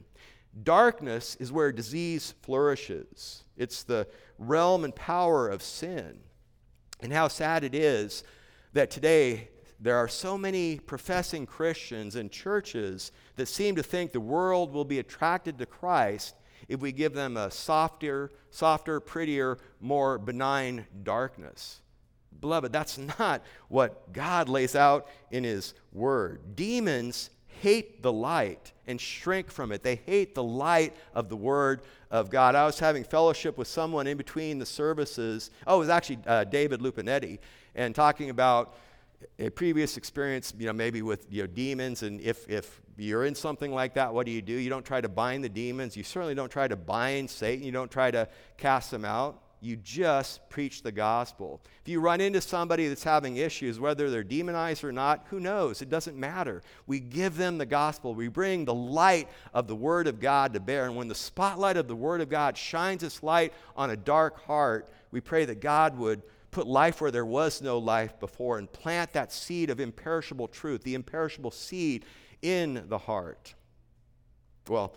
Darkness 0.63 1.36
is 1.39 1.51
where 1.51 1.72
disease 1.72 2.34
flourishes, 2.41 3.43
it's 3.55 3.84
the 3.84 4.07
realm 4.39 4.84
and 4.84 4.95
power 4.95 5.47
of 5.47 5.61
sin. 5.61 6.20
And 6.99 7.13
how 7.13 7.28
sad 7.28 7.63
it 7.63 7.76
is 7.76 8.24
that 8.74 8.89
today 8.89 9.49
there 9.80 9.97
are 9.97 10.07
so 10.07 10.36
many 10.36 10.80
professing 10.80 11.45
Christians 11.45 12.15
and 12.15 12.32
churches 12.32 13.11
that 13.36 13.47
seem 13.47 13.76
to 13.76 13.84
think 13.84 14.11
the 14.11 14.20
world 14.20 14.74
will 14.74 14.86
be 14.86 14.97
attracted 14.97 15.59
to 15.59 15.68
Christ 15.68 16.36
if 16.68 16.80
we 16.80 16.91
give 16.91 17.13
them 17.13 17.38
a 17.38 17.49
softer, 17.49 18.32
softer, 18.49 18.99
prettier, 18.99 19.57
more 19.80 20.18
benign 20.18 20.86
darkness. 21.03 21.82
Beloved, 22.39 22.72
that's 22.72 22.97
not 23.20 23.43
what 23.68 24.13
God 24.13 24.49
lays 24.49 24.76
out 24.76 25.07
in 25.32 25.43
His 25.43 25.74
Word. 25.91 26.55
Demons 26.55 27.30
hate 27.61 28.03
the 28.03 28.11
light 28.11 28.72
and 28.86 29.01
shrink 29.01 29.49
from 29.49 29.72
it. 29.72 29.84
They 29.84 29.95
hate 29.95 30.36
the 30.36 30.43
light 30.43 30.95
of 31.13 31.30
the 31.30 31.36
Word 31.36 31.82
of 32.11 32.30
God. 32.30 32.55
I 32.55 32.65
was 32.65 32.80
having 32.80 33.03
fellowship 33.03 33.57
with 33.57 33.68
someone 33.68 34.07
in 34.07 34.18
between 34.18 34.59
the 34.59 34.65
services. 34.65 35.51
Oh, 35.65 35.78
it 35.78 35.80
was 35.80 35.89
actually 35.89 36.20
uh, 36.28 36.43
David 36.43 36.82
Lupinetti, 36.82 37.39
and 37.76 37.95
talking 37.95 38.30
about 38.30 38.76
a 39.39 39.49
previous 39.49 39.97
experience, 39.97 40.53
you 40.57 40.68
know, 40.68 40.74
maybe 40.74 41.01
with 41.01 41.26
you 41.32 41.43
know, 41.43 41.47
demons, 41.47 42.03
and 42.03 42.22
if, 42.22 42.47
if 42.47 42.82
you're 43.05 43.25
in 43.25 43.35
something 43.35 43.71
like 43.71 43.93
that, 43.93 44.13
what 44.13 44.25
do 44.25 44.31
you 44.31 44.41
do? 44.41 44.53
You 44.53 44.69
don't 44.69 44.85
try 44.85 45.01
to 45.01 45.09
bind 45.09 45.43
the 45.43 45.49
demons. 45.49 45.95
You 45.95 46.03
certainly 46.03 46.35
don't 46.35 46.51
try 46.51 46.67
to 46.67 46.75
bind 46.75 47.29
Satan. 47.29 47.63
You 47.65 47.71
don't 47.71 47.91
try 47.91 48.09
to 48.11 48.27
cast 48.57 48.91
them 48.91 49.05
out. 49.05 49.41
You 49.59 49.75
just 49.75 50.47
preach 50.49 50.83
the 50.83 50.91
gospel. 50.91 51.61
If 51.81 51.89
you 51.89 51.99
run 51.99 52.21
into 52.21 52.41
somebody 52.41 52.87
that's 52.87 53.03
having 53.03 53.37
issues, 53.37 53.79
whether 53.79 54.09
they're 54.09 54.23
demonized 54.23 54.83
or 54.83 54.91
not, 54.91 55.25
who 55.29 55.39
knows? 55.39 55.81
It 55.81 55.89
doesn't 55.89 56.15
matter. 56.15 56.61
We 56.85 56.99
give 56.99 57.37
them 57.37 57.57
the 57.57 57.65
gospel. 57.65 58.13
We 58.13 58.27
bring 58.27 58.65
the 58.65 58.73
light 58.73 59.29
of 59.55 59.67
the 59.67 59.75
Word 59.75 60.07
of 60.07 60.19
God 60.19 60.53
to 60.53 60.59
bear. 60.59 60.85
And 60.85 60.95
when 60.95 61.07
the 61.07 61.15
spotlight 61.15 61.75
of 61.75 61.87
the 61.87 61.95
Word 61.95 62.21
of 62.21 62.29
God 62.29 62.55
shines 62.55 63.01
its 63.01 63.23
light 63.23 63.51
on 63.75 63.89
a 63.89 63.97
dark 63.97 64.43
heart, 64.45 64.89
we 65.11 65.21
pray 65.21 65.45
that 65.45 65.59
God 65.59 65.97
would 65.97 66.21
put 66.51 66.67
life 66.67 67.01
where 67.01 67.11
there 67.11 67.25
was 67.25 67.61
no 67.61 67.79
life 67.79 68.19
before 68.19 68.59
and 68.59 68.71
plant 68.71 69.13
that 69.13 69.31
seed 69.31 69.71
of 69.71 69.79
imperishable 69.79 70.47
truth, 70.47 70.83
the 70.83 70.95
imperishable 70.95 71.51
seed 71.51 72.05
in 72.41 72.83
the 72.88 72.97
heart. 72.97 73.53
Well, 74.67 74.95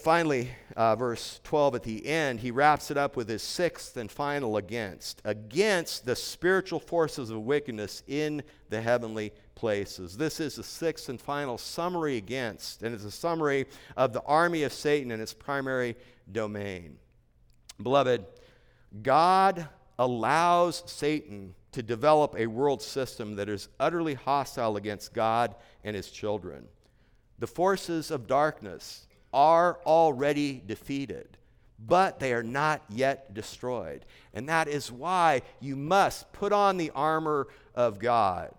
finally, 0.00 0.50
uh, 0.76 0.94
verse 0.94 1.40
12 1.42 1.74
at 1.74 1.82
the 1.82 2.06
end, 2.06 2.40
he 2.40 2.50
wraps 2.50 2.90
it 2.90 2.96
up 2.96 3.16
with 3.16 3.28
his 3.28 3.42
sixth 3.42 3.96
and 3.96 4.10
final 4.10 4.56
against 4.56 5.20
against 5.24 6.06
the 6.06 6.14
spiritual 6.14 6.78
forces 6.78 7.30
of 7.30 7.40
wickedness 7.40 8.02
in 8.06 8.42
the 8.70 8.80
heavenly 8.80 9.32
places. 9.56 10.16
This 10.16 10.38
is 10.38 10.56
the 10.56 10.62
sixth 10.62 11.08
and 11.08 11.20
final 11.20 11.58
summary 11.58 12.16
against, 12.16 12.82
and 12.82 12.94
it's 12.94 13.04
a 13.04 13.10
summary 13.10 13.66
of 13.96 14.12
the 14.12 14.22
army 14.22 14.62
of 14.62 14.72
Satan 14.72 15.10
and 15.10 15.20
its 15.20 15.34
primary 15.34 15.96
domain. 16.30 16.98
Beloved, 17.82 18.24
God 19.02 19.68
allows 19.98 20.84
Satan 20.86 21.54
to 21.74 21.82
develop 21.82 22.36
a 22.38 22.46
world 22.46 22.80
system 22.80 23.34
that 23.36 23.48
is 23.48 23.68
utterly 23.80 24.14
hostile 24.14 24.76
against 24.76 25.12
God 25.12 25.54
and 25.82 25.96
his 25.96 26.08
children. 26.08 26.66
The 27.40 27.48
forces 27.48 28.12
of 28.12 28.28
darkness 28.28 29.08
are 29.32 29.80
already 29.84 30.62
defeated, 30.64 31.36
but 31.84 32.20
they 32.20 32.32
are 32.32 32.44
not 32.44 32.80
yet 32.88 33.34
destroyed. 33.34 34.04
And 34.32 34.48
that 34.48 34.68
is 34.68 34.92
why 34.92 35.42
you 35.60 35.74
must 35.74 36.32
put 36.32 36.52
on 36.52 36.76
the 36.76 36.92
armor 36.94 37.48
of 37.74 37.98
God. 37.98 38.54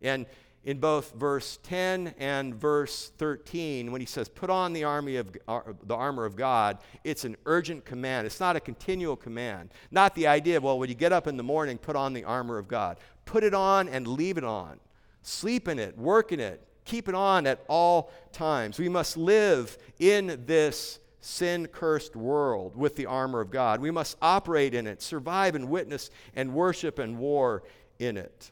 And 0.00 0.26
in 0.64 0.78
both 0.78 1.12
verse 1.12 1.58
10 1.62 2.14
and 2.18 2.54
verse 2.54 3.12
13 3.18 3.92
when 3.92 4.00
he 4.00 4.06
says 4.06 4.28
put 4.28 4.48
on 4.48 4.72
the 4.72 4.84
army 4.84 5.16
of 5.16 5.28
uh, 5.46 5.60
the 5.84 5.94
armor 5.94 6.24
of 6.24 6.36
god 6.36 6.78
it's 7.04 7.24
an 7.24 7.36
urgent 7.44 7.84
command. 7.84 8.26
It's 8.26 8.40
not 8.40 8.56
a 8.56 8.60
continual 8.60 9.16
command. 9.16 9.70
Not 9.90 10.14
the 10.14 10.26
idea 10.26 10.56
of 10.56 10.62
well 10.62 10.78
when 10.78 10.88
you 10.88 10.94
get 10.94 11.12
up 11.12 11.26
in 11.26 11.36
the 11.36 11.42
morning 11.42 11.78
put 11.78 11.96
on 11.96 12.14
the 12.14 12.24
armor 12.24 12.58
of 12.58 12.66
god. 12.66 12.98
Put 13.26 13.44
it 13.44 13.54
on 13.54 13.88
and 13.88 14.06
leave 14.06 14.38
it 14.38 14.44
on. 14.44 14.80
Sleep 15.22 15.68
in 15.68 15.78
it 15.78 15.96
work 15.96 16.32
in 16.32 16.40
it 16.40 16.66
keep 16.84 17.08
it 17.08 17.14
on 17.14 17.46
at 17.46 17.64
all 17.66 18.10
times. 18.32 18.78
We 18.78 18.90
must 18.90 19.16
live 19.16 19.78
in 19.98 20.42
this 20.46 20.98
sin 21.20 21.66
cursed 21.66 22.14
world 22.14 22.76
with 22.76 22.96
the 22.96 23.06
armor 23.06 23.40
of 23.40 23.50
god. 23.50 23.80
We 23.80 23.90
must 23.90 24.18
operate 24.20 24.74
in 24.74 24.86
it 24.86 25.00
survive 25.00 25.54
and 25.54 25.68
witness 25.68 26.10
and 26.36 26.52
worship 26.52 26.98
and 26.98 27.18
war 27.18 27.62
in 27.98 28.16
it 28.16 28.50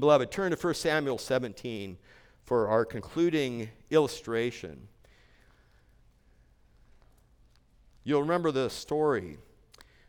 Beloved, 0.00 0.30
turn 0.30 0.50
to 0.50 0.56
1 0.56 0.74
Samuel 0.74 1.18
17 1.18 1.98
for 2.44 2.68
our 2.68 2.84
concluding 2.84 3.68
illustration. 3.90 4.88
You'll 8.04 8.22
remember 8.22 8.50
the 8.50 8.70
story. 8.70 9.38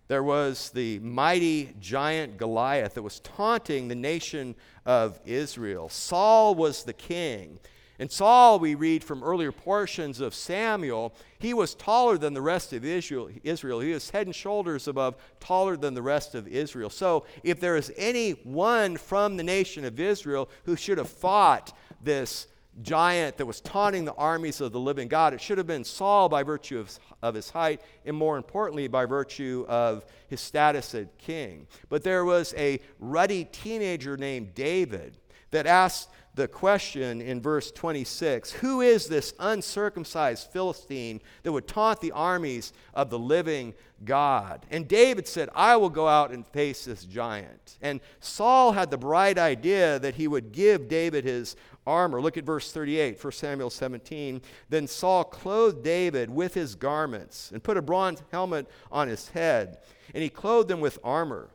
There 0.07 0.23
was 0.23 0.71
the 0.71 0.99
mighty 0.99 1.75
giant 1.79 2.37
Goliath 2.37 2.95
that 2.95 3.03
was 3.03 3.19
taunting 3.19 3.87
the 3.87 3.95
nation 3.95 4.55
of 4.85 5.19
Israel. 5.25 5.89
Saul 5.89 6.55
was 6.55 6.83
the 6.83 6.93
king. 6.93 7.59
And 7.99 8.09
Saul, 8.09 8.59
we 8.59 8.75
read 8.75 9.03
from 9.03 9.21
earlier 9.23 9.51
portions 9.51 10.21
of 10.21 10.33
Samuel, 10.33 11.13
he 11.37 11.53
was 11.53 11.75
taller 11.75 12.17
than 12.17 12.33
the 12.33 12.41
rest 12.41 12.71
of 12.71 12.85
Israel. 12.85 13.27
He 13.27 13.93
was 13.93 14.09
head 14.09 14.25
and 14.25 14.35
shoulders 14.35 14.87
above, 14.87 15.15
taller 15.41 15.75
than 15.75 15.93
the 15.93 16.01
rest 16.01 16.33
of 16.33 16.47
Israel. 16.47 16.89
So, 16.89 17.25
if 17.43 17.59
there 17.59 17.75
is 17.75 17.91
any 17.97 18.31
one 18.31 18.95
from 18.95 19.35
the 19.35 19.43
nation 19.43 19.83
of 19.83 19.99
Israel 19.99 20.49
who 20.63 20.77
should 20.77 20.97
have 20.97 21.09
fought 21.09 21.75
this 22.01 22.47
giant 22.81 23.35
that 23.35 23.45
was 23.45 23.59
taunting 23.59 24.05
the 24.05 24.13
armies 24.13 24.61
of 24.61 24.71
the 24.71 24.79
living 24.79 25.09
God, 25.09 25.33
it 25.33 25.41
should 25.41 25.57
have 25.57 25.67
been 25.67 25.83
Saul 25.83 26.29
by 26.29 26.43
virtue 26.43 26.79
of, 26.79 26.97
of 27.21 27.35
his 27.35 27.49
height, 27.49 27.81
and 28.05 28.15
more 28.15 28.37
importantly, 28.37 28.87
by 28.87 29.03
virtue 29.03 29.65
of 29.67 30.05
his 30.29 30.39
status 30.39 30.95
as 30.95 31.07
king. 31.17 31.67
But 31.89 32.03
there 32.03 32.23
was 32.23 32.53
a 32.57 32.79
ruddy 32.99 33.43
teenager 33.43 34.15
named 34.15 34.55
David 34.55 35.17
that 35.51 35.65
asked 35.65 36.09
the 36.39 36.47
question 36.47 37.21
in 37.21 37.41
verse 37.41 37.69
26 37.69 38.51
Who 38.53 38.81
is 38.81 39.07
this 39.07 39.33
uncircumcised 39.39 40.49
Philistine 40.51 41.21
that 41.43 41.51
would 41.51 41.67
taunt 41.67 41.99
the 41.99 42.13
armies 42.13 42.71
of 42.93 43.09
the 43.09 43.19
living 43.19 43.73
God? 44.05 44.65
And 44.71 44.87
David 44.87 45.27
said, 45.27 45.49
I 45.53 45.75
will 45.75 45.89
go 45.89 46.07
out 46.07 46.31
and 46.31 46.47
face 46.47 46.85
this 46.85 47.03
giant. 47.03 47.77
And 47.81 47.99
Saul 48.21 48.71
had 48.71 48.89
the 48.89 48.97
bright 48.97 49.37
idea 49.37 49.99
that 49.99 50.15
he 50.15 50.27
would 50.29 50.53
give 50.53 50.87
David 50.87 51.25
his 51.25 51.57
armor. 51.85 52.21
Look 52.21 52.37
at 52.37 52.45
verse 52.45 52.71
38, 52.71 53.21
1 53.21 53.33
Samuel 53.33 53.69
17. 53.69 54.41
Then 54.69 54.87
Saul 54.87 55.25
clothed 55.25 55.83
David 55.83 56.29
with 56.29 56.53
his 56.53 56.73
garments 56.73 57.51
and 57.51 57.61
put 57.61 57.77
a 57.77 57.81
bronze 57.81 58.23
helmet 58.31 58.67
on 58.91 59.09
his 59.09 59.27
head, 59.29 59.79
and 60.13 60.23
he 60.23 60.29
clothed 60.29 60.71
him 60.71 60.79
with 60.79 60.99
armor. 61.03 61.49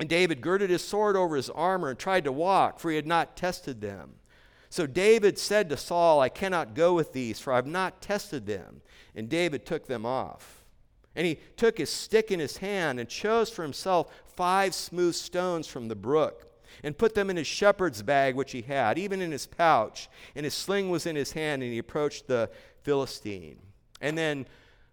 And 0.00 0.08
David 0.08 0.40
girded 0.40 0.70
his 0.70 0.82
sword 0.82 1.14
over 1.14 1.36
his 1.36 1.50
armor 1.50 1.90
and 1.90 1.98
tried 1.98 2.24
to 2.24 2.32
walk, 2.32 2.80
for 2.80 2.88
he 2.88 2.96
had 2.96 3.06
not 3.06 3.36
tested 3.36 3.82
them. 3.82 4.14
So 4.70 4.86
David 4.86 5.38
said 5.38 5.68
to 5.68 5.76
Saul, 5.76 6.20
I 6.20 6.30
cannot 6.30 6.74
go 6.74 6.94
with 6.94 7.12
these, 7.12 7.38
for 7.38 7.52
I 7.52 7.56
have 7.56 7.66
not 7.66 8.00
tested 8.00 8.46
them. 8.46 8.80
And 9.14 9.28
David 9.28 9.66
took 9.66 9.86
them 9.86 10.06
off. 10.06 10.64
And 11.14 11.26
he 11.26 11.38
took 11.56 11.76
his 11.76 11.90
stick 11.90 12.30
in 12.30 12.40
his 12.40 12.56
hand 12.56 12.98
and 12.98 13.10
chose 13.10 13.50
for 13.50 13.62
himself 13.62 14.10
five 14.24 14.74
smooth 14.74 15.14
stones 15.14 15.66
from 15.66 15.88
the 15.88 15.96
brook 15.96 16.46
and 16.82 16.96
put 16.96 17.14
them 17.14 17.28
in 17.28 17.36
his 17.36 17.46
shepherd's 17.46 18.00
bag, 18.00 18.36
which 18.36 18.52
he 18.52 18.62
had, 18.62 18.96
even 18.96 19.20
in 19.20 19.32
his 19.32 19.46
pouch. 19.46 20.08
And 20.34 20.44
his 20.44 20.54
sling 20.54 20.88
was 20.88 21.04
in 21.04 21.14
his 21.14 21.32
hand, 21.32 21.62
and 21.62 21.72
he 21.72 21.78
approached 21.78 22.26
the 22.26 22.48
Philistine. 22.84 23.58
And 24.00 24.16
then 24.16 24.46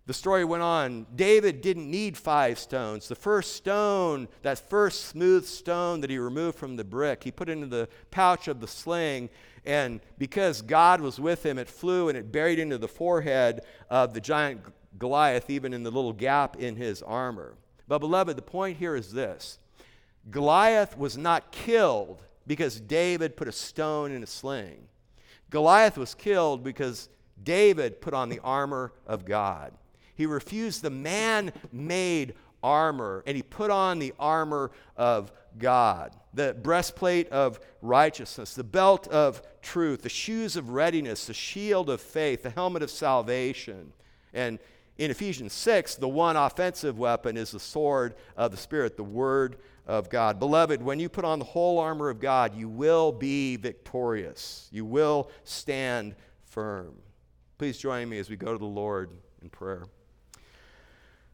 the 0.08 0.14
story 0.14 0.46
went 0.46 0.64
on. 0.64 1.06
David 1.16 1.60
didn't 1.60 1.92
need 1.92 2.18
five 2.18 2.58
stones. 2.58 3.10
The 3.10 3.16
first 3.16 3.58
stone, 3.58 4.30
that 4.42 4.58
first 4.58 5.08
smooth 5.08 5.46
stone 5.46 6.00
that 6.00 6.10
he 6.10 6.18
removed 6.18 6.58
from 6.58 6.78
the 6.78 6.86
brick, 6.86 7.26
he 7.26 7.32
put 7.32 7.50
into 7.50 7.68
the 7.68 7.90
pouch 8.10 8.48
of 8.48 8.62
the 8.62 8.68
sling. 8.68 9.30
And 9.66 10.00
because 10.18 10.62
God 10.62 11.02
was 11.02 11.20
with 11.20 11.46
him, 11.46 11.58
it 11.58 11.68
flew 11.68 12.08
and 12.08 12.18
it 12.18 12.32
buried 12.32 12.58
into 12.58 12.78
the 12.78 12.88
forehead 12.88 13.62
of 13.90 14.14
the 14.14 14.22
giant 14.22 14.62
Goliath, 14.98 15.50
even 15.50 15.74
in 15.74 15.84
the 15.84 15.92
little 15.92 16.14
gap 16.14 16.56
in 16.56 16.78
his 16.78 17.04
armor. 17.04 17.56
But, 17.86 18.00
beloved, 18.00 18.38
the 18.38 18.42
point 18.42 18.78
here 18.78 18.96
is 18.96 19.12
this 19.12 19.60
Goliath 20.32 20.98
was 20.98 21.18
not 21.18 21.52
killed 21.52 22.24
because 22.48 22.80
David 22.80 23.36
put 23.36 23.50
a 23.50 23.52
stone 23.52 24.14
in 24.14 24.24
a 24.24 24.28
sling. 24.28 24.88
Goliath 25.50 25.98
was 25.98 26.16
killed 26.16 26.64
because 26.64 27.10
David 27.44 28.00
put 28.00 28.14
on 28.14 28.30
the 28.30 28.40
armor 28.40 28.94
of 29.06 29.26
God. 29.26 29.74
He 30.18 30.26
refused 30.26 30.82
the 30.82 30.90
man 30.90 31.54
made 31.72 32.34
armor 32.64 33.24
and 33.26 33.38
he 33.38 33.44
put 33.44 33.72
on 33.72 34.00
the 34.00 34.14
armor 34.20 34.72
of 34.98 35.32
God 35.58 36.16
the 36.38 36.54
breastplate 36.54 37.28
of 37.30 37.60
righteousness, 37.82 38.54
the 38.54 38.64
belt 38.64 39.08
of 39.08 39.42
truth, 39.62 40.04
the 40.04 40.10
shoes 40.10 40.56
of 40.56 40.70
readiness, 40.70 41.26
the 41.26 41.34
shield 41.34 41.90
of 41.90 42.00
faith, 42.00 42.44
the 42.44 42.50
helmet 42.52 42.84
of 42.84 42.92
salvation. 42.92 43.92
And 44.34 44.60
in 44.98 45.12
Ephesians 45.12 45.54
6, 45.54 45.96
the 45.96 46.08
one 46.08 46.38
offensive 46.38 46.98
weapon 46.98 47.38
is 47.38 47.52
the 47.52 47.60
sword 47.60 48.16
of 48.38 48.52
the 48.52 48.58
Spirit, 48.58 48.98
the 48.98 49.04
Word 49.04 49.58
of 49.88 50.10
God. 50.10 50.40
Beloved, 50.40 50.82
when 50.82 51.00
you 51.00 51.10
put 51.10 51.26
on 51.26 51.40
the 51.40 51.46
whole 51.46 51.80
armor 51.80 52.10
of 52.10 52.20
God, 52.20 52.56
you 52.56 52.70
will 52.70 53.12
be 53.12 53.56
victorious. 53.56 54.70
You 54.72 54.86
will 54.86 55.32
stand 55.44 56.16
firm. 56.46 56.94
Please 57.58 57.78
join 57.78 58.08
me 58.08 58.20
as 58.20 58.30
we 58.30 58.36
go 58.36 58.54
to 58.54 58.60
the 58.60 58.66
Lord 58.66 59.10
in 59.42 59.50
prayer. 59.50 59.86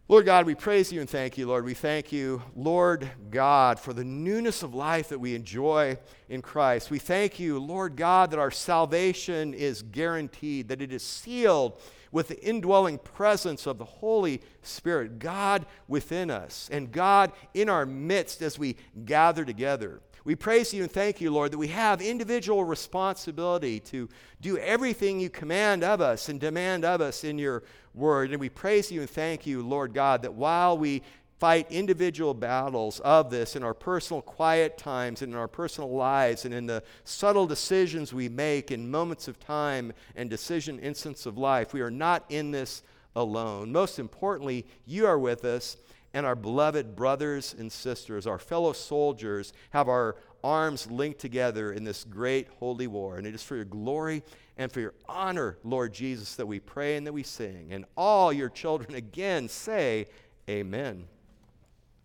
Lord 0.09 0.25
God, 0.25 0.45
we 0.45 0.53
praise 0.53 0.91
you 0.91 0.99
and 0.99 1.09
thank 1.09 1.37
you, 1.37 1.47
Lord. 1.47 1.63
We 1.63 1.73
thank 1.73 2.11
you, 2.11 2.41
Lord 2.57 3.09
God, 3.29 3.79
for 3.79 3.93
the 3.93 4.03
newness 4.03 4.61
of 4.61 4.73
life 4.73 5.07
that 5.07 5.19
we 5.19 5.33
enjoy 5.33 5.97
in 6.27 6.41
Christ. 6.41 6.91
We 6.91 6.99
thank 6.99 7.39
you, 7.39 7.57
Lord 7.57 7.95
God, 7.95 8.29
that 8.31 8.39
our 8.39 8.51
salvation 8.51 9.53
is 9.53 9.81
guaranteed, 9.81 10.67
that 10.67 10.81
it 10.81 10.91
is 10.91 11.03
sealed 11.03 11.79
with 12.11 12.27
the 12.27 12.45
indwelling 12.45 12.97
presence 12.97 13.65
of 13.65 13.77
the 13.77 13.85
Holy 13.85 14.41
Spirit, 14.61 15.19
God 15.19 15.65
within 15.87 16.29
us, 16.29 16.67
and 16.69 16.91
God 16.91 17.31
in 17.53 17.69
our 17.69 17.85
midst 17.85 18.41
as 18.41 18.59
we 18.59 18.75
gather 19.05 19.45
together. 19.45 20.01
We 20.25 20.35
praise 20.35 20.73
you 20.73 20.83
and 20.83 20.91
thank 20.91 21.19
you, 21.19 21.31
Lord, 21.31 21.51
that 21.51 21.57
we 21.57 21.67
have 21.69 22.01
individual 22.01 22.63
responsibility 22.63 23.79
to 23.81 24.07
do 24.39 24.57
everything 24.57 25.19
you 25.19 25.29
command 25.29 25.83
of 25.83 25.99
us 25.99 26.29
and 26.29 26.39
demand 26.39 26.85
of 26.85 27.01
us 27.01 27.25
in 27.25 27.37
your 27.37 27.63
word. 27.93 28.31
And 28.31 28.39
we 28.39 28.49
praise 28.49 28.91
you 28.91 29.01
and 29.01 29.09
thank 29.09 29.45
you, 29.45 29.61
Lord 29.61 29.93
God, 29.93 30.21
that 30.23 30.33
while 30.33 30.77
we 30.77 31.03
fight 31.43 31.69
individual 31.69 32.33
battles 32.33 33.01
of 33.01 33.29
this 33.29 33.57
in 33.57 33.63
our 33.63 33.73
personal 33.73 34.21
quiet 34.21 34.77
times 34.77 35.21
and 35.21 35.33
in 35.33 35.37
our 35.37 35.47
personal 35.47 35.93
lives 35.93 36.45
and 36.45 36.53
in 36.53 36.65
the 36.65 36.81
subtle 37.03 37.45
decisions 37.45 38.13
we 38.13 38.29
make 38.29 38.71
in 38.71 38.89
moments 38.89 39.27
of 39.27 39.37
time 39.41 39.91
and 40.15 40.29
decision 40.29 40.79
instants 40.79 41.25
of 41.25 41.37
life. 41.37 41.73
We 41.73 41.81
are 41.81 41.91
not 41.91 42.23
in 42.29 42.51
this 42.51 42.81
alone. 43.15 43.73
Most 43.73 43.99
importantly, 43.99 44.65
you 44.85 45.05
are 45.05 45.19
with 45.19 45.43
us, 45.43 45.75
and 46.13 46.25
our 46.25 46.35
beloved 46.35 46.95
brothers 46.95 47.55
and 47.57 47.69
sisters, 47.69 48.25
our 48.25 48.39
fellow 48.39 48.71
soldiers, 48.71 49.51
have 49.71 49.89
our 49.89 50.15
arms 50.43 50.89
linked 50.89 51.19
together 51.19 51.73
in 51.73 51.83
this 51.83 52.03
great 52.03 52.47
holy 52.59 52.87
war. 52.87 53.17
And 53.17 53.25
it 53.25 53.35
is 53.35 53.43
for 53.43 53.55
your 53.55 53.65
glory 53.65 54.23
and 54.57 54.71
for 54.71 54.79
your 54.79 54.93
honor, 55.07 55.57
Lord 55.63 55.93
Jesus, 55.93 56.35
that 56.35 56.45
we 56.45 56.59
pray 56.59 56.95
and 56.95 57.07
that 57.07 57.13
we 57.13 57.23
sing. 57.23 57.69
And 57.71 57.85
all 57.97 58.31
your 58.31 58.49
children 58.49 58.95
again 58.95 59.49
say, 59.49 60.07
Amen. 60.49 61.05